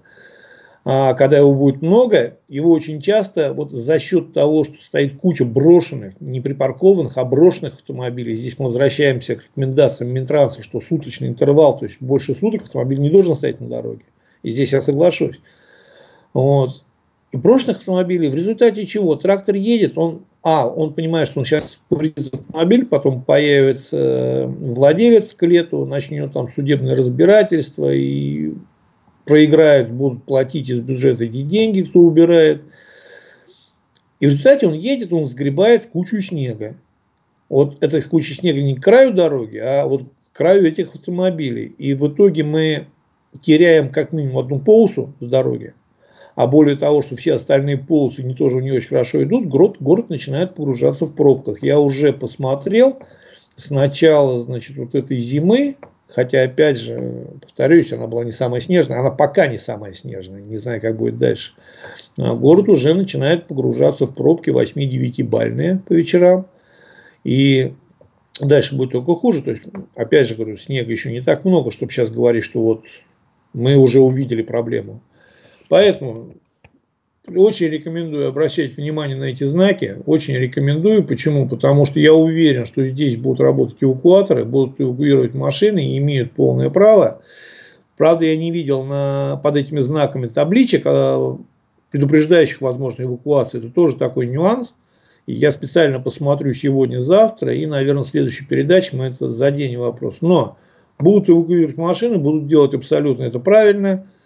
когда 0.84 1.36
его 1.36 1.54
будет 1.54 1.82
много, 1.82 2.38
его 2.48 2.72
очень 2.72 3.00
часто 3.00 3.52
вот 3.52 3.72
за 3.72 3.98
счет 3.98 4.32
того, 4.32 4.64
что 4.64 4.74
стоит 4.80 5.18
куча 5.18 5.44
брошенных, 5.44 6.14
не 6.20 6.40
припаркованных, 6.40 7.18
а 7.18 7.24
брошенных 7.24 7.74
автомобилей, 7.74 8.34
здесь 8.34 8.58
мы 8.58 8.66
возвращаемся 8.66 9.36
к 9.36 9.44
рекомендациям 9.44 10.10
Минтранса, 10.10 10.62
что 10.62 10.80
суточный 10.80 11.28
интервал, 11.28 11.78
то 11.78 11.84
есть 11.84 11.98
больше 12.00 12.34
суток 12.34 12.62
автомобиль 12.62 12.98
не 12.98 13.10
должен 13.10 13.34
стоять 13.34 13.60
на 13.60 13.68
дороге. 13.68 14.04
И 14.42 14.50
здесь 14.50 14.72
я 14.72 14.80
соглашусь. 14.80 15.38
Вот. 16.32 16.84
И 17.32 17.36
брошенных 17.36 17.78
автомобилей, 17.78 18.28
в 18.28 18.34
результате 18.34 18.86
чего 18.86 19.14
трактор 19.14 19.54
едет, 19.54 19.96
он, 19.96 20.24
а, 20.42 20.66
он 20.66 20.94
понимает, 20.94 21.28
что 21.28 21.40
он 21.40 21.44
сейчас 21.44 21.78
повредит 21.88 22.34
автомобиль, 22.34 22.86
потом 22.86 23.22
появится 23.22 23.96
э, 23.96 24.46
владелец 24.46 25.34
к 25.34 25.46
лету, 25.46 25.84
начнет 25.84 26.32
там 26.32 26.50
судебное 26.50 26.96
разбирательство 26.96 27.92
и 27.92 28.54
проиграют, 29.30 29.90
будут 29.92 30.24
платить 30.24 30.68
из 30.70 30.80
бюджета 30.80 31.22
эти 31.22 31.42
деньги, 31.42 31.82
кто 31.82 32.00
убирает. 32.00 32.62
И 34.18 34.26
в 34.26 34.30
результате 34.30 34.66
он 34.66 34.74
едет, 34.74 35.12
он 35.12 35.24
сгребает 35.24 35.90
кучу 35.90 36.20
снега. 36.20 36.74
Вот 37.48 37.76
эта 37.80 38.02
куча 38.08 38.34
снега 38.34 38.60
не 38.60 38.74
к 38.74 38.82
краю 38.82 39.12
дороги, 39.12 39.58
а 39.58 39.86
вот 39.86 40.02
к 40.02 40.36
краю 40.36 40.66
этих 40.66 40.96
автомобилей. 40.96 41.66
И 41.78 41.94
в 41.94 42.08
итоге 42.08 42.42
мы 42.42 42.88
теряем 43.40 43.92
как 43.92 44.12
минимум 44.12 44.38
одну 44.38 44.58
полосу 44.58 45.14
с 45.20 45.26
дороги. 45.26 45.74
А 46.34 46.48
более 46.48 46.76
того, 46.76 47.00
что 47.00 47.14
все 47.14 47.34
остальные 47.34 47.78
полосы 47.78 48.24
не 48.24 48.34
тоже 48.34 48.56
не 48.56 48.72
очень 48.72 48.88
хорошо 48.88 49.22
идут, 49.22 49.46
город, 49.46 49.76
город 49.78 50.10
начинает 50.10 50.56
погружаться 50.56 51.06
в 51.06 51.14
пробках. 51.14 51.62
Я 51.62 51.78
уже 51.78 52.12
посмотрел 52.12 52.98
с 53.54 53.70
начала 53.70 54.38
значит, 54.40 54.76
вот 54.76 54.96
этой 54.96 55.18
зимы, 55.18 55.76
Хотя, 56.12 56.42
опять 56.42 56.76
же, 56.76 57.28
повторюсь, 57.40 57.92
она 57.92 58.08
была 58.08 58.24
не 58.24 58.32
самая 58.32 58.60
снежная, 58.60 58.98
она 58.98 59.10
пока 59.10 59.46
не 59.46 59.58
самая 59.58 59.92
снежная, 59.92 60.40
не 60.40 60.56
знаю, 60.56 60.80
как 60.80 60.96
будет 60.96 61.18
дальше. 61.18 61.52
А 62.18 62.34
город 62.34 62.68
уже 62.68 62.94
начинает 62.94 63.46
погружаться 63.46 64.06
в 64.06 64.14
пробки 64.14 64.50
8-9 64.50 65.22
бальные 65.24 65.78
по 65.86 65.92
вечерам. 65.92 66.48
И 67.22 67.74
дальше 68.40 68.76
будет 68.76 68.92
только 68.92 69.14
хуже. 69.14 69.42
То 69.42 69.52
есть, 69.52 69.62
опять 69.94 70.26
же 70.26 70.34
говорю, 70.34 70.56
снега 70.56 70.90
еще 70.90 71.12
не 71.12 71.20
так 71.20 71.44
много, 71.44 71.70
чтобы 71.70 71.92
сейчас 71.92 72.10
говорить, 72.10 72.44
что 72.44 72.60
вот 72.60 72.84
мы 73.52 73.76
уже 73.76 74.00
увидели 74.00 74.42
проблему. 74.42 75.00
Поэтому 75.68 76.34
очень 77.28 77.66
рекомендую 77.66 78.28
обращать 78.28 78.76
внимание 78.76 79.16
на 79.16 79.24
эти 79.24 79.44
знаки. 79.44 79.96
Очень 80.06 80.36
рекомендую. 80.36 81.04
Почему? 81.04 81.48
Потому 81.48 81.84
что 81.84 82.00
я 82.00 82.14
уверен, 82.14 82.64
что 82.64 82.86
здесь 82.86 83.16
будут 83.16 83.40
работать 83.40 83.76
эвакуаторы, 83.80 84.44
будут 84.44 84.80
эвакуировать 84.80 85.34
машины 85.34 85.86
и 85.86 85.98
имеют 85.98 86.32
полное 86.32 86.70
право. 86.70 87.20
Правда, 87.96 88.24
я 88.24 88.36
не 88.36 88.50
видел 88.50 88.84
на, 88.84 89.38
под 89.42 89.56
этими 89.56 89.80
знаками 89.80 90.28
табличек, 90.28 90.82
а, 90.86 91.38
предупреждающих 91.90 92.62
возможную 92.62 93.10
эвакуацию. 93.10 93.62
Это 93.62 93.72
тоже 93.72 93.96
такой 93.96 94.26
нюанс. 94.26 94.74
И 95.26 95.34
я 95.34 95.52
специально 95.52 96.00
посмотрю 96.00 96.54
сегодня-завтра, 96.54 97.54
и, 97.54 97.66
наверное, 97.66 98.02
в 98.02 98.06
следующей 98.06 98.46
передаче 98.46 98.96
мы 98.96 99.06
это 99.06 99.30
заденем 99.30 99.80
вопрос. 99.80 100.22
Но 100.22 100.56
будут 100.98 101.28
эвакуировать 101.28 101.76
машины, 101.76 102.16
будут 102.16 102.46
делать 102.46 102.72
абсолютно 102.72 103.24
это 103.24 103.38
правильно– 103.38 104.06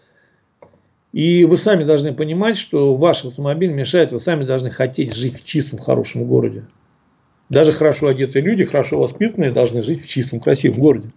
и 1.14 1.44
вы 1.44 1.56
сами 1.56 1.84
должны 1.84 2.12
понимать, 2.12 2.56
что 2.56 2.96
ваш 2.96 3.24
автомобиль 3.24 3.70
мешает, 3.70 4.10
вы 4.10 4.18
сами 4.18 4.44
должны 4.44 4.70
хотеть 4.70 5.14
жить 5.14 5.40
в 5.40 5.44
чистом, 5.44 5.78
хорошем 5.78 6.24
городе. 6.24 6.64
Даже 7.48 7.72
хорошо 7.72 8.08
одетые 8.08 8.42
люди, 8.42 8.64
хорошо 8.64 8.98
воспитанные, 8.98 9.52
должны 9.52 9.80
жить 9.80 10.02
в 10.02 10.08
чистом, 10.08 10.40
красивом 10.40 10.80
городе. 10.80 11.10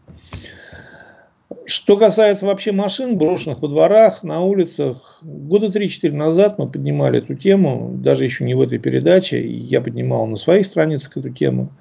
Что 1.66 1.98
касается 1.98 2.46
вообще 2.46 2.74
машин, 2.74 3.18
брошенных 3.18 3.64
во 3.64 3.70
дворах, 3.70 4.22
на 4.22 4.42
улицах, 4.42 5.18
года 5.24 5.66
3-4 5.66 6.12
назад 6.12 6.60
мы 6.60 6.70
поднимали 6.70 7.18
эту 7.18 7.34
тему, 7.34 7.96
даже 7.96 8.24
еще 8.24 8.46
не 8.46 8.54
в 8.54 8.62
этой 8.62 8.78
передаче, 8.78 9.44
я 9.48 9.82
поднимал 9.82 10.28
на 10.28 10.36
своих 10.36 10.68
страницах 10.68 11.18
эту 11.18 11.32
тему. 11.32 11.72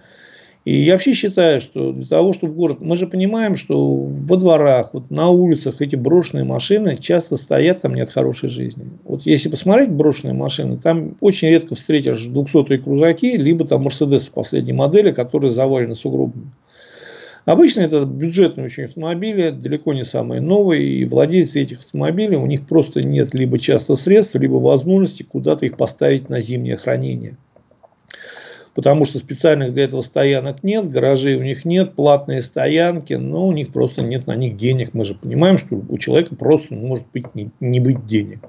И 0.66 0.82
я 0.82 0.94
вообще 0.94 1.14
считаю, 1.14 1.60
что 1.60 1.92
для 1.92 2.04
того, 2.04 2.32
чтобы 2.32 2.54
город... 2.54 2.78
Мы 2.80 2.96
же 2.96 3.06
понимаем, 3.06 3.54
что 3.54 3.94
во 3.94 4.36
дворах, 4.36 4.94
вот 4.94 5.12
на 5.12 5.28
улицах 5.28 5.80
эти 5.80 5.94
брошенные 5.94 6.42
машины 6.42 6.96
часто 6.96 7.36
стоят, 7.36 7.82
там 7.82 7.94
нет 7.94 8.10
хорошей 8.10 8.48
жизни. 8.48 8.84
Вот 9.04 9.22
если 9.22 9.48
посмотреть 9.48 9.92
брошенные 9.92 10.34
машины, 10.34 10.76
там 10.76 11.14
очень 11.20 11.46
редко 11.46 11.76
встретишь 11.76 12.26
200-е 12.26 12.78
крузаки, 12.78 13.36
либо 13.36 13.64
там 13.64 13.84
Мерседесы 13.84 14.32
последней 14.32 14.72
модели, 14.72 15.12
которые 15.12 15.52
завалены 15.52 15.94
сугробами. 15.94 16.50
Обычно 17.44 17.82
это 17.82 18.04
бюджетные 18.04 18.64
очень 18.64 18.86
автомобили, 18.86 19.50
далеко 19.50 19.94
не 19.94 20.04
самые 20.04 20.40
новые, 20.40 20.82
и 20.82 21.04
владельцы 21.04 21.62
этих 21.62 21.78
автомобилей, 21.78 22.38
у 22.38 22.46
них 22.46 22.66
просто 22.66 23.04
нет 23.04 23.34
либо 23.34 23.60
часто 23.60 23.94
средств, 23.94 24.34
либо 24.34 24.54
возможности 24.54 25.22
куда-то 25.22 25.64
их 25.64 25.76
поставить 25.76 26.28
на 26.28 26.40
зимнее 26.40 26.76
хранение 26.76 27.36
потому 28.76 29.06
что 29.06 29.18
специальных 29.18 29.72
для 29.72 29.84
этого 29.84 30.02
стоянок 30.02 30.62
нет, 30.62 30.90
гаражей 30.90 31.36
у 31.36 31.42
них 31.42 31.64
нет, 31.64 31.94
платные 31.94 32.42
стоянки, 32.42 33.14
но 33.14 33.48
у 33.48 33.52
них 33.52 33.72
просто 33.72 34.02
нет 34.02 34.26
на 34.26 34.36
них 34.36 34.56
денег. 34.56 34.90
Мы 34.92 35.06
же 35.06 35.14
понимаем, 35.14 35.56
что 35.56 35.82
у 35.88 35.96
человека 35.96 36.36
просто 36.36 36.74
может 36.74 37.06
быть 37.12 37.34
не, 37.34 37.50
не 37.58 37.80
быть 37.80 38.04
денег. 38.04 38.40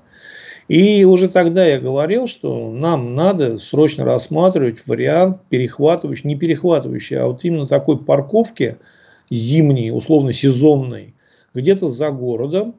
И 0.67 1.05
уже 1.05 1.29
тогда 1.29 1.65
я 1.65 1.79
говорил, 1.79 2.27
что 2.27 2.69
нам 2.69 3.15
надо 3.15 3.57
срочно 3.57 4.03
рассматривать 4.03 4.85
вариант 4.85 5.39
перехватывающий, 5.47 6.27
не 6.27 6.35
перехватывающий, 6.35 7.17
а 7.17 7.27
вот 7.27 7.45
именно 7.45 7.65
такой 7.65 7.97
парковки 7.97 8.79
зимней, 9.29 9.91
условно 9.91 10.33
сезонной, 10.33 11.15
где-то 11.53 11.89
за 11.89 12.11
городом, 12.11 12.75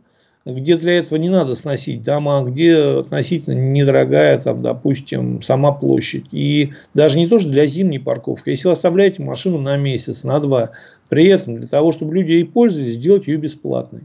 где 0.48 0.76
для 0.76 0.94
этого 0.94 1.18
не 1.18 1.28
надо 1.28 1.54
сносить 1.54 2.02
дома, 2.02 2.42
где 2.42 2.74
относительно 3.00 3.54
недорогая, 3.54 4.38
там, 4.38 4.62
допустим, 4.62 5.42
сама 5.42 5.72
площадь. 5.72 6.24
И 6.32 6.72
даже 6.94 7.18
не 7.18 7.28
то, 7.28 7.38
что 7.38 7.50
для 7.50 7.66
зимней 7.66 8.00
парковки. 8.00 8.50
Если 8.50 8.66
вы 8.66 8.72
оставляете 8.72 9.22
машину 9.22 9.58
на 9.58 9.76
месяц, 9.76 10.24
на 10.24 10.40
два, 10.40 10.70
при 11.08 11.26
этом 11.26 11.56
для 11.56 11.66
того, 11.66 11.92
чтобы 11.92 12.14
люди 12.14 12.32
ей 12.32 12.44
пользовались, 12.44 12.94
сделать 12.94 13.26
ее 13.26 13.36
бесплатной. 13.36 14.02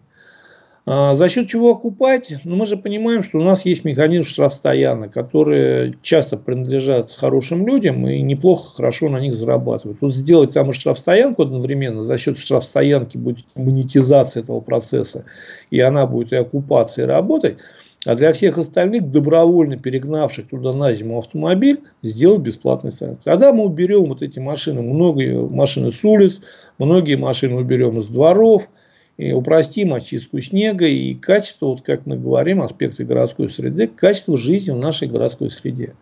А 0.86 1.14
за 1.16 1.30
счет 1.30 1.48
чего 1.48 1.72
окупать? 1.72 2.34
Ну, 2.44 2.58
мы 2.58 2.66
же 2.66 2.76
понимаем, 2.76 3.24
что 3.24 3.38
у 3.38 3.44
нас 3.44 3.66
есть 3.66 3.86
механизм 3.86 4.26
штрафстоянок, 4.26 5.14
которые 5.14 5.96
часто 6.02 6.36
принадлежат 6.36 7.14
хорошим 7.14 7.66
людям 7.66 8.06
и 8.06 8.22
неплохо, 8.22 8.76
хорошо 8.76 9.08
на 9.08 9.22
них 9.22 9.34
зарабатывают. 9.34 10.00
Вот 10.02 10.14
сделать 10.14 10.52
там 10.52 10.72
и 10.72 10.74
штрафстоянку 10.74 11.44
одновременно, 11.44 12.04
за 12.04 12.18
счет 12.18 12.38
штрафстоянки 12.38 13.16
будет 13.16 13.46
монетизация 13.56 14.44
этого 14.44 14.60
процесса, 14.60 15.24
и 15.72 15.80
она 15.80 16.06
будет 16.06 16.34
и 16.34 16.36
оккупацией 16.36 17.08
работать, 17.08 17.60
а 18.06 18.16
для 18.16 18.34
всех 18.34 18.58
остальных, 18.58 19.10
добровольно 19.10 19.78
перегнавших 19.78 20.50
туда 20.50 20.74
на 20.74 20.94
зиму 20.94 21.20
автомобиль, 21.20 21.80
сделать 22.02 22.42
бесплатный 22.42 22.92
сайт. 22.92 23.20
Тогда 23.24 23.54
мы 23.54 23.64
уберем 23.64 24.08
вот 24.08 24.22
эти 24.22 24.40
машины, 24.40 24.82
многие 24.82 25.48
машины 25.48 25.92
с 25.92 26.04
улиц, 26.04 26.42
многие 26.78 27.16
машины 27.16 27.56
уберем 27.56 28.00
из 28.00 28.08
дворов– 28.08 28.68
и 29.18 29.32
упростим 29.32 29.94
очистку 29.94 30.42
снега 30.42 30.88
и 30.88 31.14
качество, 31.14 31.68
вот 31.68 31.82
как 31.82 32.06
мы 32.06 32.18
говорим, 32.18 32.62
аспекты 32.62 33.06
городской 33.06 33.50
среды, 33.50 33.88
качество 33.88 34.38
жизни 34.38 34.72
в 34.72 34.78
нашей 34.78 35.08
городской 35.08 35.50
среде. 35.50 35.94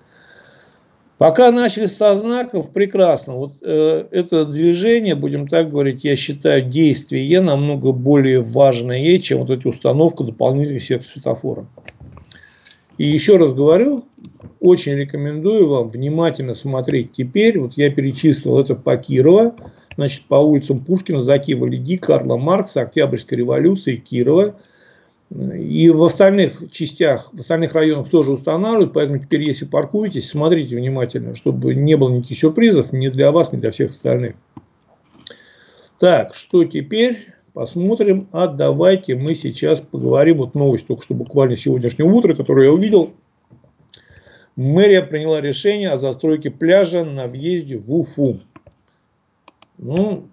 Пока 1.17 1.51
начали 1.51 1.85
со 1.85 2.15
знаков, 2.15 2.71
прекрасно. 2.71 3.35
Вот 3.35 3.53
э, 3.61 4.05
это 4.09 4.43
движение, 4.43 5.13
будем 5.13 5.47
так 5.47 5.69
говорить, 5.69 6.03
я 6.03 6.15
считаю, 6.15 6.63
действие 6.63 7.41
намного 7.41 7.91
более 7.91 8.41
важное, 8.41 9.19
чем 9.19 9.39
вот 9.39 9.51
эта 9.51 9.69
установка 9.69 10.23
дополнительных 10.23 10.81
сеток 10.81 11.05
светофора. 11.05 11.67
И 12.97 13.05
еще 13.05 13.37
раз 13.37 13.53
говорю, 13.53 14.05
очень 14.59 14.93
рекомендую 14.93 15.67
вам 15.67 15.89
внимательно 15.89 16.55
смотреть 16.55 17.11
теперь. 17.11 17.59
Вот 17.59 17.73
я 17.73 17.91
перечислил 17.91 18.59
это 18.59 18.73
по 18.73 18.97
Кирова, 18.97 19.55
значит, 19.95 20.23
по 20.23 20.35
улицам 20.35 20.79
Пушкина, 20.79 21.21
Закива, 21.21 21.65
Лиги, 21.65 21.97
Карла 21.97 22.37
Маркса, 22.37 22.81
Октябрьской 22.81 23.37
революции, 23.37 23.95
Кирова. 23.95 24.55
И 25.31 25.89
в 25.89 26.03
остальных 26.03 26.69
частях, 26.71 27.29
в 27.33 27.39
остальных 27.39 27.73
районах 27.73 28.09
тоже 28.09 28.31
устанавливают, 28.31 28.91
поэтому 28.93 29.19
теперь, 29.19 29.43
если 29.43 29.63
паркуетесь, 29.63 30.29
смотрите 30.29 30.75
внимательно, 30.75 31.35
чтобы 31.35 31.73
не 31.73 31.95
было 31.95 32.09
никаких 32.09 32.37
сюрпризов 32.37 32.91
ни 32.91 33.07
для 33.07 33.31
вас, 33.31 33.53
ни 33.53 33.57
для 33.57 33.71
всех 33.71 33.91
остальных. 33.91 34.35
Так, 35.99 36.35
что 36.35 36.65
теперь? 36.65 37.27
Посмотрим. 37.53 38.27
А 38.31 38.47
давайте 38.47 39.15
мы 39.15 39.35
сейчас 39.35 39.81
поговорим. 39.81 40.37
Вот 40.37 40.55
новость 40.55 40.87
только 40.87 41.03
что 41.03 41.13
буквально 41.13 41.55
сегодняшнего 41.55 42.07
утра, 42.07 42.33
которую 42.33 42.65
я 42.65 42.73
увидел. 42.73 43.13
Мэрия 44.55 45.01
приняла 45.01 45.41
решение 45.41 45.91
о 45.91 45.97
застройке 45.97 46.49
пляжа 46.49 47.05
на 47.05 47.27
въезде 47.27 47.77
в 47.77 47.93
Уфу. 47.93 48.39
Ну, 49.81 50.27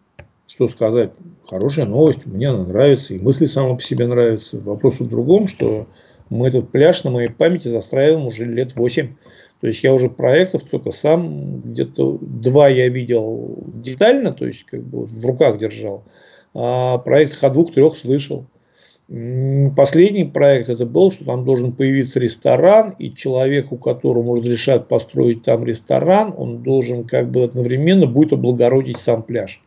что 0.47 0.69
сказать, 0.69 1.11
хорошая 1.49 1.87
новость, 1.87 2.27
мне 2.27 2.51
она 2.51 2.65
нравится, 2.65 3.15
и 3.15 3.19
мысли 3.19 3.47
сама 3.47 3.75
по 3.77 3.83
себе 3.83 4.07
нравятся. 4.07 4.61
Вопрос 4.61 5.01
в 5.01 5.09
другом, 5.09 5.47
что 5.47 5.87
мы 6.29 6.49
этот 6.49 6.71
пляж 6.71 7.03
на 7.05 7.11
моей 7.11 7.31
памяти 7.31 7.69
застраиваем 7.69 8.27
уже 8.27 8.45
лет 8.45 8.77
8. 8.77 9.15
То 9.63 9.67
есть 9.67 9.83
я 9.83 9.95
уже 9.95 10.11
проектов 10.11 10.65
только 10.65 10.91
сам, 10.91 11.63
где-то 11.63 12.19
два 12.21 12.69
я 12.69 12.89
видел 12.89 13.59
детально, 13.75 14.33
то 14.33 14.47
есть 14.47 14.65
как 14.65 14.83
бы 14.83 15.07
в 15.07 15.25
руках 15.25 15.57
держал, 15.57 16.05
а 16.55 16.99
проект 16.99 17.43
о 17.43 17.49
двух-трех 17.49 17.97
слышал. 17.97 18.45
Последний 19.09 20.25
проект 20.25 20.69
это 20.69 20.85
был, 20.85 21.11
что 21.11 21.25
там 21.25 21.47
должен 21.47 21.73
появиться 21.73 22.21
ресторан, 22.21 22.95
и 22.99 23.15
человек, 23.15 23.73
у 23.73 23.79
которого 23.79 24.37
разрешат 24.37 24.87
построить 24.87 25.45
там 25.45 25.65
ресторан, 25.65 26.35
он 26.37 26.63
должен 26.63 27.05
как 27.05 27.31
бы 27.31 27.45
одновременно 27.45 28.07
будет 28.07 28.35
облагородить 28.35 28.99
сам 28.99 29.23
пляж. 29.23 29.63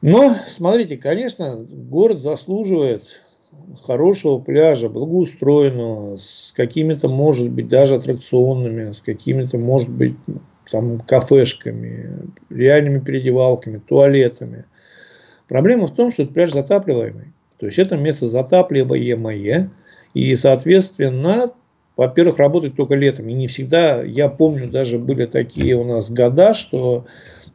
Но, 0.00 0.32
смотрите, 0.46 0.96
конечно, 0.96 1.66
город 1.68 2.22
заслуживает 2.22 3.20
хорошего 3.82 4.38
пляжа, 4.38 4.88
благоустроенного, 4.88 6.16
с 6.16 6.54
какими-то, 6.56 7.10
может 7.10 7.50
быть, 7.50 7.68
даже 7.68 7.96
аттракционными, 7.96 8.92
с 8.92 9.02
какими-то, 9.02 9.58
может 9.58 9.90
быть, 9.90 10.14
там, 10.70 10.98
кафешками, 11.00 12.30
реальными 12.48 13.00
переодевалками, 13.00 13.82
туалетами. 13.86 14.64
Проблема 15.46 15.86
в 15.86 15.94
том, 15.94 16.10
что 16.10 16.22
этот 16.22 16.32
пляж 16.32 16.52
затапливаемый. 16.52 17.34
То 17.60 17.66
есть 17.66 17.78
это 17.78 17.96
место 17.96 18.26
затапливаемое. 18.26 19.70
И, 20.14 20.34
соответственно, 20.34 21.52
во-первых, 21.96 22.38
работает 22.38 22.76
только 22.76 22.94
летом. 22.94 23.28
И 23.28 23.34
не 23.34 23.46
всегда, 23.46 24.02
я 24.02 24.28
помню, 24.28 24.68
даже 24.68 24.98
были 24.98 25.26
такие 25.26 25.76
у 25.76 25.84
нас 25.84 26.10
года, 26.10 26.54
что 26.54 27.04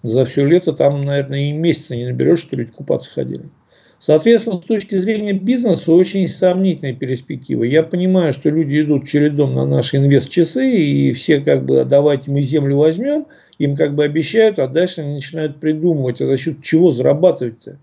за 0.03 0.23
все 0.25 0.45
лето 0.45 0.71
там, 0.73 1.03
наверное, 1.03 1.49
и 1.49 1.51
месяца 1.51 1.95
не 1.95 2.05
наберешь, 2.05 2.41
что 2.41 2.55
люди 2.55 2.71
купаться 2.71 3.09
ходили. 3.09 3.49
Соответственно, 3.97 4.61
с 4.61 4.65
точки 4.65 4.95
зрения 4.95 5.33
бизнеса 5.33 5.91
очень 5.91 6.27
сомнительная 6.27 6.93
перспектива. 6.93 7.63
Я 7.63 7.81
понимаю, 7.81 8.33
что 8.33 8.49
люди 8.49 8.81
идут 8.81 9.07
чередом 9.07 9.55
на 9.55 9.65
наши 9.65 9.97
инвест-часы, 9.97 10.69
и 10.69 11.13
все 11.13 11.39
как 11.39 11.65
бы, 11.65 11.83
давайте 11.85 12.29
мы 12.29 12.43
землю 12.43 12.77
возьмем, 12.77 13.25
им 13.57 13.75
как 13.75 13.95
бы 13.95 14.03
обещают, 14.03 14.59
а 14.59 14.67
дальше 14.67 15.01
они 15.01 15.15
начинают 15.15 15.59
придумывать, 15.59 16.21
а 16.21 16.27
за 16.27 16.37
счет 16.37 16.61
чего 16.61 16.91
зарабатывать-то. 16.91 17.79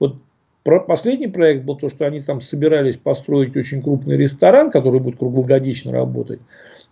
Вот 0.00 0.16
про 0.64 0.80
последний 0.80 1.28
проект 1.28 1.64
был 1.64 1.76
то, 1.76 1.88
что 1.88 2.06
они 2.06 2.20
там 2.20 2.40
собирались 2.40 2.96
построить 2.96 3.56
очень 3.56 3.82
крупный 3.82 4.16
ресторан, 4.16 4.70
который 4.70 5.00
будет 5.00 5.18
круглогодично 5.18 5.92
работать, 5.92 6.40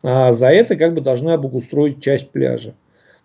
а 0.03 0.33
за 0.33 0.49
это 0.49 0.77
как 0.77 0.95
бы 0.95 1.01
должны 1.01 1.31
обустроить 1.31 2.03
часть 2.03 2.31
пляжа. 2.31 2.75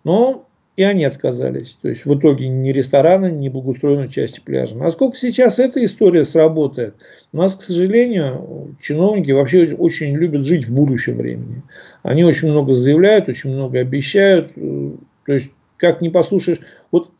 Но 0.04 0.46
и 0.76 0.82
они 0.82 1.04
отказались. 1.04 1.78
То 1.80 1.88
есть 1.88 2.04
в 2.04 2.18
итоге 2.18 2.48
ни 2.48 2.70
ресторана, 2.70 3.30
ни 3.30 3.48
благоустроенной 3.48 4.10
части 4.10 4.40
пляжа. 4.44 4.76
Насколько 4.76 5.16
сейчас 5.16 5.58
эта 5.58 5.82
история 5.84 6.24
сработает? 6.24 6.94
У 7.32 7.38
нас, 7.38 7.56
к 7.56 7.62
сожалению, 7.62 8.76
чиновники 8.80 9.32
вообще 9.32 9.74
очень 9.74 10.14
любят 10.14 10.44
жить 10.44 10.66
в 10.66 10.74
будущем 10.74 11.16
времени. 11.16 11.62
Они 12.02 12.24
очень 12.24 12.50
много 12.50 12.74
заявляют, 12.74 13.28
очень 13.28 13.50
много 13.50 13.78
обещают. 13.78 14.54
То 14.54 15.32
есть, 15.32 15.50
как 15.78 16.02
не 16.02 16.10
послушаешь, 16.10 16.60
вот 16.92 17.10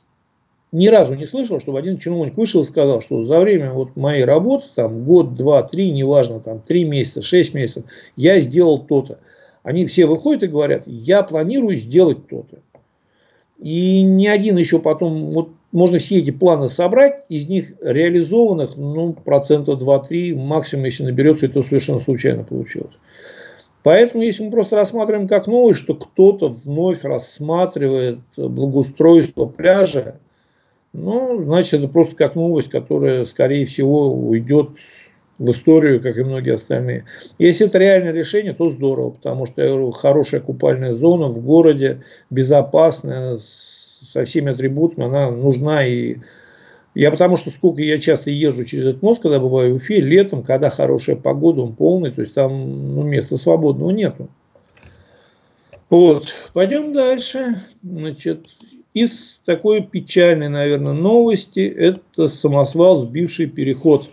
ни 0.76 0.88
разу 0.88 1.14
не 1.14 1.24
слышал, 1.24 1.58
чтобы 1.58 1.78
один 1.78 1.96
чиновник 1.96 2.36
вышел 2.36 2.60
и 2.60 2.64
сказал, 2.64 3.00
что 3.00 3.24
за 3.24 3.40
время 3.40 3.72
вот 3.72 3.96
моей 3.96 4.24
работы, 4.24 4.66
там 4.74 5.04
год, 5.04 5.34
два, 5.34 5.62
три, 5.62 5.90
неважно, 5.90 6.40
там 6.40 6.60
три 6.60 6.84
месяца, 6.84 7.22
шесть 7.22 7.54
месяцев, 7.54 7.84
я 8.14 8.40
сделал 8.40 8.78
то-то. 8.80 9.18
Они 9.62 9.86
все 9.86 10.04
выходят 10.04 10.42
и 10.42 10.48
говорят, 10.48 10.82
я 10.86 11.22
планирую 11.22 11.76
сделать 11.76 12.28
то-то. 12.28 12.58
И 13.58 14.02
ни 14.02 14.26
один 14.26 14.58
еще 14.58 14.78
потом, 14.78 15.30
вот 15.30 15.48
можно 15.72 15.96
все 15.96 16.18
эти 16.18 16.30
планы 16.30 16.68
собрать, 16.68 17.24
из 17.30 17.48
них 17.48 17.72
реализованных, 17.80 18.76
ну, 18.76 19.14
процента 19.14 19.72
2-3, 19.72 20.34
максимум, 20.34 20.84
если 20.84 21.04
наберется, 21.04 21.46
это 21.46 21.62
совершенно 21.62 22.00
случайно 22.00 22.44
получилось. 22.44 22.94
Поэтому, 23.82 24.22
если 24.22 24.44
мы 24.44 24.50
просто 24.50 24.76
рассматриваем 24.76 25.26
как 25.26 25.46
новость, 25.46 25.78
что 25.78 25.94
кто-то 25.94 26.50
вновь 26.50 27.02
рассматривает 27.02 28.20
благоустройство 28.36 29.46
пляжа, 29.46 30.18
ну, 30.96 31.44
значит, 31.44 31.74
это 31.74 31.88
просто 31.88 32.16
как 32.16 32.34
новость, 32.34 32.70
которая, 32.70 33.24
скорее 33.24 33.66
всего, 33.66 34.12
уйдет 34.12 34.70
в 35.38 35.50
историю, 35.50 36.00
как 36.00 36.16
и 36.16 36.22
многие 36.24 36.54
остальные. 36.54 37.04
Если 37.38 37.66
это 37.66 37.78
реальное 37.78 38.12
решение, 38.12 38.54
то 38.54 38.70
здорово, 38.70 39.10
потому 39.10 39.46
что 39.46 39.62
я 39.62 39.68
говорю, 39.68 39.90
хорошая 39.90 40.40
купальная 40.40 40.94
зона 40.94 41.28
в 41.28 41.38
городе, 41.44 42.02
безопасная, 42.30 43.36
со 43.36 44.24
всеми 44.24 44.52
атрибутами, 44.52 45.06
она 45.06 45.30
нужна 45.30 45.86
и 45.86 46.16
я 46.94 47.10
потому 47.10 47.36
что 47.36 47.50
сколько 47.50 47.82
я 47.82 47.98
часто 47.98 48.30
езжу 48.30 48.64
через 48.64 48.86
этот 48.86 49.02
мост, 49.02 49.20
когда 49.20 49.38
бываю 49.38 49.74
в 49.74 49.76
Уфе, 49.76 50.00
летом, 50.00 50.42
когда 50.42 50.70
хорошая 50.70 51.16
погода, 51.16 51.60
он 51.60 51.74
полный, 51.74 52.10
то 52.10 52.22
есть 52.22 52.32
там 52.32 52.94
ну, 52.94 53.02
места 53.02 53.36
свободного 53.36 53.90
нету. 53.90 54.30
Вот, 55.90 56.32
пойдем 56.54 56.94
дальше. 56.94 57.56
Значит, 57.82 58.46
из 58.96 59.40
такой 59.44 59.82
печальной, 59.82 60.48
наверное, 60.48 60.94
новости, 60.94 61.60
это 61.60 62.28
самосвал, 62.28 62.96
сбивший 62.96 63.46
переход 63.46 64.08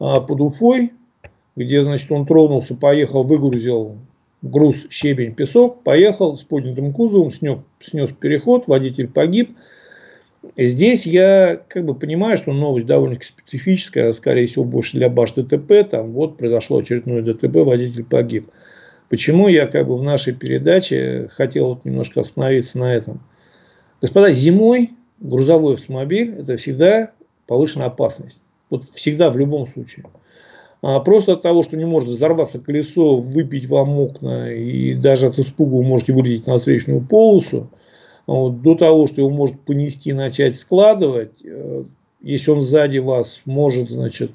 а, 0.00 0.22
под 0.22 0.40
Уфой, 0.40 0.92
где, 1.54 1.84
значит, 1.84 2.10
он 2.10 2.24
тронулся, 2.24 2.74
поехал, 2.74 3.24
выгрузил 3.24 3.98
груз, 4.40 4.86
щебень, 4.88 5.34
песок, 5.34 5.82
поехал 5.82 6.38
с 6.38 6.42
поднятым 6.42 6.90
кузовом, 6.94 7.30
снес, 7.30 7.58
снес 7.80 8.08
переход, 8.18 8.66
водитель 8.66 9.08
погиб. 9.08 9.58
Здесь 10.56 11.04
я 11.04 11.60
как 11.68 11.84
бы 11.84 11.94
понимаю, 11.94 12.38
что 12.38 12.54
новость 12.54 12.86
довольно 12.86 13.16
специфическая, 13.20 14.14
скорее 14.14 14.46
всего, 14.46 14.64
больше 14.64 14.96
для 14.96 15.10
баш 15.10 15.32
ДТП. 15.32 15.86
Там 15.90 16.12
вот 16.12 16.38
произошло 16.38 16.78
очередное 16.78 17.20
ДТП, 17.20 17.56
водитель 17.56 18.04
погиб. 18.04 18.48
Почему 19.08 19.48
я 19.48 19.66
как 19.66 19.86
бы 19.86 19.96
в 19.96 20.02
нашей 20.02 20.34
передаче 20.34 21.28
хотел 21.30 21.68
вот 21.68 21.84
немножко 21.84 22.20
остановиться 22.20 22.78
на 22.78 22.94
этом. 22.94 23.22
Господа, 24.00 24.32
зимой 24.32 24.90
грузовой 25.18 25.74
автомобиль– 25.74 26.34
это 26.38 26.56
всегда 26.56 27.12
повышенная 27.46 27.86
опасность. 27.86 28.42
Вот 28.70 28.84
всегда, 28.84 29.30
в 29.30 29.38
любом 29.38 29.66
случае. 29.66 30.04
А 30.82 31.00
просто 31.00 31.32
от 31.32 31.42
того, 31.42 31.62
что 31.62 31.76
не 31.76 31.86
может 31.86 32.08
взорваться 32.08 32.60
колесо, 32.60 33.18
выпить 33.18 33.66
вам 33.66 33.98
окна 33.98 34.52
и 34.52 34.94
даже 34.94 35.26
от 35.26 35.38
испуга 35.38 35.76
вы 35.76 35.82
можете 35.82 36.12
вылететь 36.12 36.46
на 36.46 36.58
встречную 36.58 37.00
полосу, 37.00 37.70
вот, 38.26 38.60
до 38.62 38.74
того, 38.74 39.06
что 39.06 39.22
его 39.22 39.30
может 39.30 39.58
понести 39.60 40.12
начать 40.12 40.54
складывать, 40.54 41.42
э, 41.42 41.84
если 42.20 42.50
он 42.50 42.62
сзади 42.62 42.98
вас 42.98 43.40
может, 43.46 43.90
значит, 43.90 44.32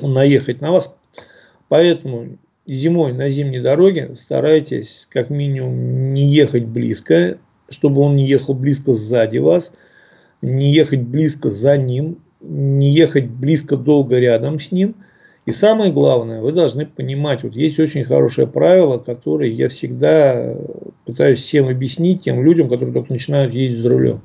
наехать 0.00 0.60
на 0.60 0.72
вас. 0.72 0.92
Поэтому 1.68 2.36
зимой 2.66 3.12
на 3.12 3.28
зимней 3.28 3.60
дороге 3.60 4.14
старайтесь 4.14 5.08
как 5.10 5.30
минимум 5.30 6.14
не 6.14 6.26
ехать 6.26 6.64
близко, 6.64 7.38
чтобы 7.68 8.00
он 8.02 8.16
не 8.16 8.26
ехал 8.26 8.54
близко 8.54 8.92
сзади 8.92 9.38
вас, 9.38 9.72
не 10.40 10.72
ехать 10.72 11.00
близко 11.00 11.50
за 11.50 11.76
ним, 11.76 12.18
не 12.40 12.90
ехать 12.90 13.28
близко 13.28 13.76
долго 13.76 14.18
рядом 14.18 14.58
с 14.58 14.72
ним. 14.72 14.96
И 15.44 15.50
самое 15.50 15.92
главное, 15.92 16.40
вы 16.40 16.52
должны 16.52 16.86
понимать, 16.86 17.42
вот 17.42 17.56
есть 17.56 17.80
очень 17.80 18.04
хорошее 18.04 18.46
правило, 18.46 18.98
которое 18.98 19.50
я 19.50 19.68
всегда 19.68 20.56
пытаюсь 21.04 21.40
всем 21.40 21.66
объяснить, 21.68 22.22
тем 22.22 22.44
людям, 22.44 22.68
которые 22.68 22.94
только 22.94 23.12
начинают 23.12 23.52
ездить 23.52 23.80
за 23.80 23.88
рулем. 23.88 24.22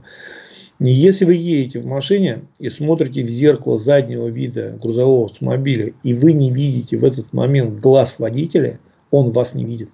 Если 0.79 1.25
вы 1.25 1.33
едете 1.33 1.79
в 1.79 1.85
машине 1.87 2.41
и 2.59 2.69
смотрите 2.69 3.23
в 3.23 3.27
зеркало 3.27 3.79
заднего 3.79 4.27
вида 4.27 4.77
грузового 4.79 5.25
автомобиля, 5.25 5.93
и 6.03 6.13
вы 6.13 6.33
не 6.33 6.51
видите 6.51 6.97
в 6.97 7.03
этот 7.03 7.33
момент 7.33 7.79
глаз 7.79 8.19
водителя, 8.19 8.79
он 9.09 9.31
вас 9.31 9.55
не 9.55 9.65
видит. 9.65 9.89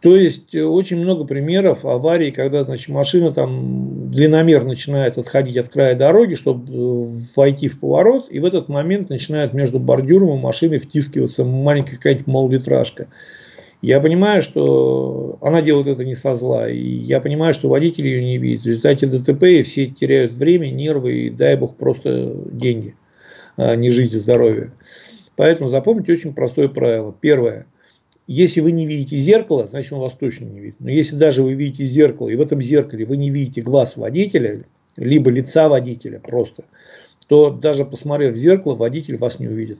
То 0.00 0.16
есть 0.16 0.54
э, 0.54 0.64
очень 0.64 0.98
много 0.98 1.24
примеров 1.24 1.84
аварий, 1.84 2.30
когда 2.30 2.62
значит, 2.62 2.88
машина 2.88 3.32
там 3.32 4.10
длинномер 4.10 4.64
начинает 4.64 5.18
отходить 5.18 5.56
от 5.56 5.68
края 5.68 5.96
дороги, 5.96 6.34
чтобы 6.34 6.72
э, 6.72 7.08
войти 7.36 7.68
в 7.68 7.80
поворот, 7.80 8.28
и 8.30 8.38
в 8.38 8.44
этот 8.44 8.68
момент 8.68 9.10
начинает 9.10 9.54
между 9.54 9.80
бордюром 9.80 10.38
и 10.38 10.40
машиной 10.40 10.78
втискиваться 10.78 11.44
маленькая 11.44 11.96
какая-нибудь 11.96 12.28
малолитражка. 12.28 13.08
Я 13.80 14.00
понимаю, 14.00 14.42
что 14.42 15.38
она 15.40 15.62
делает 15.62 15.86
это 15.86 16.04
не 16.04 16.14
со 16.14 16.34
зла, 16.34 16.68
и 16.68 16.80
я 16.80 17.20
понимаю, 17.20 17.54
что 17.54 17.68
водитель 17.68 18.06
ее 18.06 18.24
не 18.24 18.38
видит. 18.38 18.62
В 18.62 18.66
результате 18.66 19.06
ДТП 19.06 19.64
все 19.64 19.86
теряют 19.86 20.34
время, 20.34 20.70
нервы 20.70 21.12
и, 21.12 21.30
дай 21.30 21.56
бог, 21.56 21.76
просто 21.76 22.34
деньги, 22.50 22.96
а 23.56 23.76
не 23.76 23.90
жизнь 23.90 24.16
и 24.16 24.18
здоровье. 24.18 24.72
Поэтому 25.36 25.68
запомните 25.68 26.12
очень 26.12 26.34
простое 26.34 26.68
правило. 26.68 27.14
Первое– 27.20 27.66
если 28.28 28.60
вы 28.60 28.72
не 28.72 28.86
видите 28.86 29.16
зеркало, 29.16 29.66
значит 29.66 29.90
он 29.94 30.00
вас 30.00 30.12
точно 30.12 30.44
не 30.44 30.60
видит. 30.60 30.76
Но 30.80 30.90
если 30.90 31.16
даже 31.16 31.42
вы 31.42 31.54
видите 31.54 31.86
зеркало, 31.86 32.28
и 32.28 32.36
в 32.36 32.42
этом 32.42 32.60
зеркале 32.60 33.06
вы 33.06 33.16
не 33.16 33.30
видите 33.30 33.62
глаз 33.62 33.96
водителя, 33.96 34.64
либо 34.96 35.30
лица 35.30 35.70
водителя 35.70 36.20
просто, 36.20 36.64
то 37.26 37.48
даже 37.48 37.86
посмотрев 37.86 38.34
в 38.34 38.36
зеркало, 38.36 38.74
водитель 38.74 39.16
вас 39.16 39.38
не 39.38 39.48
увидит. 39.48 39.78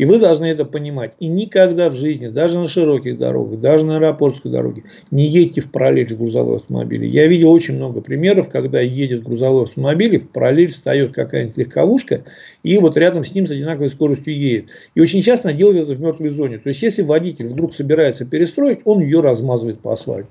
И 0.00 0.06
вы 0.06 0.18
должны 0.18 0.46
это 0.46 0.64
понимать. 0.64 1.12
И 1.20 1.26
никогда 1.26 1.90
в 1.90 1.94
жизни, 1.94 2.28
даже 2.28 2.58
на 2.58 2.66
широких 2.66 3.18
дорогах, 3.18 3.60
даже 3.60 3.84
на 3.84 3.96
аэропортской 3.96 4.50
дороге, 4.50 4.84
не 5.10 5.26
едьте 5.26 5.60
в 5.60 5.70
параллель 5.70 6.08
с 6.08 6.14
грузовой 6.14 6.56
автомобилем. 6.56 7.06
Я 7.06 7.26
видел 7.26 7.50
очень 7.50 7.76
много 7.76 8.00
примеров, 8.00 8.48
когда 8.48 8.80
едет 8.80 9.22
грузовой 9.22 9.64
автомобиль, 9.64 10.14
и 10.14 10.18
в 10.18 10.30
параллель 10.30 10.68
встает 10.68 11.12
какая-нибудь 11.12 11.58
легковушка, 11.58 12.24
и 12.62 12.78
вот 12.78 12.96
рядом 12.96 13.24
с 13.24 13.34
ним 13.34 13.46
с 13.46 13.50
одинаковой 13.50 13.90
скоростью 13.90 14.34
едет. 14.34 14.70
И 14.94 15.02
очень 15.02 15.20
часто 15.20 15.50
она 15.50 15.58
делает 15.58 15.82
это 15.84 15.92
в 15.92 16.00
мертвой 16.00 16.30
зоне. 16.30 16.56
То 16.56 16.70
есть, 16.70 16.80
если 16.80 17.02
водитель 17.02 17.48
вдруг 17.48 17.74
собирается 17.74 18.24
перестроить, 18.24 18.78
он 18.86 19.00
ее 19.02 19.20
размазывает 19.20 19.80
по 19.80 19.92
асфальту. 19.92 20.30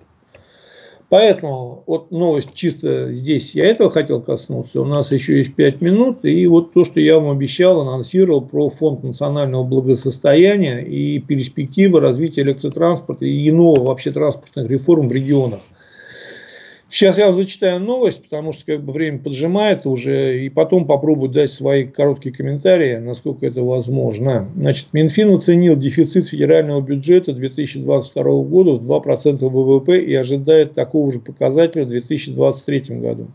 Поэтому 1.10 1.84
вот 1.88 2.12
новость 2.12 2.50
чисто 2.54 3.12
здесь, 3.12 3.56
я 3.56 3.66
этого 3.66 3.90
хотел 3.90 4.22
коснуться. 4.22 4.80
У 4.80 4.86
нас 4.86 5.12
еще 5.12 5.40
есть 5.40 5.56
5 5.56 5.82
минут. 5.82 6.24
И 6.24 6.46
вот 6.46 6.72
то, 6.74 6.84
что 6.84 7.00
я 7.00 7.18
вам 7.18 7.32
обещал, 7.32 7.82
анонсировал 7.82 8.42
про 8.42 8.70
фонд 8.70 9.04
национального 9.04 9.64
благосостояния 9.64 10.82
и 10.82 11.18
перспективы 11.20 12.00
развития 12.00 12.42
электротранспорта 12.42 13.26
и 13.26 13.50
иного 13.50 13.86
вообще 13.86 14.12
транспортных 14.12 14.70
реформ 14.70 15.08
в 15.08 15.12
регионах. 15.12 15.62
Сейчас 16.92 17.20
я 17.20 17.28
вам 17.28 17.36
зачитаю 17.36 17.80
новость, 17.80 18.24
потому 18.24 18.52
что 18.52 18.66
как 18.66 18.84
бы 18.84 18.94
время 18.94 19.20
поджимает 19.20 19.86
уже, 19.86 20.44
и 20.44 20.50
потом 20.50 20.88
попробую 20.88 21.30
дать 21.30 21.52
свои 21.52 21.84
короткие 21.84 22.34
комментарии, 22.34 22.98
насколько 22.98 23.46
это 23.46 23.62
возможно. 23.62 24.50
Значит, 24.56 24.88
Минфин 24.92 25.32
оценил 25.32 25.76
дефицит 25.76 26.30
федерального 26.30 26.82
бюджета 26.82 27.34
2022 27.34 28.24
года 28.24 28.72
в 28.72 28.92
2% 28.92 29.38
ВВП 29.38 30.02
и 30.02 30.16
ожидает 30.16 30.74
такого 30.74 31.12
же 31.12 31.20
показателя 31.20 31.86
в 31.86 31.90
2023 31.90 32.96
году. 32.98 33.28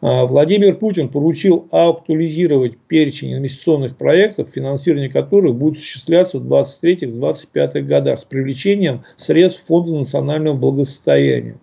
А, 0.00 0.24
Владимир 0.24 0.74
Путин 0.76 1.10
поручил 1.10 1.68
актуализировать 1.70 2.78
перечень 2.78 3.34
инвестиционных 3.34 3.98
проектов, 3.98 4.48
финансирование 4.48 5.10
которых 5.10 5.54
будет 5.54 5.76
осуществляться 5.76 6.38
в 6.38 6.50
2023-2025 6.50 7.82
годах 7.82 8.20
с 8.20 8.24
привлечением 8.24 9.04
средств 9.16 9.66
Фонда 9.66 9.92
национального 9.92 10.56
благосостояния. 10.56 11.58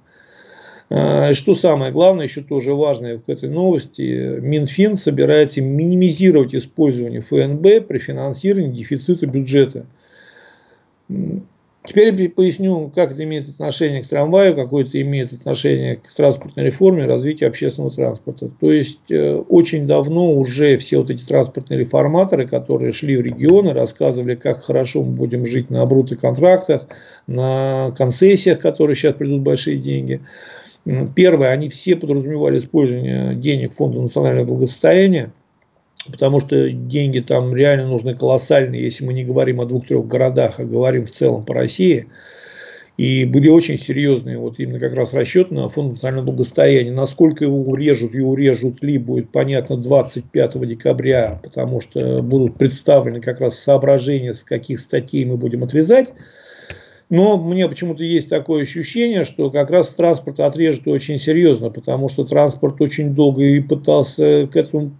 А, 0.95 1.33
что 1.33 1.55
самое 1.55 1.91
главное, 1.91 2.25
еще 2.25 2.41
тоже 2.41 2.75
важное 2.75 3.17
в 3.17 3.27
этой 3.27 3.49
новости, 3.49 4.39
Минфин 4.39 4.95
собирается 4.95 5.59
минимизировать 5.59 6.53
использование 6.53 7.21
ФНБ 7.21 7.87
при 7.87 7.97
финансировании 7.97 8.77
дефицита 8.77 9.25
бюджета. 9.25 9.87
Теперь 11.85 12.13
я 12.21 12.29
поясню, 12.29 12.91
как 12.93 13.11
это 13.11 13.23
имеет 13.23 13.49
отношение 13.49 14.03
к 14.03 14.07
трамваю, 14.07 14.55
какое 14.55 14.85
это 14.85 15.01
имеет 15.01 15.33
отношение 15.33 15.95
к 15.95 16.13
транспортной 16.13 16.67
реформе, 16.67 17.07
развитию 17.07 17.49
общественного 17.49 17.91
транспорта. 17.91 18.51
То 18.61 18.71
есть, 18.71 19.11
э, 19.11 19.35
очень 19.35 19.87
давно 19.87 20.31
уже 20.33 20.77
все 20.77 20.99
вот 20.99 21.09
эти 21.09 21.25
транспортные 21.25 21.79
реформаторы, 21.79 22.47
которые 22.47 22.93
шли 22.93 23.17
в 23.17 23.21
регионы, 23.21 23.73
рассказывали, 23.73 24.35
как 24.35 24.61
хорошо 24.61 25.03
мы 25.03 25.13
будем 25.13 25.45
жить 25.45 25.71
на 25.71 25.81
обрутых 25.81 26.21
контрактах, 26.21 26.87
на 27.25 27.91
концессиях, 27.97 28.59
которые 28.59 28.95
сейчас 28.95 29.15
придут 29.15 29.41
большие 29.41 29.77
деньги. 29.77 30.21
Первое, 31.15 31.49
они 31.49 31.69
все 31.69 31.95
подразумевали 31.95 32.57
использование 32.57 33.35
денег 33.35 33.73
Фонда 33.73 34.01
национального 34.01 34.45
благосостояния, 34.45 35.31
потому 36.11 36.41
что 36.41 36.69
деньги 36.69 37.19
там 37.19 37.55
реально 37.55 37.87
нужны 37.87 38.13
колоссальные, 38.15 38.83
если 38.83 39.05
мы 39.05 39.13
не 39.13 39.23
говорим 39.23 39.61
о 39.61 39.65
двух-трех 39.65 40.05
городах, 40.07 40.59
а 40.59 40.65
говорим 40.65 41.05
в 41.05 41.11
целом 41.11 41.45
по 41.45 41.53
России. 41.53 42.07
И 42.97 43.25
были 43.25 43.49
очень 43.49 43.79
серьезные 43.79 44.37
вот 44.37 44.59
именно 44.59 44.79
как 44.79 44.93
раз 44.93 45.13
расчеты 45.13 45.53
на 45.55 45.67
фонд 45.67 45.93
национального 45.93 46.27
благосостояния. 46.27 46.91
Насколько 46.91 47.45
его 47.45 47.57
урежут 47.57 48.13
и 48.13 48.19
урежут 48.19 48.83
ли, 48.83 48.99
будет 48.99 49.31
понятно 49.31 49.77
25 49.77 50.67
декабря, 50.67 51.39
потому 51.41 51.79
что 51.79 52.21
будут 52.21 52.57
представлены 52.57 53.19
как 53.19 53.41
раз 53.41 53.57
соображения, 53.57 54.33
с 54.35 54.43
каких 54.43 54.79
статей 54.79 55.25
мы 55.25 55.37
будем 55.37 55.63
отрезать. 55.63 56.13
Но 57.13 57.37
мне 57.37 57.69
почему-то 57.69 58.03
есть 58.03 58.27
такое 58.27 58.63
ощущение, 58.63 59.23
что 59.23 59.51
как 59.51 59.69
раз 59.69 59.93
транспорт 59.93 60.39
отрежет 60.39 60.87
очень 60.87 61.19
серьезно, 61.19 61.69
потому 61.69 62.09
что 62.09 62.25
транспорт 62.25 62.81
очень 62.81 63.13
долго 63.13 63.43
и 63.43 63.59
пытался 63.59 64.49
к 64.51 64.55
этому 64.55 64.93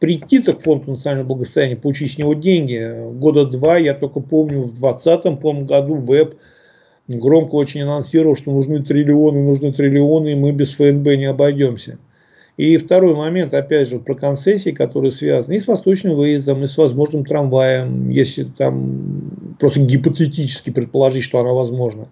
прийти 0.00 0.40
так 0.40 0.58
к 0.58 0.62
фонду 0.62 0.90
национального 0.90 1.28
благосостояния, 1.28 1.76
получить 1.76 2.14
с 2.14 2.18
него 2.18 2.34
деньги. 2.34 3.08
Года 3.12 3.46
два, 3.46 3.78
я 3.78 3.94
только 3.94 4.18
помню, 4.18 4.62
в 4.62 4.72
2020 4.72 5.64
году 5.68 5.94
ВЭБ 5.94 6.34
громко 7.06 7.54
очень 7.54 7.82
анонсировал, 7.82 8.34
что 8.34 8.50
нужны 8.50 8.82
триллионы, 8.82 9.40
нужны 9.40 9.72
триллионы, 9.72 10.32
и 10.32 10.34
мы 10.34 10.50
без 10.50 10.74
ФНБ 10.74 11.06
не 11.16 11.26
обойдемся. 11.26 11.96
И 12.56 12.76
второй 12.76 13.14
момент, 13.14 13.54
опять 13.54 13.88
же, 13.88 13.98
про 13.98 14.14
концессии, 14.14 14.70
которые 14.70 15.10
связаны 15.10 15.54
и 15.54 15.60
с 15.60 15.68
восточным 15.68 16.16
выездом, 16.16 16.62
и 16.62 16.66
с 16.66 16.76
возможным 16.76 17.24
трамваем, 17.24 18.10
если 18.10 18.44
там 18.44 19.56
просто 19.58 19.80
гипотетически 19.80 20.70
предположить, 20.70 21.24
что 21.24 21.38
она 21.38 21.52
возможна. 21.52 22.08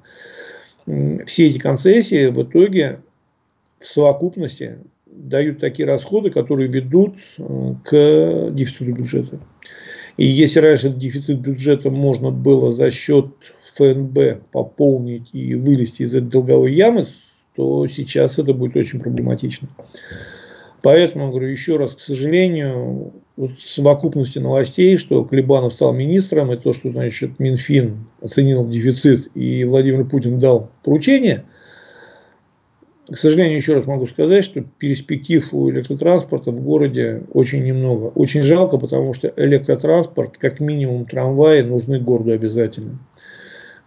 Все 1.26 1.47
эти 1.47 1.59
концессии 1.59 2.28
в 2.28 2.43
итоге 2.43 3.01
в 3.78 3.86
совокупности 3.86 4.78
дают 5.07 5.61
такие 5.61 5.86
расходы, 5.86 6.30
которые 6.30 6.68
ведут 6.68 7.16
э, 7.38 7.74
к 7.84 8.51
дефициту 8.53 8.93
бюджета. 8.93 9.41
И 10.16 10.26
если 10.26 10.61
раньше 10.61 10.88
этот 10.88 10.99
дефицит 10.99 11.41
бюджета 11.41 11.91
можно 11.91 12.30
было 12.30 12.72
за 12.72 12.91
счет 12.91 13.26
ФНБ 13.74 14.51
пополнить 14.51 15.28
и 15.32 15.55
вылезти 15.55 16.03
из 16.03 16.14
этой 16.14 16.28
долговой 16.28 16.74
ямы, 16.74 17.07
то 17.57 17.86
сейчас 17.86 18.38
это 18.38 18.55
будет 18.55 18.76
очень 18.76 19.01
проблематично. 19.01 19.68
Поэтому, 20.82 21.30
говорю 21.30 21.48
еще 21.48 21.76
раз, 21.76 21.94
к 21.94 22.01
сожалению, 22.01 23.12
вот 23.36 23.53
совокупности 23.61 24.38
новостей, 24.38 24.96
что 24.96 25.24
Клебанов 25.24 25.74
стал 25.74 25.92
министром, 25.92 26.53
и 26.53 26.57
то, 26.57 26.72
что 26.72 26.90
значит, 26.90 27.38
Минфин 27.38 28.07
оценил 28.22 28.66
дефицит 28.66 29.28
и 29.34 29.64
Владимир 29.64 30.07
Путин 30.07 30.38
дал 30.38 30.70
поручение, 30.82 31.44
к 33.11 33.16
сожалению, 33.16 33.57
еще 33.57 33.74
раз 33.74 33.86
могу 33.86 34.07
сказать, 34.07 34.44
что 34.44 34.61
перспектив 34.61 35.53
у 35.53 35.68
электротранспорта 35.68 36.53
в 36.53 36.61
городе 36.61 37.24
очень 37.32 37.64
немного. 37.64 38.05
Очень 38.05 38.42
жалко, 38.42 38.78
потому 38.78 39.14
что 39.14 39.32
электротранспорт, 39.36 40.38
как 40.38 40.61
минимум 40.61 41.07
трамваи, 41.07 41.62
нужны 41.62 41.98
городу 41.98 42.30
обязательно. 42.30 43.01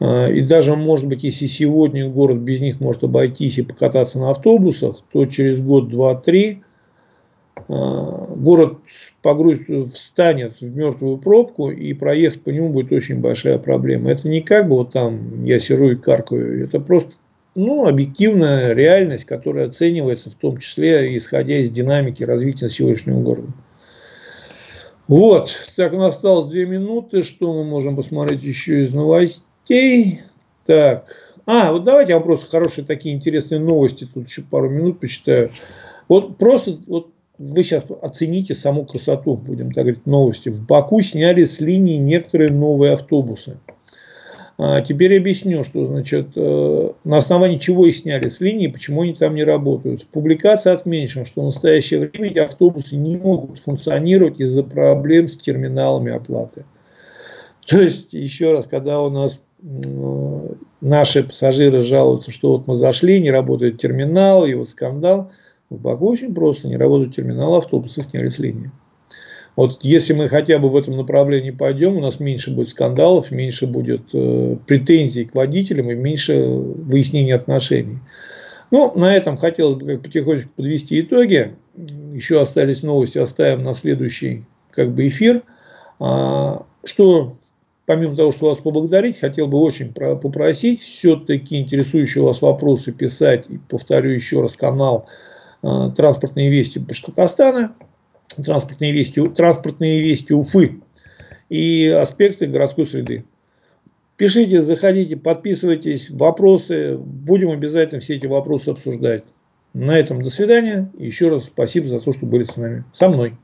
А, 0.04 0.28
и 0.28 0.42
даже, 0.42 0.76
может 0.76 1.08
быть, 1.08 1.24
если 1.24 1.48
сегодня 1.48 2.10
город 2.10 2.40
без 2.40 2.60
них 2.60 2.82
может 2.82 3.06
обойтись 3.06 3.58
и 3.58 3.62
покататься 3.62 4.20
на 4.20 4.32
автобусах, 4.32 5.02
то 5.14 5.26
через 5.26 5.62
год, 5.62 5.88
два, 5.88 6.14
три 6.16 6.62
а, 7.70 8.28
город 8.36 8.80
погрузит, 9.22 9.70
встанет 9.94 10.60
в 10.60 10.76
мертвую 10.76 11.20
пробку 11.20 11.72
и 11.72 11.94
проехать 11.94 12.42
по 12.42 12.50
нему 12.50 12.68
будет 12.68 12.92
очень 12.92 13.22
большая 13.22 13.58
проблема. 13.60 14.12
Это 14.12 14.28
не 14.28 14.42
как 14.42 14.68
бы 14.68 14.76
вот 14.76 14.92
там 14.92 15.40
я 15.40 15.58
сижу 15.58 15.92
и 15.92 15.96
каркаю, 15.96 16.66
это 16.66 16.82
просто 16.82 17.14
ну, 17.56 17.88
объективная 17.88 18.74
реальность, 18.74 19.24
которая 19.24 19.68
оценивается 19.70 20.30
в 20.30 20.36
том 20.36 20.58
числе 20.58 21.16
исходя 21.16 21.56
из 21.56 21.70
динамики 21.70 22.26
развития 22.26 22.70
сегодняшнего 22.70 23.22
города. 23.22 23.54
Вот, 25.08 25.56
так 25.78 25.94
у 25.94 25.98
нас 25.98 26.16
осталось 26.16 26.50
две 26.50 26.66
минуты, 26.66 27.22
что 27.22 27.54
мы 27.54 27.64
можем 27.64 27.96
посмотреть 27.96 28.44
еще 28.44 28.84
из 28.84 28.94
новостей 28.94 29.46
новостей. 29.64 30.22
Так. 30.66 31.06
А, 31.46 31.72
вот 31.72 31.84
давайте 31.84 32.14
я 32.14 32.18
вам 32.18 32.26
просто 32.26 32.48
хорошие 32.48 32.86
такие 32.86 33.14
интересные 33.14 33.60
новости, 33.60 34.08
тут 34.12 34.30
еще 34.30 34.44
пару 34.44 34.70
минут 34.70 35.00
почитаю. 35.00 35.52
Вот 36.08 36.38
просто 36.38 36.78
вот 36.88 37.10
вы 37.38 37.64
сейчас 37.64 37.86
оцените 38.02 38.54
саму 38.54 38.86
красоту, 38.86 39.36
будем 39.36 39.72
так 39.72 39.84
говорить, 39.84 40.06
новости. 40.06 40.50
В 40.50 40.66
Баку 40.66 41.02
сняли 41.02 41.44
с 41.44 41.60
линии 41.60 41.98
некоторые 41.98 42.52
новые 42.52 42.94
автобусы. 42.94 43.58
А 44.58 44.82
теперь 44.82 45.18
объясню, 45.18 45.64
что 45.64 45.88
значит, 45.88 46.28
э, 46.36 46.92
на 47.04 47.18
основании 47.18 47.58
чего 47.58 47.88
их 47.88 47.96
сняли 47.96 48.30
с 48.30 48.40
линии, 48.40 48.68
почему 48.68 49.02
они 49.02 49.14
там 49.14 49.34
не 49.34 49.44
работают. 49.44 50.04
В 50.04 50.08
публикации 50.08 50.72
отмечено, 50.72 51.26
что 51.26 51.42
в 51.42 51.46
настоящее 51.46 52.02
время 52.02 52.30
эти 52.30 52.40
автобусы 52.40 52.96
не 52.96 53.18
могут 53.18 53.60
функционировать 53.60 54.40
из-за 54.40 54.64
проблем 54.64 55.28
с 55.28 55.36
терминалами 55.36 56.14
оплаты. 56.14 56.66
То 57.66 57.80
есть, 57.80 58.14
еще 58.14 58.54
раз, 58.54 58.68
когда 58.68 59.02
у 59.02 59.10
нас 59.10 59.42
наши 60.82 61.24
пассажиры 61.24 61.82
жалуются, 61.82 62.32
что 62.32 62.54
вот 62.54 62.68
мы 62.68 62.76
зашли, 62.76 63.22
не 63.22 63.32
работает 63.32 63.78
терминал, 63.78 64.46
вот 64.56 64.70
скандал. 64.70 65.32
В 65.70 65.80
Баку 65.80 66.10
очень 66.10 66.34
просто, 66.36 66.68
не 66.68 66.78
работает 66.78 67.16
терминал, 67.16 67.56
автобусы 67.56 68.02
сняли 68.02 68.30
с 68.30 68.40
линии. 68.40 68.72
Вот 69.56 69.84
если 69.84 70.14
мы 70.14 70.28
хотя 70.28 70.58
бы 70.58 70.70
в 70.70 70.76
этом 70.76 70.98
направлении 70.98 71.52
пойдем, 71.52 71.96
у 71.96 72.02
нас 72.02 72.20
меньше 72.20 72.52
будет 72.52 72.70
скандалов, 72.70 73.32
меньше 73.32 73.68
будет 73.68 74.02
э, 74.14 74.58
претензий 74.66 75.26
к 75.26 75.36
водителям 75.36 75.92
и 75.92 75.96
меньше 75.96 76.44
выяснений 76.44 77.34
отношений. 77.34 78.00
Ну, 78.72 78.92
на 78.96 79.16
этом 79.16 79.38
хотелось 79.38 79.82
бы 79.82 79.98
потихонечку 79.98 80.50
подвести 80.56 81.00
итоги. 81.02 81.54
Еще 82.14 82.42
остались 82.42 82.82
новости, 82.82 83.20
оставим 83.20 83.62
на 83.64 83.74
следующий 83.74 84.46
как 84.72 84.92
бы, 84.92 85.08
эфир. 85.08 85.44
А, 86.00 86.66
что, 86.84 87.38
помимо 87.86 88.16
того, 88.16 88.32
что 88.32 88.50
вас 88.50 88.60
поблагодарить, 88.60 89.20
хотел 89.20 89.48
бы 89.48 89.60
очень 89.60 89.94
попросить 89.94 90.82
все-таки 90.82 91.60
интересующие 91.60 92.24
вас 92.24 92.42
вопросы 92.42 92.92
писать, 92.92 93.46
и 93.50 93.58
повторю 93.58 94.12
еще 94.12 94.42
раз, 94.42 94.56
канал 94.56 95.08
а, 95.62 95.90
«Транспортные 95.90 96.50
вести 96.50 96.80
Башкортостана», 96.80 97.76
«Транспортные 98.44 98.92
вести, 98.92 99.22
транспортные 99.30 100.02
вести 100.02 100.34
Уфы» 100.34 100.80
и 101.50 101.88
аспекты 101.88 102.48
городской 102.48 102.88
среды. 102.88 103.26
Пишите, 104.18 104.62
заходите, 104.62 105.18
подписывайтесь, 105.18 106.10
вопросы. 106.10 106.98
Будем 106.98 107.50
обязательно 107.50 108.00
все 108.00 108.16
эти 108.16 108.26
вопросы 108.26 108.70
обсуждать. 108.70 109.24
На 109.74 109.98
этом 109.98 110.22
до 110.22 110.30
свидания. 110.30 110.92
Еще 110.98 111.30
раз 111.30 111.46
спасибо 111.46 111.88
за 111.88 112.00
то, 112.00 112.12
что 112.12 112.26
были 112.26 112.44
с 112.44 112.58
нами. 112.58 112.86
Со 112.94 113.10
мной. 113.10 113.38